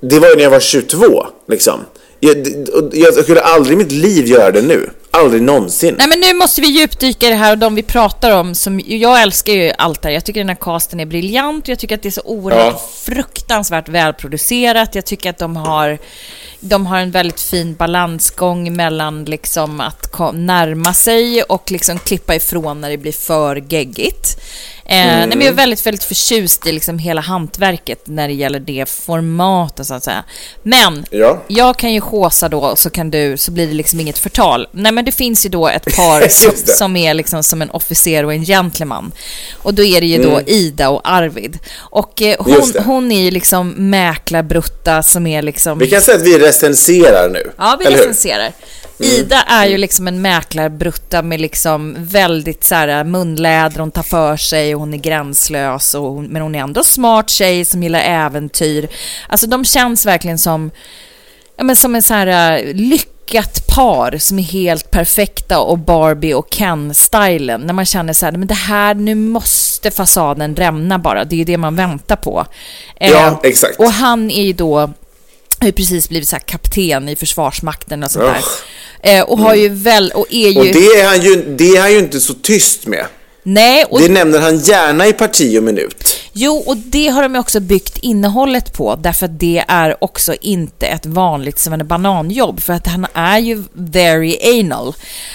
det 0.00 0.18
var 0.18 0.28
ju 0.28 0.36
när 0.36 0.42
jag 0.42 0.50
var 0.50 0.60
22 0.60 1.26
liksom. 1.48 1.80
Jag, 2.20 2.36
jag 2.92 3.14
skulle 3.14 3.40
aldrig 3.40 3.74
i 3.74 3.76
mitt 3.76 3.92
liv 3.92 4.26
göra 4.26 4.50
det 4.50 4.62
nu. 4.62 4.90
Aldrig 5.12 5.42
någonsin. 5.42 5.94
Nej 5.98 6.08
men 6.08 6.20
nu 6.20 6.34
måste 6.34 6.60
vi 6.60 6.66
djupdyka 6.66 7.26
i 7.26 7.30
det 7.30 7.36
här 7.36 7.52
och 7.52 7.58
de 7.58 7.74
vi 7.74 7.82
pratar 7.82 8.30
om. 8.30 8.54
Som, 8.54 8.80
jag 8.86 9.22
älskar 9.22 9.52
ju 9.52 9.72
allt 9.78 10.02
det 10.02 10.08
här. 10.08 10.14
Jag 10.14 10.24
tycker 10.24 10.40
den 10.40 10.48
här 10.48 10.56
casten 10.60 11.00
är 11.00 11.06
briljant. 11.06 11.68
Jag 11.68 11.78
tycker 11.78 11.94
att 11.94 12.02
det 12.02 12.08
är 12.08 12.10
så 12.10 12.22
oerhört 12.24 12.72
Ja. 12.72 12.82
fruktansvärt 13.04 13.88
välproducerat. 13.88 14.94
Jag 14.94 15.04
tycker 15.06 15.30
att 15.30 15.38
de 15.38 15.56
har, 15.56 15.98
de 16.60 16.86
har 16.86 16.98
en 16.98 17.10
väldigt 17.10 17.40
fin 17.40 17.74
balansgång 17.74 18.76
mellan 18.76 19.24
liksom 19.24 19.80
att 19.80 20.34
närma 20.34 20.94
sig 20.94 21.42
och 21.42 21.70
liksom 21.70 21.98
klippa 21.98 22.34
ifrån 22.34 22.80
när 22.80 22.90
det 22.90 22.98
blir 22.98 23.12
för 23.12 23.64
geggigt. 23.72 24.36
Eh, 24.84 24.96
nej, 25.06 25.26
men 25.28 25.40
jag 25.40 25.48
är 25.48 25.52
väldigt, 25.52 25.86
väldigt 25.86 26.04
förtjust 26.04 26.66
i 26.66 26.72
liksom 26.72 26.98
hela 26.98 27.20
hantverket 27.20 28.02
när 28.06 28.28
det 28.28 28.34
gäller 28.34 28.60
det 28.60 28.88
formatet 28.88 29.86
så 29.86 29.94
att 29.94 30.04
säga. 30.04 30.24
Men 30.62 31.06
Ja. 31.10 31.42
jag 31.48 31.76
kan 31.76 31.92
ju 31.92 32.00
håsa 32.00 32.48
då 32.48 32.76
så 32.76 32.90
kan 32.90 33.10
du, 33.10 33.36
så 33.36 33.50
blir 33.52 33.66
det 33.66 33.72
liksom 33.72 34.00
inget 34.00 34.18
förtal. 34.18 34.68
Nej 34.72 34.92
men 34.92 34.99
det 35.02 35.12
finns 35.12 35.46
ju 35.46 35.50
då 35.50 35.68
ett 35.68 35.96
par 35.96 36.28
som, 36.76 36.96
är 36.96 37.14
liksom 37.14 37.42
som 37.42 37.62
en 37.62 37.70
officer 37.70 38.24
och 38.24 38.32
en 38.32 38.44
gentleman. 38.44 39.12
Och 39.62 39.74
då 39.74 39.84
är 39.84 40.00
det 40.00 40.06
ju 40.06 40.22
då 40.22 40.40
Ida 40.46 40.88
och 40.88 41.00
Arvid. 41.04 41.58
Och 41.76 42.22
eh, 42.22 42.36
hon, 42.38 42.60
Mm. 42.60 42.84
Hon 42.84 43.12
är 43.12 43.22
ju 43.22 43.30
liksom 43.30 43.70
mäklarbrutta 43.70 45.02
som 45.02 45.26
är 45.26 45.42
liksom... 45.42 45.78
Vi 45.78 45.86
kan 45.86 46.00
säga 46.00 46.16
att 46.16 46.26
vi 46.26 46.38
recenserar 46.38 47.28
nu. 47.28 47.52
Ja, 47.58 47.76
vi 47.80 47.86
recenserar. 47.86 48.52
Ida 48.98 49.42
är 49.42 49.66
ju 49.66 49.78
liksom 49.78 50.08
en 50.08 50.22
mäklarbrutta 50.22 51.22
med 51.22 51.40
liksom 51.40 51.96
väldigt 51.98 52.64
så 52.64 52.74
här 52.74 53.04
munläder, 53.04 53.80
hon 53.80 53.90
tar 53.90 54.02
för 54.02 54.36
sig 54.36 54.74
och 54.74 54.80
hon 54.80 54.94
är 54.94 54.98
gränslös, 54.98 55.94
och 55.94 56.02
hon, 56.02 56.26
men 56.26 56.42
hon 56.42 56.54
är 56.54 56.60
ändå 56.60 56.84
smart 56.84 57.30
tjej 57.30 57.64
som 57.64 57.82
gillar 57.82 58.00
äventyr. 58.00 58.88
Alltså 59.28 59.46
de 59.46 59.64
känns 59.64 60.06
verkligen 60.06 60.38
som, 60.38 60.70
ja, 61.56 61.64
men 61.64 61.76
som 61.76 61.94
en 61.94 62.02
så 62.02 62.14
här 62.14 62.58
äh, 62.58 62.74
lyckat 63.30 63.66
par 63.66 64.18
som 64.18 64.38
är 64.38 64.42
helt 64.42 64.90
perfekta 64.90 65.60
och 65.60 65.78
Barbie 65.78 66.34
och 66.34 66.50
Ken-stilen. 66.50 67.60
När 67.60 67.74
man 67.74 67.86
känner 67.86 68.12
så 68.12 68.26
här, 68.26 68.32
men 68.32 68.48
det 68.48 68.54
här, 68.54 68.94
nu 68.94 69.14
måste 69.14 69.90
fasaden 69.90 70.56
rämna 70.56 70.98
bara. 70.98 71.24
Det 71.24 71.34
är 71.34 71.38
ju 71.38 71.44
det 71.44 71.56
man 71.56 71.76
väntar 71.76 72.16
på. 72.16 72.46
Ja, 72.98 73.26
Eh, 73.26 73.38
exakt. 73.42 73.78
Och 73.78 73.92
han 73.92 74.30
är 74.30 74.42
ju 74.42 74.52
då 74.52 74.78
har 75.58 75.66
ju 75.66 75.72
precis 75.72 76.08
blivit 76.08 76.28
så 76.28 76.36
här 76.36 76.42
kapten 76.42 77.08
i 77.08 77.16
Försvarsmakten 77.16 78.02
och 78.02 78.10
sånt 78.10 78.24
där. 78.24 79.18
Eh, 79.18 79.24
och 79.24 79.38
har 79.38 79.54
ju 79.54 79.68
väl, 79.68 80.12
och 80.14 80.26
är 80.30 80.48
ju... 80.48 80.58
Och 80.58 80.64
det 80.64 81.00
är, 81.00 81.06
han 81.06 81.20
ju, 81.20 81.56
det 81.56 81.76
är 81.76 81.80
han 81.80 81.92
ju 81.92 81.98
inte 81.98 82.20
så 82.20 82.34
tyst 82.34 82.86
med. 82.86 83.06
nej, 83.42 83.84
och, 83.84 84.00
Det 84.00 84.08
nämner 84.08 84.38
han 84.38 84.58
gärna 84.58 85.06
i 85.06 85.12
parti 85.12 85.58
och 85.58 85.62
minut. 85.62 86.19
Jo, 86.42 86.56
och 86.66 86.76
det 86.76 87.08
har 87.08 87.22
de 87.22 87.36
också 87.36 87.60
byggt 87.60 87.98
innehållet 87.98 88.72
på, 88.72 88.96
därför 88.96 89.26
att 89.26 89.40
det 89.40 89.64
är 89.68 90.04
också 90.04 90.34
inte 90.40 90.86
ett 90.86 91.06
vanligt 91.06 91.68
bananjobb, 91.84 92.60
för 92.60 92.72
att 92.72 92.86
han 92.86 93.06
är 93.14 93.38
ju 93.38 93.64
very 93.72 94.60
anal. 94.60 94.94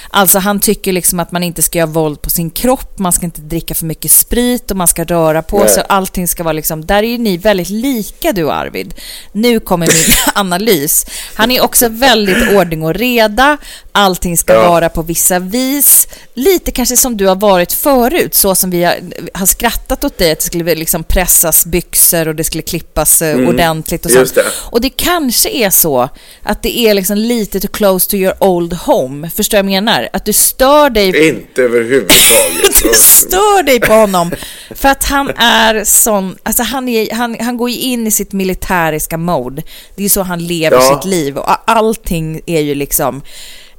Alltså 0.09 0.39
han 0.39 0.59
tycker 0.59 0.91
liksom 0.91 1.19
att 1.19 1.31
man 1.31 1.43
inte 1.43 1.61
ska 1.61 1.77
göra 1.79 1.89
våld 1.89 2.21
på 2.21 2.29
sin 2.29 2.49
kropp, 2.49 2.99
man 2.99 3.11
ska 3.13 3.25
inte 3.25 3.41
dricka 3.41 3.75
för 3.75 3.85
mycket 3.85 4.11
sprit 4.11 4.71
och 4.71 4.77
man 4.77 4.87
ska 4.87 5.03
röra 5.03 5.41
på 5.41 5.59
Nej. 5.59 5.69
sig, 5.69 5.83
allting 5.89 6.27
ska 6.27 6.43
vara 6.43 6.53
liksom, 6.53 6.85
där 6.85 7.03
är 7.03 7.07
ju 7.07 7.17
ni 7.17 7.37
väldigt 7.37 7.69
lika 7.69 8.31
du 8.31 8.43
och 8.43 8.55
Arvid. 8.55 8.93
Nu 9.31 9.59
kommer 9.59 9.87
min 9.87 10.15
analys. 10.35 11.05
Han 11.35 11.51
är 11.51 11.63
också 11.63 11.89
väldigt 11.89 12.53
ordning 12.55 12.83
och 12.83 12.93
reda, 12.93 13.57
allting 13.91 14.37
ska 14.37 14.53
Ja. 14.53 14.69
vara 14.69 14.89
på 14.89 15.01
vissa 15.01 15.39
vis. 15.39 16.07
Lite 16.33 16.71
kanske 16.71 16.97
som 16.97 17.17
du 17.17 17.27
har 17.27 17.35
varit 17.35 17.73
förut, 17.73 18.35
så 18.35 18.55
som 18.55 18.69
vi 18.69 18.83
har, 18.83 18.95
har 19.33 19.45
skrattat 19.45 20.03
åt 20.03 20.17
dig, 20.17 20.31
att 20.31 20.39
det 20.39 20.45
skulle 20.45 20.75
liksom 20.75 20.94
pressas 21.03 21.65
byxor 21.65 22.27
och 22.27 22.35
det 22.35 22.43
skulle 22.43 22.61
klippas 22.63 23.21
eh, 23.21 23.47
ordentligt 23.49 24.05
och 24.05 24.11
Mm. 24.11 24.25
sånt. 24.25 24.35
det. 24.35 24.45
Och 24.71 24.81
det 24.81 24.89
kanske 24.89 25.49
är 25.49 25.69
så 25.69 26.09
att 26.43 26.63
det 26.63 26.77
är 26.79 26.93
liksom 26.93 27.17
lite 27.17 27.59
too 27.59 27.71
close 27.71 28.09
to 28.09 28.15
your 28.15 28.43
old 28.43 28.73
home. 28.73 29.29
Förstår 29.29 29.57
jag 29.57 29.65
menar? 29.65 30.09
Att 30.13 30.25
du 30.25 30.33
stör 30.33 30.89
dig 30.89 31.27
Inte 31.29 31.61
överhuvudtaget. 31.61 32.83
du 32.83 32.93
stör 32.93 33.63
dig 33.63 33.79
på 33.79 33.93
honom. 33.93 34.31
För 34.75 34.89
att 34.89 35.03
han 35.03 35.29
är 35.37 35.83
sån, 35.83 36.35
alltså 36.43 36.63
han, 36.63 36.89
är, 36.89 37.13
han, 37.15 37.37
han 37.39 37.57
går 37.57 37.69
ju 37.69 37.77
in 37.77 38.07
i 38.07 38.11
sitt 38.11 38.33
militäriska 38.33 39.17
mode. 39.17 39.61
Det 39.95 40.01
är 40.01 40.03
ju 40.03 40.09
så 40.09 40.21
han 40.21 40.47
lever 40.47 40.77
Ja. 40.77 40.99
sitt 41.01 41.09
liv 41.11 41.37
och 41.37 41.69
allting 41.71 42.41
är 42.45 42.61
ju 42.61 42.75
liksom, 42.75 43.21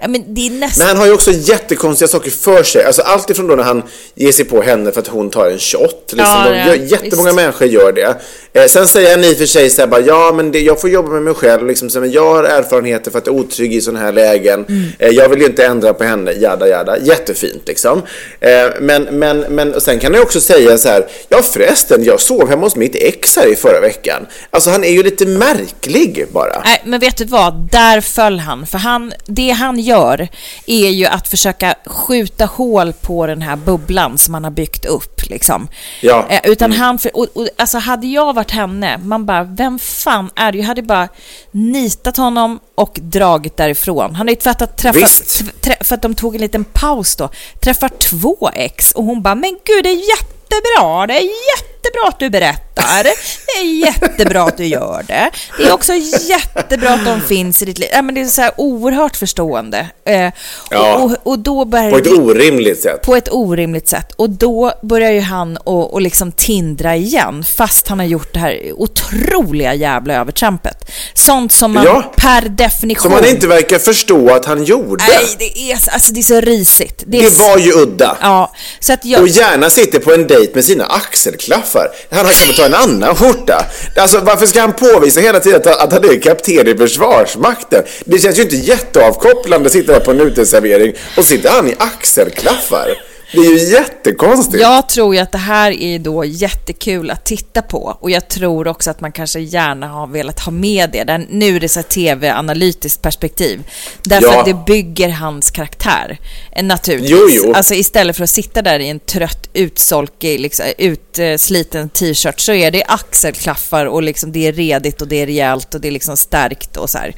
ja 0.01 0.09
men 0.09 0.35
det 0.35 0.47
är 0.47 0.51
nästan... 0.51 0.79
Men 0.79 0.89
han 0.89 0.97
har 0.97 1.07
ju 1.07 1.13
också 1.13 1.31
jättekonstiga 1.33 2.09
saker 2.09 2.31
för 2.31 2.63
sig. 2.63 2.85
Alltså 2.85 3.03
allt 3.03 3.31
ifrån 3.31 3.47
då 3.47 3.55
när 3.57 3.63
han 3.65 3.83
ger 4.15 4.33
sig 4.33 4.45
på 4.45 4.63
henne 4.63 4.93
för 4.93 5.01
att 5.01 5.07
hon 5.09 5.31
tar 5.31 5.47
en 5.51 5.59
shot. 5.59 6.05
Liksom. 6.13 6.17
Ja, 6.27 6.51
De 6.51 6.59
ja, 6.59 6.75
jättemånga 6.75 7.29
visst. 7.29 7.37
människor 7.37 7.67
gör 7.69 7.93
det. 7.93 8.17
Eh, 8.57 8.67
sen 8.67 8.87
säger 8.87 9.11
han 9.11 9.25
i 9.25 9.33
och 9.33 9.39
för 9.39 9.47
sig 9.47 9.71
så 9.71 9.83
här 9.83 9.89
bara, 9.89 10.01
ja 10.01 10.33
men 10.35 10.53
det, 10.53 10.61
jag 10.61 10.81
får 10.81 10.91
jobba 10.91 11.09
med 11.09 11.23
mig 11.23 11.35
själv. 11.35 11.67
Liksom, 11.67 11.91
så, 11.91 12.01
men 12.01 12.13
jag 12.13 12.35
har 12.35 12.45
erfarenheter 12.45 13.11
för 13.11 13.19
att 13.19 13.27
jag 13.27 13.37
är 13.37 13.41
otrygg 13.41 13.75
i 13.75 13.81
sådana 13.81 14.01
här 14.01 14.13
lägen. 14.13 14.65
Mm. 14.69 14.85
Eh, 14.99 15.09
jag 15.09 15.29
vill 15.29 15.41
ju 15.41 15.47
inte 15.47 15.67
ändra 15.67 15.95
på 15.95 16.05
henne, 16.05 16.33
jada 16.33 16.69
jada. 16.69 16.99
Jättefint 16.99 17.63
liksom. 17.67 18.03
Eh, 18.41 18.51
men, 18.81 19.03
men, 19.03 19.41
men 19.41 19.75
och 19.75 19.83
sen 19.83 19.99
kan 19.99 20.15
ju 20.15 20.21
också 20.21 20.41
säga 20.41 20.79
så 20.79 20.89
här, 20.89 21.07
ja 21.29 21.43
förresten, 21.43 22.05
jag 22.05 22.21
sov 22.21 22.49
hemma 22.49 22.63
hos 22.67 22.77
mitt 22.77 22.95
ex 22.95 23.37
här 23.37 23.53
i 23.53 23.57
förra 23.57 23.81
veckan. 23.81 24.27
Alltså 24.51 24.71
han 24.71 24.85
är 24.85 24.91
ju 24.91 25.03
lite 25.03 25.27
märklig 25.27 26.27
bara. 26.33 26.63
Nej, 26.65 26.83
men 26.85 27.01
vet 27.01 27.17
du 27.17 27.25
vad? 27.25 27.69
Där 27.71 28.01
föll 28.01 28.39
han. 28.39 28.67
För 28.67 28.79
han, 28.79 29.13
det 29.27 29.51
han 29.51 29.79
gör 29.79 30.29
är 30.67 30.89
ju 30.89 31.07
att 31.07 31.29
försöka 31.29 31.75
skjuta 31.87 32.45
hål 32.45 32.93
på 32.93 33.27
den 33.27 33.43
här 33.43 33.57
bubblan 33.57 34.19
som 34.19 34.35
han 34.35 34.45
har 34.45 34.51
byggt 34.51 34.85
upp. 34.85 35.21
Liksom. 35.31 35.69
Ja. 36.01 36.27
Eh, 36.31 36.41
utan 36.45 36.73
han, 36.73 36.99
för, 36.99 37.17
och, 37.17 37.27
och, 37.35 37.49
alltså 37.57 37.79
hade 37.79 38.07
jag 38.07 38.35
varit 38.35 38.46
henne, 38.51 38.99
man 38.99 39.27
bara, 39.27 39.45
vem 39.45 39.79
fan 39.79 40.31
är 40.37 40.53
du? 40.53 40.59
Jag 40.59 40.67
hade 40.67 40.83
bara 40.83 41.09
nitat 41.51 42.17
honom 42.17 42.61
och 42.75 42.99
dragit 43.03 43.57
därifrån. 43.57 44.15
Han 44.15 44.27
har 44.27 44.33
ju 44.33 44.41
tvättat, 44.41 44.77
träffat, 44.77 45.43
för 45.81 45.95
att 45.95 46.03
de 46.03 46.15
tog 46.15 46.35
en 46.35 46.41
liten 46.41 46.65
paus 46.65 47.17
då, 47.17 47.29
träffar 47.61 47.89
två 47.89 48.51
ex 48.55 48.93
och 48.93 49.05
hon 49.05 49.23
bara, 49.23 49.35
men 49.35 49.59
gud 49.65 49.85
det 49.85 49.91
är 49.91 50.09
jättebra, 50.09 51.07
det 51.07 51.15
är 51.15 51.23
jättebra 51.23 51.76
att 52.09 52.19
du 52.19 52.31
berättar, 52.31 53.03
det 53.05 53.61
är 53.61 53.87
jättebra 53.87 54.43
att 54.43 54.57
du 54.57 54.67
gör 54.67 55.05
det. 55.09 55.31
Det 55.59 55.65
är 55.65 55.73
också 55.73 55.93
jättebra 56.29 56.91
att 56.91 57.05
de 57.05 57.21
finns 57.21 57.63
i 57.63 57.65
ditt 57.65 57.79
liv. 57.79 57.89
Ja, 57.93 58.03
men 58.03 58.15
det 58.15 58.21
är 58.21 58.25
så 58.25 58.43
här 58.43 58.53
oerhört 58.57 59.17
förstående. 59.17 59.87
Eh, 60.07 60.31
Ja. 60.71 60.95
och, 60.97 61.05
och, 61.05 61.17
och 61.23 61.39
då 61.39 61.65
börjar 61.65 61.91
På 61.91 61.97
ett 61.99 62.05
det- 62.05 62.11
orimligt 62.11 62.83
sätt. 62.83 63.03
på 63.03 63.17
ett 63.17 63.29
orimligt 63.33 63.89
sätt. 63.89 64.13
Och 64.17 64.31
då 64.31 64.73
börjar 64.83 65.11
ju 65.11 65.21
han 65.21 65.57
och, 65.57 65.93
och 65.95 66.01
liksom 66.01 66.33
tindra 66.33 66.97
igen, 66.97 67.45
fast 67.45 67.89
han 67.89 67.99
har 67.99 68.07
gjort 68.07 68.33
det 68.35 68.39
här 68.39 68.73
otroliga 68.77 69.75
jävla 69.75 70.15
övertrampet. 70.15 70.91
Sånt 71.15 71.53
som 71.53 71.73
man 71.73 71.85
Ja. 71.85 72.13
per 72.17 72.49
definition... 72.49 73.03
Som 73.03 73.13
han 73.13 73.25
inte 73.27 73.47
verkar 73.47 73.79
förstå 73.79 74.35
att 74.35 74.45
han 74.45 74.65
gjorde. 74.65 75.05
Nej, 75.09 75.37
det 75.39 75.59
är, 75.73 75.77
så- 75.77 75.91
alltså, 75.91 76.13
det 76.13 76.21
är 76.21 76.23
så 76.23 76.41
risigt. 76.41 77.03
är 77.03 77.07
Det 77.07 77.39
var 77.39 77.59
ju 77.59 77.73
udda. 77.73 78.17
Ja, 78.21 78.53
så 78.81 78.93
att 78.93 79.05
jag... 79.05 79.23
Och 79.23 79.29
gärna 79.29 79.71
sitter 79.71 79.99
på 79.99 80.13
en 80.13 80.27
dejt 80.27 80.53
med 80.55 80.65
sina 80.65 80.85
axelklaffar. 80.85 81.76
Han 82.11 82.25
kan 82.25 82.47
väl 82.47 82.57
ta 82.57 82.65
en 82.65 82.75
annan 82.75 83.17
skjorta. 83.17 83.65
Alltså 83.97 84.21
varför 84.21 84.47
ska 84.47 84.61
han 84.61 84.73
påvisa 84.73 85.21
hela 85.21 85.41
tiden 85.41 85.61
att, 85.61 85.67
att 85.67 85.93
han 85.93 86.05
är 86.05 86.21
kapten 86.21 86.69
i 86.69 86.77
Försvarsmakten? 86.77 87.83
Det 88.05 88.19
känns 88.19 88.39
ju 88.39 88.43
inte 88.43 88.57
jätteavkopplande 88.57 89.67
att 89.67 89.73
sitta 89.73 89.93
där 89.93 90.01
på 90.01 90.11
en 90.11 90.21
uteservering 90.21 90.95
och 91.17 91.25
sitter 91.25 91.51
han 91.51 91.69
i 91.69 91.75
axelklaffar. 91.79 92.89
Det 93.33 93.39
är 93.39 93.59
ju 93.59 93.73
jättekonstigt. 93.73 94.61
Jag 94.63 94.89
tror 94.89 95.15
ju 95.15 95.21
att 95.21 95.33
det 95.33 95.39
här 95.39 95.71
är 95.73 95.99
då 95.99 96.25
jättekul 96.25 97.11
att 97.11 97.25
titta 97.25 97.63
på 97.63 97.97
och 98.01 98.11
jag 98.11 98.29
tror 98.29 98.69
också 98.69 98.91
att 98.91 99.01
man 99.01 99.13
kanske 99.13 99.41
gärna 99.41 99.89
har 99.89 100.07
velat 100.07 100.41
ha 100.41 100.53
med 100.53 100.91
det. 100.91 101.05
Den, 101.05 101.27
nu 101.31 101.57
är 101.57 101.61
det 101.61 101.69
så 101.69 101.83
tv-analytiskt 101.83 103.03
perspektiv. 103.03 103.61
Därför 104.03 104.27
Ja. 104.33 104.39
att 104.41 104.47
det 104.47 104.65
bygger 104.67 105.09
hans 105.09 105.51
karaktär. 105.51 106.19
eh, 106.53 106.65
Naturligtvis. 106.65 107.11
Jo, 107.11 107.29
jo. 107.49 107.53
Alltså 107.55 107.75
istället 107.75 108.17
för 108.17 108.25
att 108.25 108.31
sitta 108.31 108.63
där 108.63 108.79
i 108.79 108.89
en 108.89 109.01
trött, 109.01 109.49
utsolkig, 109.53 110.41
liksom, 110.41 110.67
utsliten 110.79 111.89
t-shirt 111.89 112.41
så 112.41 112.53
är 112.53 112.71
det 112.71 112.85
axelklaffar 112.85 113.87
och 113.87 114.03
liksom 114.03 114.33
det 114.33 114.47
är 114.47 114.53
redigt 114.53 115.03
och 115.03 115.09
det 115.09 115.17
är 115.23 115.27
rejält 115.27 115.75
och 115.75 115.81
det 115.81 115.89
är 115.89 115.93
liksom 115.93 116.17
stärkt 116.17 116.77
och 116.77 116.91
så 116.91 116.99
här. 116.99 117.15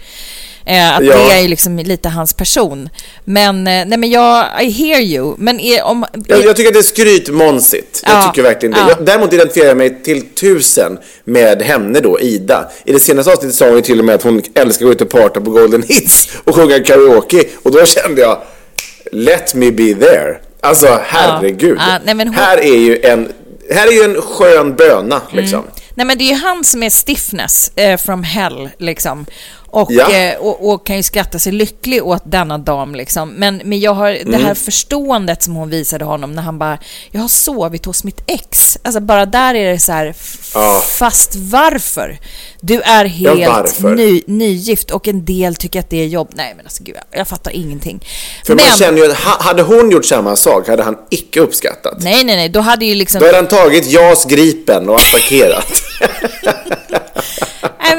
Eh, 0.68 0.96
att 0.96 1.04
Ja. 1.04 1.16
det 1.16 1.32
är 1.32 1.40
ju 1.40 1.48
liksom 1.48 1.76
lite 1.78 2.08
hans 2.08 2.32
person. 2.34 2.88
Men, 3.24 3.56
eh, 3.66 3.86
nej 3.86 3.98
men 3.98 4.10
jag, 4.10 4.46
I 4.62 4.70
hear 4.70 5.00
you. 5.00 5.34
Men 5.38 5.60
är, 5.60 5.82
om... 5.82 6.06
Jag, 6.26 6.44
jag 6.44 6.56
tycker 6.56 6.68
att 6.68 6.74
det 6.74 6.80
är 6.80 6.82
skrytmånsigt. 6.82 8.02
Jag 8.06 8.12
Ja, 8.14 8.22
tycker 8.22 8.42
verkligen 8.42 8.72
det. 8.72 8.78
ja. 8.80 8.88
Jag, 8.96 9.06
däremot 9.06 9.32
identifierar 9.32 9.68
jag 9.68 9.76
mig 9.76 10.02
till 10.02 10.22
tusen 10.34 10.98
med 11.24 11.62
henne 11.62 12.00
då, 12.00 12.20
Ida. 12.20 12.70
I 12.84 12.92
det 12.92 13.00
senaste 13.00 13.32
avsnittet 13.32 13.56
sa 13.56 13.66
hon 13.66 13.74
ju 13.76 13.82
till 13.82 13.98
och 13.98 14.04
med 14.04 14.14
att 14.14 14.22
hon 14.22 14.42
älskar 14.54 14.64
att 14.84 14.88
gå 14.88 14.92
ut 14.92 15.00
och 15.00 15.08
parta 15.08 15.40
på 15.40 15.50
Golden 15.50 15.82
Hits 15.82 16.28
och 16.44 16.54
sjunga 16.54 16.78
karaoke. 16.80 17.44
Och 17.62 17.72
då 17.72 17.84
kände 17.86 18.20
jag, 18.20 18.38
let 19.12 19.54
me 19.54 19.70
be 19.70 19.94
there. 19.94 20.36
Alltså 20.60 21.00
herregud. 21.06 21.78
Ja, 21.80 21.98
nej, 22.04 22.14
men 22.14 22.28
hon- 22.28 22.36
Här 22.36 22.58
är 22.58 22.76
ju 22.76 23.00
en, 23.02 23.32
här 23.70 23.86
är 23.86 23.92
ju 23.92 24.02
en 24.02 24.22
skön 24.22 24.74
böna 24.74 25.20
liksom. 25.32 25.64
Nej 25.94 26.06
men 26.06 26.18
det 26.18 26.24
är 26.24 26.28
ju 26.28 26.34
han 26.34 26.64
som 26.64 26.82
är 26.82 26.90
stiffness 26.90 27.72
eh, 27.76 27.96
from 27.96 28.22
hell 28.22 28.68
liksom. 28.78 29.26
Och, 29.70 29.92
Ja. 29.92 30.10
eh, 30.12 30.36
och, 30.38 30.68
och 30.72 30.86
kan 30.86 30.96
ju 30.96 31.02
skratta 31.02 31.38
sig 31.38 31.52
lycklig 31.52 32.06
åt 32.06 32.22
denna 32.24 32.58
dam 32.58 32.94
liksom. 32.94 33.28
Men, 33.28 33.60
men 33.64 33.80
jag 33.80 33.94
har 33.94 34.10
det 34.10 34.20
Mm. 34.22 34.44
här 34.44 34.54
förståendet 34.54 35.42
som 35.42 35.54
hon 35.56 35.70
visade 35.70 36.04
honom 36.04 36.32
när 36.32 36.42
han 36.42 36.58
bara, 36.58 36.78
jag 37.10 37.20
har 37.20 37.28
sovit 37.28 37.84
hos 37.84 38.04
mitt 38.04 38.20
ex. 38.26 38.78
Alltså 38.82 39.00
bara 39.00 39.26
där 39.26 39.54
är 39.54 39.72
det 39.72 39.78
så 39.78 39.92
här, 39.92 40.14
Ja. 40.54 40.82
fast 40.98 41.36
varför? 41.36 42.18
Du 42.60 42.80
är 42.80 43.04
helt 43.04 43.46
varför? 43.48 43.94
ny, 43.94 44.22
nygift 44.26 44.90
och 44.90 45.08
en 45.08 45.24
del 45.24 45.54
tycker 45.54 45.80
att 45.80 45.90
det 45.90 45.96
är 46.02 46.06
jobb. 46.06 46.28
Nej 46.34 46.54
men 46.56 46.66
alltså 46.66 46.82
gud, 46.84 46.96
jag, 47.10 47.20
jag 47.20 47.28
fattar 47.28 47.50
ingenting. 47.50 48.00
För 48.46 48.54
men, 48.54 48.64
man 48.68 48.76
känner 48.76 48.98
ju 48.98 49.10
att 49.12 49.18
ha- 49.18 49.42
hade 49.42 49.62
hon 49.62 49.90
gjort 49.90 50.04
samma 50.04 50.36
sak 50.36 50.68
hade 50.68 50.82
han 50.82 50.96
icke 51.10 51.40
uppskattat. 51.40 51.94
nej 52.02 52.24
nej 52.24 52.36
nej, 52.36 52.48
då 52.48 52.60
hade 52.60 52.84
ju 52.86 52.94
liksom 52.94 53.20
Då 53.20 53.26
hade 53.26 53.38
han 53.38 53.48
tagit 53.48 53.86
JAS 53.90 54.24
Gripen 54.24 54.88
och 54.88 54.96
attackerat. 54.96 55.72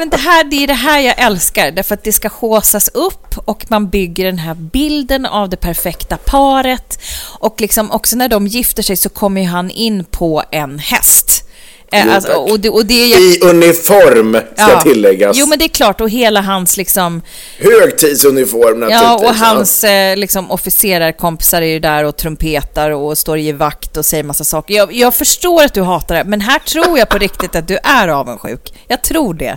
Men 0.00 0.10
det, 0.10 0.16
här, 0.16 0.44
det 0.44 0.56
är 0.56 0.66
det 0.66 0.74
här 0.74 1.00
jag 1.00 1.18
älskar, 1.18 1.70
därför 1.70 1.94
att 1.94 2.04
det 2.04 2.12
ska 2.12 2.28
håsas 2.28 2.88
upp 2.88 3.38
och 3.44 3.66
man 3.68 3.88
bygger 3.88 4.24
den 4.24 4.38
här 4.38 4.54
bilden 4.54 5.26
av 5.26 5.48
det 5.48 5.56
perfekta 5.56 6.16
paret. 6.16 6.98
Och 7.38 7.60
liksom 7.60 7.90
också 7.90 8.16
när 8.16 8.28
de 8.28 8.46
gifter 8.46 8.82
sig 8.82 8.96
så 8.96 9.08
kommer 9.08 9.44
han 9.44 9.70
in 9.70 10.04
på 10.04 10.42
en 10.50 10.78
häst. 10.78 11.49
Eh, 11.92 12.14
alltså, 12.14 12.32
och, 12.32 12.60
det, 12.60 12.70
och 12.70 12.86
det 12.86 13.12
är 13.12 13.20
I 13.20 13.40
uniform 13.42 14.38
ska 14.54 14.80
tilläggas. 14.80 15.36
Jo, 15.36 15.46
men 15.46 15.58
det 15.58 15.64
är 15.64 15.68
klart. 15.68 16.00
Och 16.00 16.10
hela 16.10 16.40
hans 16.40 16.76
liksom... 16.76 17.22
Högtidsuniform 17.58 18.80
naturligtvis. 18.80 19.02
Ja, 19.02 19.28
och 19.28 19.34
hans 19.34 19.84
eh, 19.84 20.16
liksom, 20.16 20.50
officerarkompisar 20.50 21.62
är 21.62 21.66
ju 21.66 21.78
där 21.78 22.04
och 22.04 22.16
trumpetar 22.16 22.90
och 22.90 23.18
står 23.18 23.38
i 23.38 23.52
vakt 23.52 23.96
och 23.96 24.04
säger 24.04 24.24
massa 24.24 24.44
saker. 24.44 24.74
Jag, 24.74 24.92
jag 24.92 25.14
förstår 25.14 25.62
att 25.64 25.74
du 25.74 25.82
hatar 25.82 26.14
det, 26.14 26.24
men 26.24 26.40
här 26.40 26.58
tror 26.58 26.98
jag 26.98 27.08
på 27.08 27.18
riktigt 27.18 27.56
att 27.56 27.68
du 27.68 27.78
är 27.82 28.08
avundsjuk. 28.08 28.72
Jag 28.88 29.02
tror 29.02 29.34
det. 29.34 29.56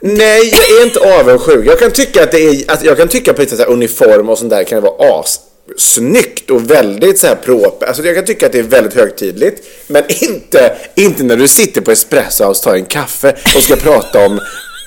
Nej, 0.00 0.48
jag 0.48 0.80
är 0.80 0.84
inte 0.84 1.20
avundsjuk. 1.20 1.66
Jag 1.66 1.78
kan 1.78 1.90
tycka 1.90 2.22
att 2.22 2.30
det 2.30 2.40
är, 2.40 2.72
att 2.72 2.84
jag 2.84 2.96
kan 2.96 3.08
tycka 3.08 3.32
på 3.32 3.40
riktigt 3.40 3.60
att 3.60 3.66
uniform 3.66 4.28
och 4.28 4.38
sånt 4.38 4.50
där 4.50 4.64
kan 4.64 4.82
vara 4.82 5.20
as 5.20 5.40
snyggt 5.76 6.50
och 6.50 6.70
väldigt 6.70 7.18
så 7.18 7.26
här 7.26 7.34
proper. 7.34 7.86
Alltså 7.86 8.02
jag 8.02 8.16
kan 8.16 8.24
tycka 8.24 8.46
att 8.46 8.52
det 8.52 8.58
är 8.58 8.62
väldigt 8.62 8.94
högtidligt. 8.94 9.66
Men 9.86 10.02
inte, 10.22 10.76
inte 10.94 11.22
när 11.22 11.36
du 11.36 11.48
sitter 11.48 11.80
på 11.80 11.90
Espresso 11.90 12.44
House 12.44 12.60
och 12.60 12.62
tar 12.64 12.74
en 12.74 12.84
kaffe 12.84 13.34
och 13.56 13.62
ska 13.62 13.76
prata 13.76 14.26
om 14.26 14.40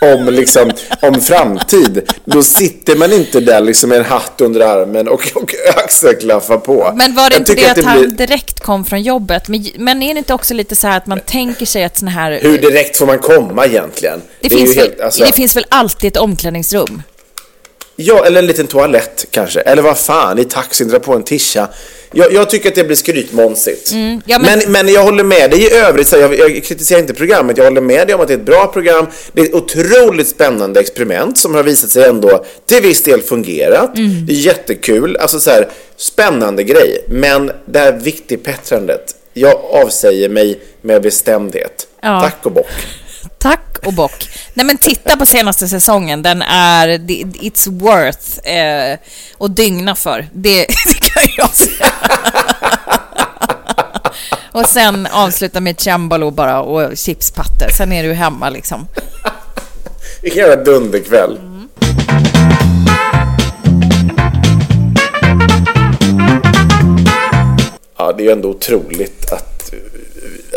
om, 0.03 0.25
liksom, 0.33 0.71
om 1.01 1.21
framtid. 1.21 2.11
Då 2.25 2.43
sitter 2.43 2.95
man 2.95 3.13
inte 3.13 3.39
där 3.39 3.61
liksom 3.61 3.89
med 3.89 3.97
en 3.97 4.05
hatt 4.05 4.41
under 4.41 4.61
armen 4.61 5.07
och, 5.07 5.31
och 5.35 5.55
axelklaffar 5.75 6.57
på. 6.57 6.91
Men 6.95 7.15
var 7.15 7.29
det 7.29 7.35
inte 7.35 7.55
tycker 7.55 7.73
det 7.75 7.79
att 7.81 7.85
han 7.85 7.99
blir- 7.99 8.11
direkt 8.27 8.59
kom 8.59 8.85
från 8.85 9.01
jobbet? 9.01 9.47
Men, 9.47 9.65
men 9.77 10.01
är 10.03 10.13
det 10.13 10.17
inte 10.17 10.33
också 10.33 10.53
lite 10.53 10.75
så 10.75 10.87
här 10.87 10.97
att 10.97 11.07
man 11.07 11.19
tänker 11.19 11.65
sig 11.65 11.83
att 11.83 11.97
såna 11.97 12.11
här... 12.11 12.39
Hur 12.41 12.57
direkt 12.57 12.97
får 12.97 13.05
man 13.05 13.19
komma 13.19 13.65
egentligen? 13.65 14.21
det, 14.39 14.47
är 14.47 14.49
finns 14.57 14.69
väl, 14.69 14.77
helt- 14.77 15.01
alltså- 15.01 15.23
det 15.25 15.31
finns 15.33 15.55
väl 15.55 15.65
alltid 15.69 16.07
ett 16.07 16.17
omklädningsrum? 16.17 17.03
Ja, 18.01 18.25
eller 18.25 18.39
en 18.39 18.47
liten 18.47 18.67
toalett 18.67 19.25
kanske. 19.31 19.59
Eller 19.59 19.81
vad 19.81 19.97
fan, 19.97 20.39
i 20.39 20.43
taxin 20.45 20.87
dra 20.87 20.99
på 20.99 21.13
en 21.13 21.23
tischa. 21.23 21.67
Jag, 22.13 22.33
jag 22.33 22.49
tycker 22.49 22.69
att 22.69 22.75
det 22.75 22.83
blir 22.83 22.95
skrytmånsigt. 22.95 23.91
Mm, 23.91 24.21
ja, 24.25 24.39
men... 24.39 24.59
men- 24.59 24.71
Men, 24.71 24.93
jag 24.93 25.03
håller 25.03 25.23
med 25.23 25.51
dig 25.51 25.61
i 25.63 25.73
övrigt. 25.73 26.07
Så 26.07 26.17
jag, 26.17 26.39
jag 26.39 26.63
kritiserar 26.63 26.99
inte 26.99 27.13
programmet. 27.13 27.57
Jag 27.57 27.63
håller 27.65 27.81
med 27.81 28.07
dig 28.07 28.15
om 28.15 28.21
att 28.21 28.27
det 28.27 28.33
är 28.33 28.37
ett 28.37 28.45
bra 28.45 28.67
program. 28.67 29.07
Det 29.33 29.41
är 29.41 29.45
ett 29.45 29.53
otroligt 29.53 30.27
spännande 30.27 30.79
experiment 30.79 31.37
som 31.37 31.55
har 31.55 31.63
visat 31.63 31.89
sig 31.89 32.03
ändå 32.03 32.45
till 32.65 32.81
viss 32.81 33.03
del 33.03 33.21
fungerat. 33.21 33.97
Mm. 33.97 34.25
Det 34.25 34.33
är 34.33 34.37
jättekul. 34.37 35.17
Alltså 35.17 35.39
så 35.39 35.49
här, 35.49 35.67
spännande 35.97 36.63
grej. 36.63 37.05
Men 37.09 37.51
det 37.65 37.79
här 37.79 37.91
viktigpettrandet. 37.91 39.15
Jag 39.33 39.55
avsäger 39.71 40.29
mig 40.29 40.59
med 40.81 41.01
bestämdhet. 41.01 41.87
Ja. 42.01 42.21
Tack 42.21 42.45
och 42.45 42.51
bock. 42.51 42.67
Och 43.85 43.93
bock. 43.93 44.29
Nej 44.53 44.65
men 44.65 44.77
titta 44.77 45.17
på 45.17 45.25
senaste 45.25 45.67
säsongen, 45.67 46.21
den 46.21 46.41
är, 46.41 46.87
it's 46.87 47.79
worth 47.79 48.49
eh, 48.49 48.97
att 49.39 49.55
dygna 49.55 49.95
för. 49.95 50.27
Det 50.33 50.65
kan 51.01 51.23
jag 51.37 51.49
säga. 51.49 51.91
och 54.51 54.65
sen 54.65 55.07
avsluta 55.11 55.59
med 55.59 55.79
cembalo 55.79 56.31
bara 56.31 56.61
och 56.61 56.97
chipspattor, 56.97 57.69
sen 57.77 57.91
är 57.91 58.03
du 58.03 58.13
hemma 58.13 58.49
liksom. 58.49 58.87
Vilken 60.21 60.39
jävla 60.39 60.63
dunderkväll. 60.63 61.39
Ja, 67.97 68.11
det 68.11 68.23
är 68.23 68.25
ju 68.25 68.31
ändå 68.31 68.49
otroligt 68.49 69.31
att, 69.31 69.73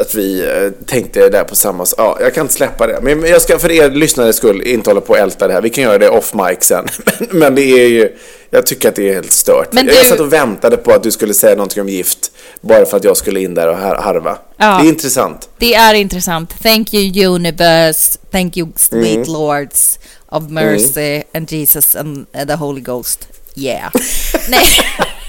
att 0.00 0.14
vi 0.14 0.40
eh, 0.42 0.70
tänkte 0.86 1.28
där 1.28 1.44
på 1.44 1.56
samma... 1.56 1.86
Ja, 1.96 2.18
jag 2.20 2.34
kan 2.34 2.42
inte 2.44 2.54
släppa 2.54 2.86
det. 2.86 2.98
Men 3.02 3.24
jag 3.24 3.42
ska 3.42 3.58
för 3.58 3.70
er 3.72 3.90
lyssnares 3.90 4.36
skull 4.36 4.62
inte 4.62 4.90
hålla 4.90 5.00
på 5.00 5.12
och 5.12 5.18
älta 5.18 5.46
det 5.46 5.52
här. 5.54 5.62
Vi 5.62 5.70
kan 5.70 5.84
göra 5.84 5.98
det 5.98 6.08
off 6.08 6.34
mic 6.34 6.58
sen. 6.60 6.86
Men, 7.18 7.28
men 7.38 7.54
det 7.54 7.62
är 7.62 7.88
ju... 7.88 8.16
Jag 8.50 8.66
tycker 8.66 8.88
att 8.88 8.94
det 8.96 9.08
är 9.10 9.14
helt 9.14 9.32
stört. 9.32 9.72
Men 9.72 9.86
Jag 9.86 9.96
du- 9.96 10.04
satt 10.04 10.20
och 10.20 10.32
väntade 10.32 10.76
på 10.76 10.92
att 10.92 11.02
du 11.02 11.10
skulle 11.10 11.34
säga 11.34 11.54
någonting 11.56 11.80
om 11.82 11.88
gift. 11.88 12.32
Bara 12.60 12.86
för 12.86 12.96
att 12.96 13.04
jag 13.04 13.16
skulle 13.16 13.40
in 13.40 13.54
där 13.54 13.68
och 13.68 13.76
har- 13.76 13.94
harva. 13.96 14.38
Ja. 14.56 14.78
Det 14.82 14.86
är 14.86 14.88
intressant. 14.88 15.48
Det 15.58 15.74
är 15.74 15.94
intressant. 15.94 16.62
Thank 16.62 16.94
you 16.94 17.34
universe, 17.34 18.18
thank 18.32 18.56
you 18.56 18.68
sweet 18.76 19.14
Mm. 19.16 19.32
lords 19.32 19.98
of 20.28 20.42
mercy 20.48 21.22
and 21.34 21.52
Jesus 21.52 21.96
and 21.96 22.26
the 22.48 22.54
Holy 22.54 22.80
Ghost. 22.80 23.28
Yeah. 23.56 23.90
Nej. 24.48 24.66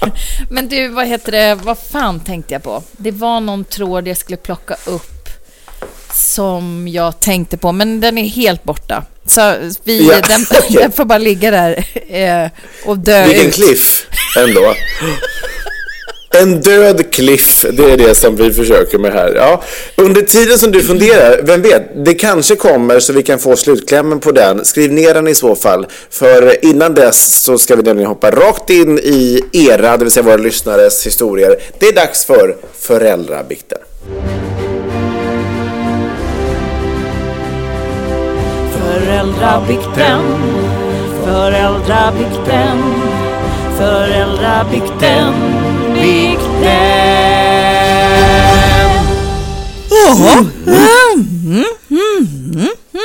Men 0.50 0.68
du, 0.68 0.88
vad 0.88 1.06
heter 1.06 1.32
det, 1.32 1.54
vad 1.54 1.78
fan 1.78 2.20
tänkte 2.20 2.54
jag 2.54 2.62
på? 2.62 2.82
Det 2.92 3.10
var 3.10 3.40
någon 3.40 3.64
tråd 3.64 4.08
jag 4.08 4.16
skulle 4.16 4.36
plocka 4.36 4.76
upp 4.84 5.28
som 6.14 6.88
jag 6.88 7.20
tänkte 7.20 7.56
på, 7.56 7.72
men 7.72 8.00
den 8.00 8.18
är 8.18 8.28
helt 8.28 8.64
borta. 8.64 9.04
Så 9.26 9.54
vi, 9.84 10.08
Ja, 10.08 10.20
den, 10.20 10.46
okej. 10.58 10.76
den 10.76 10.92
får 10.92 11.04
bara 11.04 11.18
ligga 11.18 11.50
där 11.50 11.84
eh, 12.08 12.50
och 12.84 12.98
dö 12.98 13.24
Vilken 13.26 13.46
ut. 13.46 13.54
cliff 13.54 14.06
ändå. 14.38 14.74
En 16.42 16.60
död 16.60 17.10
cliff, 17.12 17.64
det 17.72 17.84
är 17.84 17.96
det 17.96 18.14
som 18.14 18.36
vi 18.36 18.52
försöker 18.52 18.98
med 18.98 19.12
här. 19.12 19.34
Ja, 19.34 19.62
under 19.96 20.22
tiden 20.22 20.58
som 20.58 20.72
du 20.72 20.82
funderar, 20.82 21.40
vem 21.42 21.62
vet, 21.62 22.04
det 22.04 22.14
kanske 22.14 22.56
kommer 22.56 23.00
så 23.00 23.12
vi 23.12 23.22
kan 23.22 23.38
få 23.38 23.56
slutklämmen 23.56 24.20
på 24.20 24.32
den. 24.32 24.64
Skriv 24.64 24.92
ner 24.92 25.14
den 25.14 25.28
i 25.28 25.34
så 25.34 25.56
fall. 25.56 25.86
För 26.10 26.64
innan 26.64 26.94
dess 26.94 27.42
så 27.42 27.58
ska 27.58 27.76
vi 27.76 27.82
nämligen 27.82 28.08
hoppa 28.08 28.30
rakt 28.30 28.70
in 28.70 28.98
i 28.98 29.44
era, 29.52 29.96
det 29.96 30.04
vill 30.04 30.12
säga 30.12 30.24
våra 30.24 30.36
lyssnares 30.36 31.06
historier. 31.06 31.56
Det 31.78 31.88
är 31.88 31.92
dags 31.92 32.24
för 32.24 32.56
föräldrabikten. 32.78 33.78
Föräldrabikten, 38.72 40.20
föräldrabikten, 41.24 42.82
föräldrabikten, 43.78 45.55
bikten. 46.00 47.06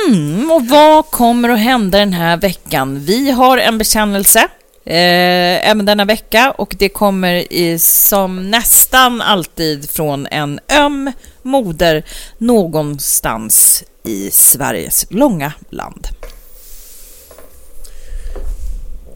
Mm, 0.08 0.50
och 0.50 0.68
vad 0.68 1.10
kommer 1.10 1.48
att 1.48 1.58
hända 1.58 1.98
den 1.98 2.12
här 2.12 2.36
veckan? 2.36 3.00
Vi 3.04 3.30
har 3.30 3.58
en 3.58 3.78
bekännelse 3.78 4.38
eh, 4.84 5.70
även 5.70 5.86
denna 5.86 6.04
vecka 6.04 6.54
och 6.58 6.74
det 6.78 6.88
kommer 6.88 7.52
i, 7.52 7.78
som 7.78 8.50
nästan 8.50 9.20
alltid 9.20 9.90
från 9.90 10.26
en 10.26 10.60
öm 10.68 11.12
moder 11.42 12.04
någonstans 12.38 13.84
i 14.04 14.30
Sveriges 14.30 15.06
långa 15.10 15.52
land. 15.70 16.08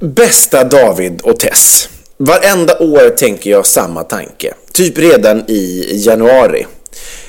Bästa 0.01 0.65
David 0.65 1.21
och 1.21 1.39
Tess. 1.39 1.89
Varenda 2.19 2.79
år 2.79 3.11
tänker 3.11 3.51
jag 3.51 3.67
samma 3.67 4.03
tanke. 4.03 4.55
Typ 4.73 4.99
redan 4.99 5.45
i 5.51 5.93
januari. 6.07 6.67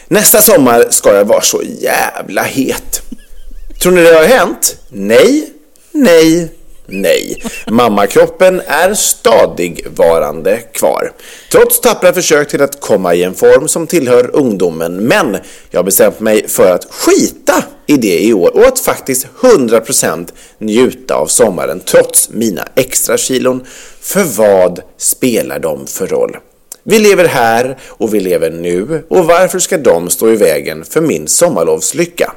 Nästa 0.07 0.41
sommar 0.41 0.85
ska 0.89 1.13
jag 1.13 1.25
vara 1.25 1.41
så 1.41 1.61
jävla 1.79 2.43
het. 2.43 3.01
Tror 3.81 3.91
ni 3.91 4.01
det 4.01 4.13
har 4.13 4.25
hänt? 4.25 4.77
Nej, 4.89 5.49
nej, 5.91 6.51
nej. 6.85 7.43
Mammakroppen 7.67 8.61
är 8.67 8.93
stadigvarande 8.93 10.57
kvar. 10.57 11.11
Trots 11.51 11.81
tappra 11.81 12.13
försök 12.13 12.49
till 12.49 12.61
att 12.61 12.81
komma 12.81 13.15
i 13.15 13.23
en 13.23 13.35
form 13.35 13.67
som 13.67 13.87
tillhör 13.87 14.35
ungdomen. 14.35 14.95
Men 14.95 15.37
jag 15.69 15.79
har 15.79 15.83
bestämt 15.83 16.19
mig 16.19 16.47
för 16.47 16.71
att 16.71 16.87
skita 16.89 17.63
i 17.87 17.97
det 17.97 18.19
i 18.19 18.33
år 18.33 18.57
och 18.57 18.65
att 18.67 18.79
faktiskt 18.79 19.27
100% 19.41 20.27
njuta 20.57 21.15
av 21.15 21.27
sommaren 21.27 21.79
trots 21.79 22.29
mina 22.29 22.67
extra 22.75 23.17
kilon. 23.17 23.65
För 24.07 24.23
vad 24.23 24.81
spelar 24.97 25.59
de 25.59 25.87
för 25.87 26.07
roll? 26.07 26.37
Vi 26.83 26.99
lever 26.99 27.25
här 27.25 27.77
och 27.87 28.13
vi 28.13 28.19
lever 28.19 28.49
nu 28.49 29.03
och 29.09 29.25
varför 29.25 29.59
ska 29.59 29.77
de 29.77 30.09
stå 30.09 30.29
i 30.29 30.35
vägen 30.35 30.85
för 30.85 31.01
min 31.01 31.27
sommarlovslycka? 31.27 32.33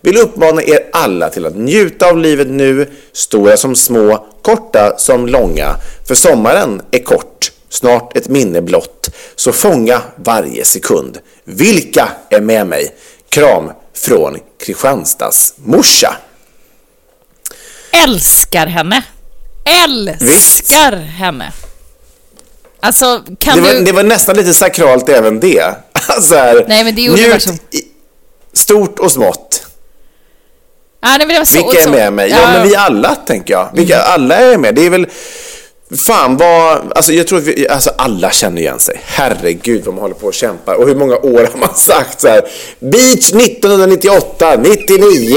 Vill 0.00 0.16
uppmana 0.16 0.62
er 0.62 0.86
alla 0.92 1.28
till 1.28 1.46
att 1.46 1.56
njuta 1.56 2.06
av 2.08 2.18
livet 2.18 2.46
nu, 2.48 2.86
stora 3.12 3.56
som 3.56 3.76
små, 3.76 4.26
korta 4.42 4.98
som 4.98 5.26
långa. 5.26 5.76
För 6.08 6.14
sommaren 6.14 6.82
är 6.90 6.98
kort, 6.98 7.52
snart 7.68 8.16
ett 8.16 8.28
minne 8.28 8.62
blott. 8.62 9.10
Så 9.36 9.52
fånga 9.52 10.02
varje 10.16 10.64
sekund. 10.64 11.18
Vilka 11.44 12.08
är 12.30 12.40
med 12.40 12.66
mig? 12.66 12.94
Kram 13.28 13.70
från 13.94 14.38
Kristianstads 14.60 15.54
morsa. 15.56 16.16
Älskar 18.04 18.66
henne! 18.66 19.04
Älskar 19.84 20.92
henne! 20.96 21.52
Alltså, 22.80 23.22
kan 23.40 23.56
Det 23.56 23.60
var, 23.62 23.72
du... 23.74 23.84
det 23.84 23.92
var 23.92 24.02
nästan 24.02 24.36
lite 24.36 24.54
sakralt 24.54 25.08
även 25.08 25.40
det. 25.40 25.74
Alltså 26.08 26.34
här, 26.34 26.64
Nej, 26.68 26.84
men 26.84 26.94
det 26.94 27.06
är 27.06 27.10
njut 27.10 27.20
universum. 27.20 27.54
i 27.54 27.82
stort 28.58 28.98
och 28.98 29.12
smått. 29.12 29.66
Ja, 31.00 31.08
nej, 31.08 31.18
men 31.18 31.28
det 31.28 31.38
var 31.38 31.44
så, 31.44 31.54
Vilka 31.54 31.78
är 31.80 31.84
så- 31.84 31.90
med 31.90 32.12
mig? 32.12 32.30
Ja, 32.30 32.50
men 32.52 32.68
vi 32.68 32.76
alla 32.76 33.14
tänker 33.14 33.54
jag. 33.54 33.70
Vilka, 33.74 34.02
alla 34.02 34.36
är 34.36 34.58
med. 34.58 34.74
Det 34.74 34.86
är 34.86 34.90
väl... 34.90 35.06
Fan 35.96 36.36
vad... 36.36 36.92
Alltså 36.94 37.12
jag 37.12 37.26
tror 37.26 37.40
vi, 37.40 37.68
alltså 37.68 37.90
alla 37.98 38.30
känner 38.30 38.60
igen 38.60 38.78
sig. 38.78 39.00
Herregud 39.04 39.84
vad 39.84 39.94
man 39.94 40.02
håller 40.02 40.14
på 40.14 40.26
och 40.26 40.34
kämpar. 40.34 40.74
Och 40.74 40.88
hur 40.88 40.94
många 40.94 41.16
år 41.16 41.48
har 41.52 41.58
man 41.58 41.74
sagt 41.74 42.20
så 42.20 42.28
här? 42.28 42.42
Beach 42.80 43.32
1998, 43.32 44.56
99, 44.56 45.36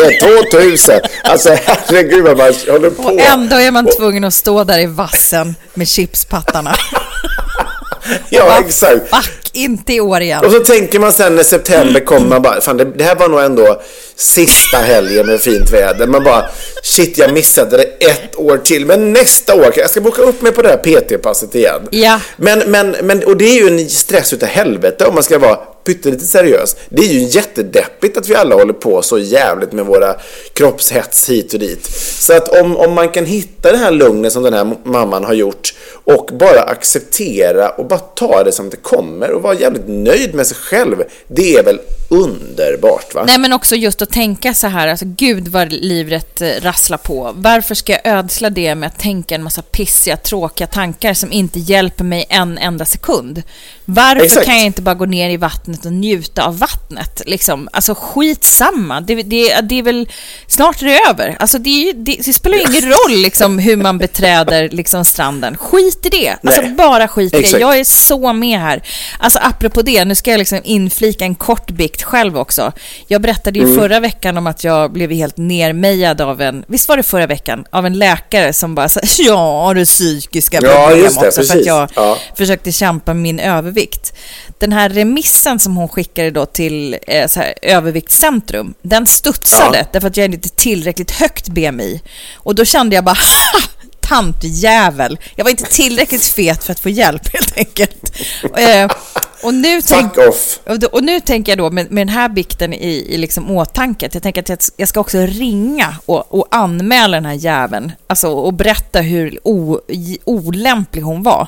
2000. 0.51 0.99
Alltså 1.23 1.49
herregud 1.65 2.23
vad 2.23 2.37
man 2.37 2.53
håller 2.67 2.89
på. 2.89 3.03
Och 3.03 3.21
ändå 3.21 3.55
är 3.55 3.71
man 3.71 3.87
tvungen 3.97 4.23
att 4.23 4.33
stå 4.33 4.63
där 4.63 4.79
i 4.79 4.85
vassen 4.85 5.55
med 5.73 5.87
chipspattarna. 5.87 6.75
Ja, 8.29 8.59
exakt. 8.59 9.09
Fuck, 9.09 9.49
inte 9.53 9.93
i 9.93 10.01
år 10.01 10.21
igen. 10.21 10.45
Och 10.45 10.51
så 10.51 10.59
tänker 10.59 10.99
man 10.99 11.13
sen 11.13 11.35
när 11.35 11.43
september 11.43 11.99
kommer, 11.99 12.27
man 12.27 12.41
bara, 12.41 12.61
fan 12.61 12.77
det, 12.77 12.85
det 12.85 13.03
här 13.03 13.15
var 13.15 13.29
nog 13.29 13.39
ändå 13.39 13.81
sista 14.21 14.77
helgen 14.77 15.25
med 15.25 15.41
fint 15.41 15.71
väder. 15.73 16.07
Man 16.07 16.23
bara, 16.23 16.49
shit 16.83 17.17
jag 17.17 17.33
missade 17.33 17.77
det 17.77 18.05
ett 18.05 18.35
år 18.35 18.57
till. 18.57 18.85
Men 18.85 19.13
nästa 19.13 19.55
år, 19.55 19.73
jag 19.75 19.89
ska 19.89 20.01
boka 20.01 20.21
upp 20.21 20.41
mig 20.41 20.51
på 20.51 20.61
det 20.61 20.69
här 20.69 20.77
PT-passet 20.77 21.55
igen. 21.55 21.81
Ja. 21.91 22.19
Men, 22.37 22.59
men, 22.59 22.95
men, 23.01 23.23
och 23.23 23.37
det 23.37 23.45
är 23.45 23.61
ju 23.61 23.67
en 23.67 23.89
stress 23.89 24.33
utav 24.33 24.49
helvete 24.49 25.05
om 25.05 25.13
man 25.13 25.23
ska 25.23 25.39
vara 25.39 25.55
pyttelite 25.85 26.25
seriös. 26.25 26.75
Det 26.89 27.01
är 27.01 27.13
ju 27.13 27.19
jättedeppigt 27.19 28.17
att 28.17 28.29
vi 28.29 28.35
alla 28.35 28.55
håller 28.55 28.73
på 28.73 29.01
så 29.01 29.19
jävligt 29.19 29.71
med 29.71 29.85
våra 29.85 30.15
kroppshets 30.53 31.29
hit 31.29 31.53
och 31.53 31.59
dit. 31.59 31.85
Så 32.19 32.33
att 32.33 32.61
om, 32.61 32.77
om 32.77 32.93
man 32.93 33.09
kan 33.09 33.25
hitta 33.25 33.71
det 33.71 33.77
här 33.77 33.91
lugnet 33.91 34.33
som 34.33 34.43
den 34.43 34.53
här 34.53 34.75
mamman 34.83 35.23
har 35.23 35.33
gjort 35.33 35.73
och 36.03 36.29
bara 36.33 36.61
acceptera 36.61 37.69
och 37.69 37.85
bara 37.85 37.99
ta 37.99 38.43
det 38.43 38.51
som 38.51 38.69
det 38.69 38.77
kommer 38.77 39.31
och 39.31 39.41
vara 39.41 39.53
jävligt 39.53 39.87
nöjd 39.87 40.35
med 40.35 40.47
sig 40.47 40.57
själv. 40.57 41.03
Det 41.27 41.55
är 41.55 41.63
väl 41.63 41.79
underbart 42.09 43.15
va? 43.15 43.23
Nej, 43.27 43.37
men 43.37 43.53
också 43.53 43.75
just 43.75 44.01
att 44.01 44.11
tänka 44.11 44.53
så 44.53 44.67
här, 44.67 44.87
alltså 44.87 45.05
gud 45.07 45.47
vad 45.47 45.71
livet 45.71 46.41
eh, 46.41 46.49
rasslar 46.61 46.97
på. 46.97 47.31
Varför 47.35 47.75
ska 47.75 47.91
jag 47.91 48.05
ödsla 48.05 48.49
det 48.49 48.75
med 48.75 48.87
att 48.87 48.99
tänka 48.99 49.35
en 49.35 49.43
massa 49.43 49.61
pissiga, 49.61 50.17
tråkiga 50.17 50.67
tankar 50.67 51.13
som 51.13 51.31
inte 51.31 51.59
hjälper 51.59 52.03
mig 52.03 52.25
en 52.29 52.57
enda 52.57 52.85
sekund? 52.85 53.43
Varför 53.85 54.25
Exakt. 54.25 54.45
kan 54.45 54.57
jag 54.57 54.65
inte 54.65 54.81
bara 54.81 54.95
gå 54.95 55.05
ner 55.05 55.29
i 55.29 55.37
vattnet 55.37 55.85
och 55.85 55.93
njuta 55.93 56.45
av 56.45 56.59
vattnet? 56.59 57.21
Liksom? 57.25 57.69
Alltså 57.73 57.95
skitsamma, 57.95 59.01
det, 59.01 59.15
det, 59.15 59.61
det 59.61 59.79
är 59.79 59.83
väl, 59.83 60.09
snart 60.47 60.81
är 60.81 60.85
det 60.85 60.99
över. 61.09 61.37
Alltså 61.39 61.57
det, 61.57 61.93
det, 61.93 62.17
det 62.25 62.33
spelar 62.33 62.57
ju 62.57 62.63
ingen 62.63 62.89
roll 63.07 63.21
liksom, 63.21 63.59
hur 63.59 63.75
man 63.75 63.97
beträder 63.97 64.69
liksom, 64.69 65.05
stranden. 65.05 65.57
Skit 65.57 65.90
i 66.05 66.09
det, 66.09 66.35
alltså 66.43 66.61
Nej. 66.61 66.71
bara 66.71 67.07
skit 67.07 67.33
i 67.33 67.41
det. 67.41 67.59
Jag 67.59 67.79
är 67.79 67.83
så 67.83 68.33
med 68.33 68.59
här. 68.59 68.81
Alltså 69.19 69.39
apropå 69.41 69.81
det, 69.81 70.05
nu 70.05 70.15
ska 70.15 70.31
jag 70.31 70.37
liksom 70.37 70.61
inflika 70.63 71.25
en 71.25 71.35
kort 71.35 71.71
bikt 71.71 72.03
själv 72.03 72.37
också. 72.37 72.71
Jag 73.07 73.21
berättade 73.21 73.59
Mm. 73.59 73.71
ju 73.71 73.77
förra 73.79 73.99
veckan 73.99 74.37
om 74.37 74.47
att 74.47 74.63
jag 74.63 74.91
blev 74.93 75.11
helt 75.11 75.37
nermejad 75.37 76.21
av 76.21 76.41
en, 76.41 76.65
visst 76.67 76.89
var 76.89 76.97
det 76.97 77.03
förra 77.03 77.27
veckan, 77.27 77.65
av 77.71 77.85
en 77.85 77.99
läkare 77.99 78.53
som 78.53 78.75
bara 78.75 78.89
sa 78.89 78.99
ja, 79.17 79.71
det 79.75 79.85
psykiska 79.85 80.59
Ja, 80.61 80.87
problem 80.87 81.01
det, 81.01 81.07
också 81.07 81.19
för 81.19 81.27
att 81.27 81.35
precis. 81.35 81.67
jag 81.67 81.89
Ja. 81.95 82.17
försökte 82.37 82.71
kämpa 82.71 83.13
med 83.13 83.21
min 83.23 83.39
övervikt. 83.39 84.13
Den 84.59 84.71
här 84.73 84.89
remissen 84.89 85.59
som 85.59 85.75
hon 85.77 85.89
skickade 85.89 86.31
då 86.31 86.45
till 86.45 86.97
eh, 87.07 87.27
så 87.27 87.39
här, 87.39 87.53
överviktscentrum, 87.61 88.73
den 88.81 89.07
studsade 89.07 89.77
Ja. 89.77 89.85
därför 89.91 90.07
att 90.07 90.17
jag 90.17 90.23
är 90.25 90.29
inte 90.33 90.49
tillräckligt 90.49 91.11
högt 91.11 91.47
BMI. 91.47 92.01
Och 92.35 92.55
då 92.55 92.65
kände 92.65 92.95
jag 92.95 93.03
bara, 93.05 93.17
Tantjävel. 94.11 95.19
Jag 95.35 95.43
var 95.43 95.51
inte 95.51 95.65
tillräckligt 95.65 96.25
fet 96.25 96.63
för 96.63 96.71
att 96.71 96.79
få 96.79 96.89
hjälp 96.89 97.33
helt 97.33 97.57
enkelt. 97.57 98.17
Eh, 98.57 98.91
och 99.43 99.53
nu 99.53 99.81
tänk, 99.81 100.15
Fuck 100.15 100.27
off! 100.27 100.59
och, 100.91 101.03
nu 101.03 101.19
tänker 101.19 101.51
jag 101.51 101.59
då 101.59 101.71
med, 101.71 101.91
med 101.91 102.07
den 102.07 102.13
här 102.15 102.29
bikten 102.29 102.73
i, 102.73 103.05
i 103.09 103.17
liksom 103.17 103.51
åtanke, 103.51 104.09
jag 104.13 104.23
tänker 104.23 104.41
att 104.41 104.49
jag, 104.49 104.59
jag 104.77 104.87
ska 104.87 104.99
också 104.99 105.17
ringa 105.17 105.95
och, 106.05 106.39
och 106.39 106.47
anmäla 106.51 107.17
den 107.17 107.25
här 107.25 107.33
jäveln. 107.33 107.91
Alltså 108.07 108.27
och 108.29 108.53
berätta 108.53 109.01
hur 109.01 109.39
o, 109.43 109.79
olämplig 110.25 111.01
hon 111.01 111.23
var. 111.23 111.47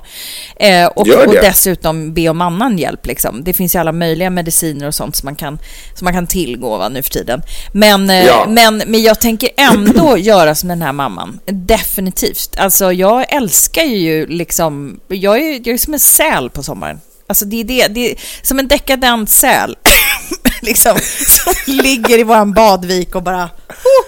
Eh, 0.56 0.86
och, 0.86 1.08
och 1.08 1.34
dessutom 1.34 2.14
be 2.14 2.30
om 2.30 2.41
annan 2.41 2.78
hjälp. 2.78 3.06
Liksom. 3.06 3.44
Det 3.44 3.54
finns 3.54 3.76
ju 3.76 3.80
alla 3.80 3.91
möjliga 3.91 4.30
mediciner 4.30 4.88
och 4.88 4.96
sånt 4.96 5.16
som 5.16 5.28
man 5.28 5.36
kan, 5.36 5.60
som 5.96 6.06
man 6.06 6.14
kan 6.14 6.28
tillgå 6.28 6.78
va, 6.78 6.89
nu 6.89 7.02
för 7.04 7.10
tiden. 7.10 7.41
Men, 7.74 8.10
eh, 8.10 8.26
Ja. 8.26 8.46
men, 8.50 8.78
men 8.88 9.02
jag 9.04 9.20
tänker 9.20 9.50
ändå 9.58 10.18
göra 10.18 10.56
som 10.56 10.70
den 10.70 10.82
här 10.82 10.94
mamman. 10.94 11.39
Definitivt. 11.46 12.56
Alltså 12.58 12.91
jag 12.94 13.34
älskar 13.34 13.84
ju 13.84 14.28
liksom, 14.28 15.00
jag 15.08 15.38
är, 15.38 15.52
jag 15.54 15.68
är 15.68 15.78
som 15.78 15.94
en 15.94 16.00
säl 16.00 16.50
på 16.50 16.64
sommaren. 16.64 17.00
Alltså 17.34 17.45
det 17.45 17.59
är 17.59 17.63
det, 17.63 17.88
det 17.88 18.11
är 18.11 18.15
som 18.41 18.59
en 18.59 18.67
dekadent 18.67 19.29
säl. 19.29 19.77
liksom, 20.61 20.97
som 21.27 21.53
ligger 21.67 22.19
i 22.19 22.23
våran 22.23 22.53
badvik 22.53 23.15
och 23.15 23.23
bara... 23.23 23.43
Oh! 23.69 24.05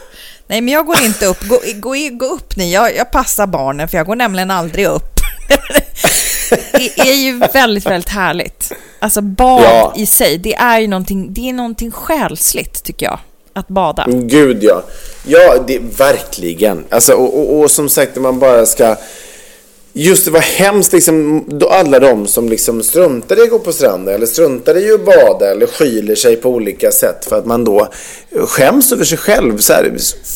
Nej, 0.47 0.61
men 0.61 0.73
jag 0.73 0.85
går 0.85 1.01
inte 1.03 1.25
upp. 1.25 1.47
Gå, 1.47 1.59
gå, 1.75 1.95
gå 2.11 2.25
upp 2.25 2.55
ni. 2.55 2.73
Jag, 2.73 2.95
jag 2.95 3.11
passar 3.11 3.47
barnen, 3.47 3.87
för 3.87 3.97
jag 3.97 4.05
går 4.05 4.15
nämligen 4.15 4.51
aldrig 4.51 4.85
upp. 4.85 5.15
det 6.71 6.99
är 6.99 7.13
ju 7.13 7.37
väldigt, 7.53 7.85
väldigt 7.85 8.09
härligt. 8.09 8.71
Alltså 8.99 9.21
bad 9.21 9.63
Ja. 9.63 9.93
i 9.97 10.05
sig, 10.05 10.37
det 10.37 10.55
är 10.55 10.79
ju 10.79 10.87
någonting, 10.87 11.33
det 11.33 11.49
är 11.49 11.53
någonting 11.53 11.91
själsligt 11.91 12.83
tycker 12.83 13.05
jag. 13.05 13.19
Att 13.53 13.67
bada. 13.67 14.05
Gud 14.07 14.63
ja. 14.63 14.83
Ja, 15.25 15.63
det 15.67 15.79
verkligen. 15.79 16.85
Alltså, 16.89 17.13
och, 17.13 17.39
och, 17.39 17.59
och 17.59 17.71
som 17.71 17.89
sagt, 17.89 18.15
man 18.15 18.39
bara 18.39 18.65
ska... 18.65 18.95
Just 19.97 20.25
det 20.25 20.31
var 20.31 20.39
hemskt 20.39 20.93
liksom, 20.93 21.43
då 21.47 21.69
alla 21.69 21.99
de 21.99 22.27
som 22.27 22.49
liksom 22.49 22.83
struntar 22.83 23.39
i 23.39 23.41
att 23.41 23.49
gå 23.49 23.59
på 23.59 23.73
stranden 23.73 24.15
eller 24.15 24.25
struntar 24.25 24.77
i 24.77 24.93
att 24.93 25.05
bada 25.05 25.51
eller 25.51 25.67
skyler 25.67 26.15
sig 26.15 26.35
på 26.35 26.49
olika 26.49 26.91
sätt 26.91 27.25
för 27.25 27.37
att 27.37 27.45
man 27.45 27.63
då 27.63 27.87
skäms 28.47 28.91
över 28.91 29.05
sig 29.05 29.17
själv. 29.17 29.57
Så 29.57 29.73
här, 29.73 29.93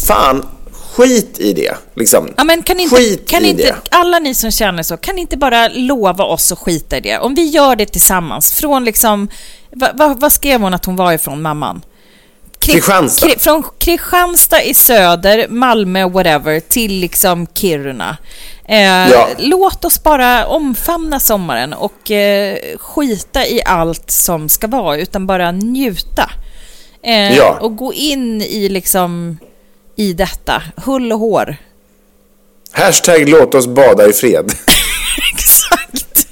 fan, 0.08 0.46
skit 0.72 1.40
i 1.40 1.54
det. 1.54 1.76
Liksom. 1.94 2.34
Ja, 2.38 2.44
men 2.44 2.64
kan 2.64 2.80
inte, 2.80 2.96
skit 2.96 3.30
kan 3.30 3.46
i 3.46 3.50
inte 3.50 3.64
det. 3.64 3.76
alla 3.92 4.20
ni 4.20 4.34
som 4.34 4.52
känner 4.52 4.84
så, 4.84 4.98
kan 4.98 5.16
ni 5.16 5.22
inte 5.22 5.38
bara 5.38 5.68
lova 5.68 6.24
oss 6.24 6.52
att 6.52 6.60
skita 6.60 6.98
i 6.98 7.02
det? 7.02 7.18
Om 7.18 7.36
vi 7.36 7.46
gör 7.46 7.76
det 7.76 7.86
tillsammans, 7.86 8.52
från 8.54 8.86
liksom, 8.86 9.30
vad 9.72 9.98
va, 9.98 10.16
vad 10.20 10.32
skrev 10.32 10.62
hon 10.62 10.74
att 10.74 10.86
hon 10.86 10.96
var 10.96 11.14
ifrån, 11.14 11.42
mamman? 11.42 11.82
Kri- 12.60 12.74
Kristianstad. 12.74 13.28
Kri- 13.28 13.40
från 13.40 13.64
Kristianstad 13.80 14.64
i 14.64 14.74
söder, 14.74 15.48
Malmö, 15.50 16.06
whatever, 16.10 16.60
till 16.60 16.92
liksom 17.00 17.48
Kiruna. 17.54 18.18
Eh, 18.66 18.82
Ja. 19.12 19.28
Låt 19.38 19.86
oss 19.86 20.04
bara 20.04 20.46
omfamna 20.48 21.20
sommaren 21.20 21.74
och 21.74 22.12
eh, 22.12 22.58
skita 22.80 23.46
i 23.48 23.62
allt 23.66 24.12
som 24.12 24.50
ska 24.50 24.68
vara, 24.68 24.98
utan 24.98 25.28
bara 25.28 25.52
njuta. 25.52 26.32
Eh, 27.04 27.36
Ja. 27.38 27.58
Och 27.62 27.76
gå 27.78 27.94
in 27.94 28.42
i 28.42 28.70
liksom, 28.70 29.38
i 29.96 30.14
detta, 30.14 30.64
hull 30.76 31.12
och 31.14 31.20
hår. 31.20 31.56
Hashtag 32.72 33.30
låt 33.30 33.56
oss 33.56 33.68
bada 33.68 34.08
i 34.10 34.14
fred. 34.14 34.52
Exakt. 35.34 36.28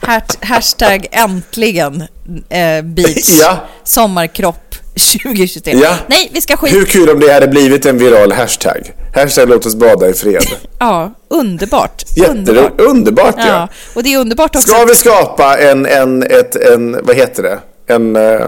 Hasht- 0.00 0.44
Hashtag 0.44 1.06
äntligen 1.10 2.00
eh, 2.48 2.82
beach 2.82 3.28
Ja. 3.40 3.58
sommarkropp 3.84 4.65
2023. 4.96 5.72
Ja. 5.82 5.96
Nej, 6.06 6.30
vi 6.32 6.40
ska 6.40 6.56
skit... 6.56 6.74
Hur 6.74 6.84
kul 6.84 7.10
om 7.10 7.20
det 7.20 7.32
hade 7.32 7.48
blivit 7.48 7.86
en 7.86 7.98
viral 7.98 8.32
hashtag. 8.32 8.92
Hashtag 9.14 9.48
låt 9.48 9.66
oss 9.66 9.74
bada 9.74 10.08
i 10.08 10.12
fred. 10.12 10.44
Ja, 10.78 11.12
underbart. 11.28 12.02
Jättero- 12.16 12.80
underbart 12.80 13.34
ja. 13.38 13.46
Ja, 13.46 13.68
och 13.94 14.02
det 14.02 14.14
är 14.14 14.18
underbart 14.18 14.56
också. 14.56 14.68
Ska 14.68 14.84
vi 14.84 14.94
skapa 14.94 15.58
en, 15.58 15.86
en, 15.86 16.22
ett, 16.22 16.56
en, 16.56 17.00
vad 17.02 17.16
heter 17.16 17.42
det? 17.42 17.58
En, 17.94 18.16
eh, 18.16 18.46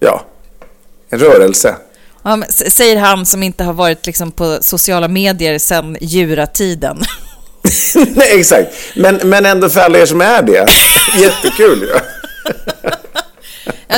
ja, 0.00 0.24
en 1.10 1.18
rörelse. 1.18 1.76
Ja, 2.24 2.36
men 2.36 2.52
säger 2.52 2.96
han 2.96 3.26
som 3.26 3.42
inte 3.42 3.64
har 3.64 3.72
varit 3.72 4.06
liksom 4.06 4.32
på 4.32 4.58
sociala 4.60 5.08
medier 5.08 5.58
sedan 5.58 5.96
djuratiden. 6.00 7.02
Nej, 8.14 8.40
exakt. 8.40 8.68
Men, 8.96 9.20
men 9.24 9.46
ändå 9.46 9.68
för 9.68 9.80
alla 9.80 9.98
er 9.98 10.06
som 10.06 10.20
är 10.20 10.42
det. 10.42 10.66
Jättekul 11.18 11.78
ju. 11.82 11.88
Ja, 11.88 12.72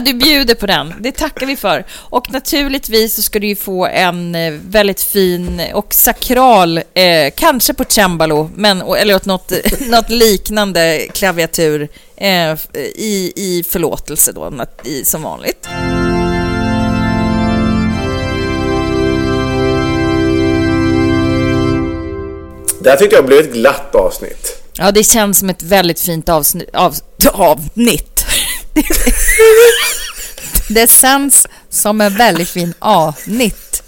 du 0.03 0.15
bjuder 0.15 0.55
på 0.55 0.67
den. 0.67 0.95
Det 1.01 1.13
tackar 1.13 1.47
vi 1.47 1.57
för. 1.57 1.85
Och 1.93 2.33
naturligtvis 2.33 3.15
så 3.15 3.23
ska 3.23 3.39
du 3.39 3.47
ju 3.47 3.57
få 3.57 3.87
en 3.87 4.35
eh, 4.35 4.53
väldigt 4.69 5.03
fin 5.03 5.63
och 5.75 5.95
sakral, 5.95 6.79
eh, 6.79 7.33
kanske 7.37 7.75
på 7.75 7.85
cembalo, 7.89 8.51
men, 8.55 8.83
eller 8.83 9.15
åt 9.15 9.25
något, 9.27 9.53
något 9.81 10.11
liknande 10.11 11.07
klaviatur 11.13 11.89
eh, 12.17 12.53
i, 12.95 13.33
i 13.37 13.65
förlåtelse 13.69 14.33
då, 14.33 14.53
i, 14.85 15.05
som 15.05 15.23
vanligt. 15.23 15.69
Det 22.81 22.91
här 22.91 22.97
tyckte 22.97 23.17
jag 23.17 23.27
blev 23.27 23.39
ett 23.39 23.53
glatt 23.53 23.95
avsnitt. 23.95 24.63
Ja, 24.79 24.93
det 24.93 25.05
känns 25.05 25.39
som 25.39 25.51
ett 25.51 25.63
väldigt 25.63 26.01
fint 26.01 26.29
avsnitt. 26.29 26.71
Av, 26.75 26.95
avsnitt. 27.33 28.16
det 30.69 30.91
känns 30.91 31.47
som 31.71 32.01
en 32.01 32.17
väldigt 32.17 32.49
fin 32.49 32.75
avsnitt. 32.79 33.83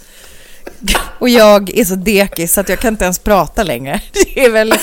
Och 1.18 1.28
jag 1.28 1.78
är 1.78 1.84
så 1.84 1.95
dekis 1.95 2.59
att 2.59 2.68
jag 2.68 2.78
kan 2.80 2.95
inte 2.95 3.05
ens 3.05 3.18
prata 3.18 3.62
längre. 3.62 4.01
Det 4.12 4.45
är 4.45 4.51
väl... 4.51 4.74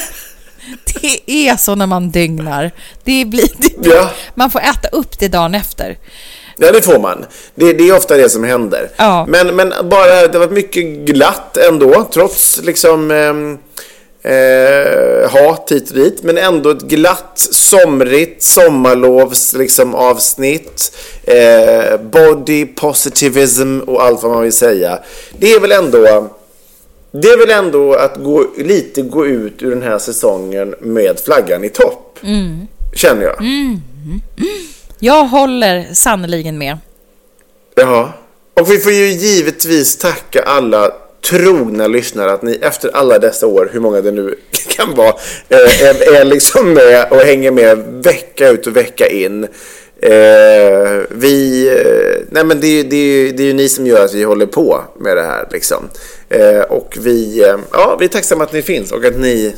Det 1.01 1.31
är 1.31 1.57
så 1.57 1.75
när 1.75 1.87
man 1.87 2.11
dygnar. 2.11 2.71
Det 3.03 3.25
blir, 3.25 3.49
det, 3.57 3.89
Ja. 3.89 4.09
Man 4.35 4.51
får 4.51 4.59
äta 4.59 4.87
upp 4.87 5.19
det 5.19 5.27
dagen 5.27 5.55
efter. 5.55 5.97
Ja, 6.57 6.71
det 6.71 6.81
får 6.81 6.99
man. 6.99 7.25
Det, 7.55 7.73
det 7.73 7.83
är 7.89 7.95
ofta 7.95 8.17
det 8.17 8.29
som 8.29 8.43
händer. 8.43 8.89
Ja. 8.95 9.25
Men, 9.29 9.55
men 9.55 9.73
bara, 9.89 10.27
det 10.27 10.39
var 10.39 10.47
mycket 10.47 10.85
glatt 10.85 11.57
ändå, 11.57 12.09
trots 12.13 12.61
liksom 12.63 13.11
ehm, 13.11 13.57
eh, 14.25 15.31
hat 15.31 15.71
hit 15.71 15.89
och 15.89 15.95
dit. 15.95 16.23
Men 16.23 16.37
ändå 16.37 16.69
ett 16.69 16.81
glatt, 16.81 17.47
somrigt, 17.51 18.43
sommarlovs 18.43 19.53
liksom, 19.53 19.95
avsnitt. 19.95 20.97
Eh, 21.23 21.97
body 21.97 22.65
positivism 22.65 23.79
och 23.79 24.03
allt 24.03 24.23
vad 24.23 24.31
man 24.31 24.43
vill 24.43 24.53
säga. 24.53 24.99
Det 25.39 25.51
är 25.51 25.59
väl 25.59 25.71
ändå... 25.71 26.29
Det 27.11 27.27
är 27.27 27.37
väl 27.37 27.65
ändå 27.65 27.93
att 27.93 28.15
gå, 28.17 28.45
lite 28.57 29.01
gå 29.01 29.25
ut 29.25 29.63
ur 29.63 29.69
den 29.69 29.81
här 29.81 29.97
säsongen 29.97 30.75
med 30.79 31.19
flaggan 31.25 31.63
i 31.63 31.69
topp. 31.69 32.19
Känner 32.93 33.23
jag. 33.23 33.35
Jag 34.99 35.25
håller 35.25 35.93
sannoliken 35.93 36.57
med. 36.57 36.77
Ja. 37.75 38.13
Och 38.53 38.71
vi 38.71 38.77
får 38.77 38.91
ju 38.91 39.07
givetvis 39.07 39.97
tacka 39.97 40.43
alla 40.43 40.91
trogna 41.29 41.87
lyssnare 41.87 42.31
att 42.31 42.41
ni 42.41 42.59
efter 42.61 42.89
alla 42.95 43.19
dessa 43.19 43.47
år, 43.47 43.69
hur 43.73 43.79
många 43.79 44.01
det 44.01 44.11
nu 44.11 44.35
kan 44.67 44.95
vara, 44.95 45.15
eh, 45.49 45.83
är, 45.83 46.15
är 46.21 46.25
liksom 46.25 46.73
med 46.73 47.07
och 47.11 47.17
hänger 47.17 47.51
med 47.51 47.77
vecka 48.03 48.49
ut 48.49 48.67
och 48.67 48.75
vecka 48.77 49.07
in. 49.07 49.47
Eh, 50.01 51.01
vi, 51.09 51.67
eh, 51.69 52.25
nej 52.31 52.43
men 52.45 52.59
det, 52.61 52.67
är 52.79 52.83
det, 52.83 52.95
är 52.97 53.33
det 53.33 53.43
är 53.43 53.47
ju 53.47 53.53
ni 53.53 53.69
som 53.69 53.87
gör 53.87 54.05
att 54.05 54.13
vi 54.13 54.23
håller 54.23 54.45
på 54.45 54.81
med 54.99 55.17
det 55.17 55.23
här 55.23 55.47
liksom. 55.51 55.89
Eh, 56.29 56.59
och 56.59 56.97
vi, 57.01 57.43
eh, 57.43 57.55
ja, 57.71 57.97
vi 57.99 58.05
är 58.05 58.09
tacksamma 58.09 58.43
att 58.43 58.53
ni 58.53 58.61
finns 58.61 58.91
och 58.91 59.05
att 59.05 59.19
ni 59.19 59.55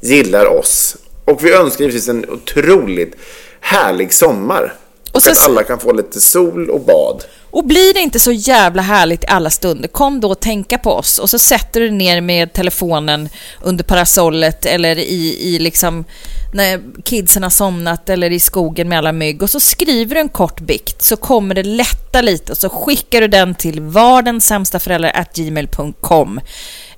gillar 0.00 0.46
oss. 0.46 0.96
Och 1.24 1.44
vi 1.44 1.52
önskar 1.52 1.80
givetvis 1.84 2.08
en 2.08 2.30
otroligt 2.30 3.16
härlig 3.60 4.12
sommar. 4.14 4.74
Och 5.10 5.16
Och 5.16 5.22
så- 5.22 5.30
att 5.30 5.46
alla 5.48 5.62
kan 5.62 5.78
få 5.78 5.92
lite 5.92 6.20
sol 6.20 6.70
och 6.70 6.80
bad. 6.80 7.24
Och 7.50 7.64
blir 7.64 7.94
det 7.94 8.00
inte 8.00 8.20
så 8.20 8.32
jävla 8.32 8.82
härligt 8.82 9.24
i 9.24 9.26
alla 9.26 9.50
stunder, 9.50 9.88
kom 9.88 10.20
då 10.20 10.30
och 10.30 10.40
tänka 10.40 10.78
på 10.78 10.92
oss. 10.92 11.18
Och 11.18 11.30
så 11.30 11.38
sätter 11.38 11.80
du 11.80 11.90
ner 11.90 12.20
med 12.20 12.52
telefonen 12.52 13.28
under 13.62 13.84
parasollet 13.84 14.66
eller 14.66 14.98
i, 14.98 15.36
i 15.40 15.58
liksom 15.58 16.04
när 16.52 16.80
kidsen 17.02 17.42
har 17.42 17.50
somnat 17.50 18.08
eller 18.08 18.30
i 18.30 18.40
skogen 18.40 18.88
med 18.88 18.98
alla 18.98 19.12
mygg. 19.12 19.42
Och 19.42 19.50
så 19.50 19.60
skriver 19.60 20.14
du 20.14 20.20
en 20.20 20.28
kort 20.28 20.60
bikt 20.60 21.02
så 21.02 21.16
kommer 21.16 21.54
det 21.54 21.62
lätta 21.62 22.22
lite. 22.22 22.52
Och 22.52 22.58
så 22.58 22.68
skickar 22.68 23.20
du 23.20 23.28
den 23.28 23.54
till 23.54 23.80
vardensämstaföräldrar.gmail.com 23.80 26.40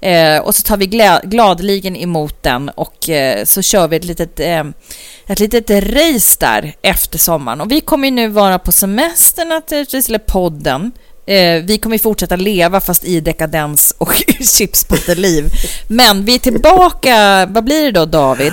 eh, 0.03 0.39
och 0.39 0.55
så 0.55 0.63
tar 0.63 0.77
vi 0.77 0.87
glä, 0.87 1.21
gladeligen 1.25 1.97
emot 1.97 2.43
den 2.43 2.69
och 2.69 3.09
eh, 3.09 3.45
så 3.45 3.63
kör 3.63 3.89
vi 3.89 3.97
ett 3.97 4.05
litet 4.05 4.41
eh, 4.41 4.65
ett 5.27 5.41
litet 5.41 5.71
race 5.71 6.37
där 6.41 6.75
efter 6.83 7.19
sommaren. 7.19 7.61
Och 7.61 7.71
vi 7.71 7.81
kommer 7.81 8.09
ju 8.09 8.11
nu 8.11 8.29
vara 8.29 8.59
på 8.59 8.73
semestern 8.73 9.49
naturligtvis, 9.49 10.09
eller 10.09 10.19
podden. 10.19 10.93
Eh, 11.27 11.63
vi 11.63 11.79
kommer 11.79 11.97
ju 11.97 12.03
fortsätta 12.03 12.37
leva 12.37 12.81
fast 12.81 13.05
i 13.05 13.21
dekadens 13.21 13.95
och 13.99 14.15
chipspotterliv. 14.59 15.51
Men 15.89 16.25
vi 16.25 16.35
är 16.35 16.39
tillbaka, 16.39 17.47
vad 17.47 17.65
blir 17.65 17.85
det 17.85 17.91
då 17.91 18.05
David? 18.05 18.53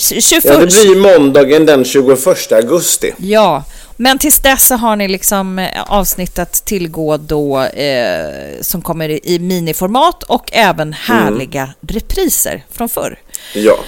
21... 0.00 0.44
Ja, 0.44 0.56
det 0.56 0.66
blir 0.66 0.96
måndagen 0.96 1.66
den 1.66 1.84
21 1.84 2.52
augusti. 2.52 3.14
Ja, 3.18 3.64
men 3.96 4.18
tills 4.18 4.38
dess 4.38 4.68
så 4.68 4.74
har 4.74 4.96
ni 4.96 5.08
liksom 5.08 5.58
eh, 5.58 5.66
avsnitt 5.86 6.38
att 6.38 6.64
tillgå 6.64 7.16
då 7.16 7.60
eh, 7.62 8.60
som 8.60 8.82
kommer 8.82 9.26
i 9.26 9.38
miniformat 9.38 10.22
och 10.22 10.50
även 10.52 10.92
härliga 10.92 11.74
repriser 11.80 12.64
från 12.70 12.88
förr. 12.88 13.18
Ja. 13.54 13.78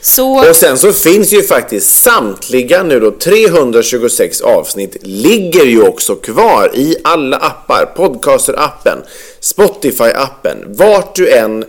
Så... 0.00 0.48
Och 0.48 0.56
sen 0.56 0.78
så 0.78 0.92
finns 0.92 1.32
ju 1.32 1.42
faktiskt 1.42 2.02
samtliga 2.02 2.82
nu 2.82 3.00
då 3.00 3.10
326 3.10 4.40
avsnitt 4.40 4.96
ligger 5.02 5.64
ju 5.64 5.82
också 5.82 6.14
kvar 6.14 6.70
i 6.74 6.96
alla 7.04 7.36
appar. 7.36 7.92
Podcaster-appen, 7.96 8.98
Spotify-appen. 9.40 10.56
Vart 10.66 11.14
du 11.14 11.30
än 11.30 11.64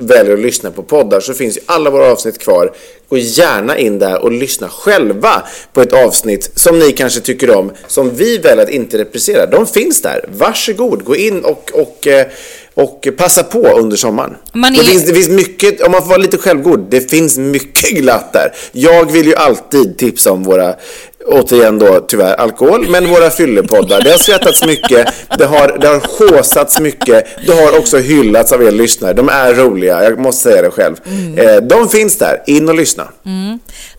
väljer 0.00 0.32
att 0.32 0.40
lyssna 0.40 0.70
på 0.70 0.82
poddar 0.82 1.20
så 1.20 1.34
finns 1.34 1.56
ju 1.56 1.60
alla 1.66 1.90
våra 1.90 2.12
avsnitt 2.12 2.38
kvar. 2.38 2.72
Gå 3.08 3.18
gärna 3.18 3.78
in 3.78 3.98
där 3.98 4.22
och 4.22 4.32
lyssna 4.32 4.68
själva 4.68 5.42
på 5.72 5.82
ett 5.82 5.92
avsnitt 5.92 6.50
som 6.54 6.78
ni 6.78 6.92
kanske 6.92 7.20
tycker 7.20 7.50
om, 7.56 7.72
som 7.86 8.10
vi 8.16 8.38
väljer 8.38 8.62
att 8.64 8.70
inte 8.70 8.98
reprisera. 8.98 9.46
De 9.46 9.66
finns 9.66 10.02
där. 10.02 10.24
Varsågod, 10.32 11.04
gå 11.04 11.16
in 11.16 11.44
och, 11.44 11.70
och, 11.74 12.06
eh, 12.06 12.26
och 12.74 13.08
passa 13.16 13.42
på 13.42 13.68
under 13.68 13.96
sommaren. 13.96 14.34
Man 14.52 14.72
Det 14.72 14.78
är- 14.80 14.84
finns, 14.84 15.04
det 15.06 15.14
finns 15.14 15.28
mycket, 15.28 15.80
om 15.80 15.92
man 15.92 16.00
får 16.02 16.08
vara 16.08 16.18
lite 16.18 16.38
självgod, 16.38 16.86
det 16.90 17.10
finns 17.10 17.38
mycket 17.38 17.90
glatt 17.90 18.32
där. 18.32 18.52
Jag 18.72 19.12
vill 19.12 19.26
ju 19.26 19.34
alltid 19.34 19.98
tipsa 19.98 20.32
om 20.32 20.42
våra, 20.42 20.74
återigen 21.26 21.78
då 21.78 22.00
tyvärr 22.08 22.34
alkohol, 22.34 22.88
men 22.88 23.08
våra 23.10 23.30
fyllepoddar. 23.30 24.00
Det 24.00 24.10
har 24.10 24.18
skrattats 24.18 24.66
mycket, 24.66 25.06
det 25.38 25.44
har, 25.44 25.78
det 25.80 25.86
har 25.88 26.28
håsats 26.30 26.80
mycket, 26.80 27.26
det 27.46 27.52
har 27.52 27.78
också 27.78 27.98
hyllats 27.98 28.52
av 28.52 28.62
er 28.62 28.70
lyssnare. 28.70 29.12
De 29.12 29.28
är 29.28 29.54
roliga, 29.54 30.04
jag 30.04 30.18
måste 30.18 30.42
säga 30.50 30.62
det 30.62 30.70
själv. 30.70 30.96
Eh, 31.36 31.56
de 31.56 31.88
finns 31.88 32.18
där, 32.18 32.42
in 32.46 32.68
och 32.68 32.74
lyssna. 32.74 33.08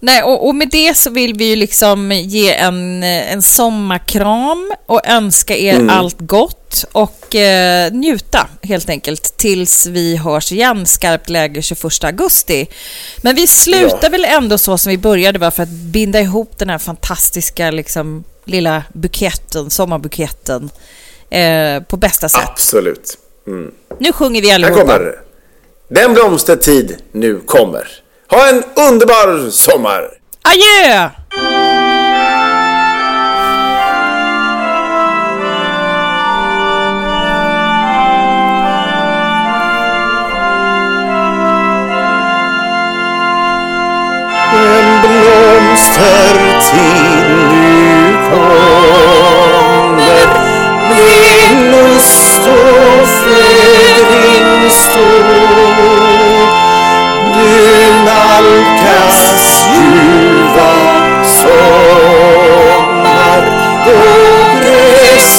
Nej, 0.06 0.24
och, 0.24 0.48
och 0.48 0.56
med 0.56 0.70
det 0.70 0.98
så 0.98 1.10
vill 1.10 1.34
vi 1.34 1.46
ju 1.46 1.56
liksom 1.56 2.12
ge 2.12 2.54
en, 2.54 3.04
en 3.04 3.42
sommarkram 3.42 4.74
och 4.86 5.08
önska 5.08 5.58
er 5.58 5.88
allt 5.90 6.20
gott 6.20 6.86
och 6.92 7.36
eh, 7.36 7.92
njuta 7.92 8.48
helt 8.62 8.90
enkelt 8.90 9.38
tills 9.38 9.86
vi 9.86 10.18
hörs 10.18 10.52
igen, 10.52 10.86
skarpt 10.86 11.30
läge 11.30 11.62
21 11.62 12.04
augusti. 12.04 12.68
Men 13.22 13.36
vi 13.36 13.48
slutar 13.48 14.00
Ja. 14.02 14.10
väl 14.10 14.26
ändå 14.26 14.58
så 14.58 14.78
som 14.78 14.90
vi 14.90 14.98
började 14.98 15.40
bara 15.40 15.52
för 15.52 15.64
att 15.64 15.70
binda 15.70 16.20
ihop 16.20 16.58
den 16.58 16.70
här 16.70 16.78
fantastiska 16.78 17.72
liksom, 17.72 18.24
lilla 18.46 18.84
buketten, 18.94 19.70
sommarbuketten 19.70 20.70
eh, 21.30 21.84
på 21.84 21.98
bästa 21.98 22.30
sätt. 22.30 22.50
Absolut. 22.50 23.18
Mm. 23.48 23.72
Nu 24.00 24.14
sjunger 24.14 24.42
vi 24.42 24.52
allihopa. 24.52 25.00
Den 25.88 26.14
blomstertid 26.14 26.98
nu 27.12 27.40
kommer. 27.46 28.05
Ha 28.28 28.50
en 28.50 28.64
underbar 28.76 29.52
sommar! 29.52 30.04
Adjö! 30.42 31.10
En 44.54 44.88
blomstertid 45.02 45.96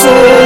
soul. 0.07 0.46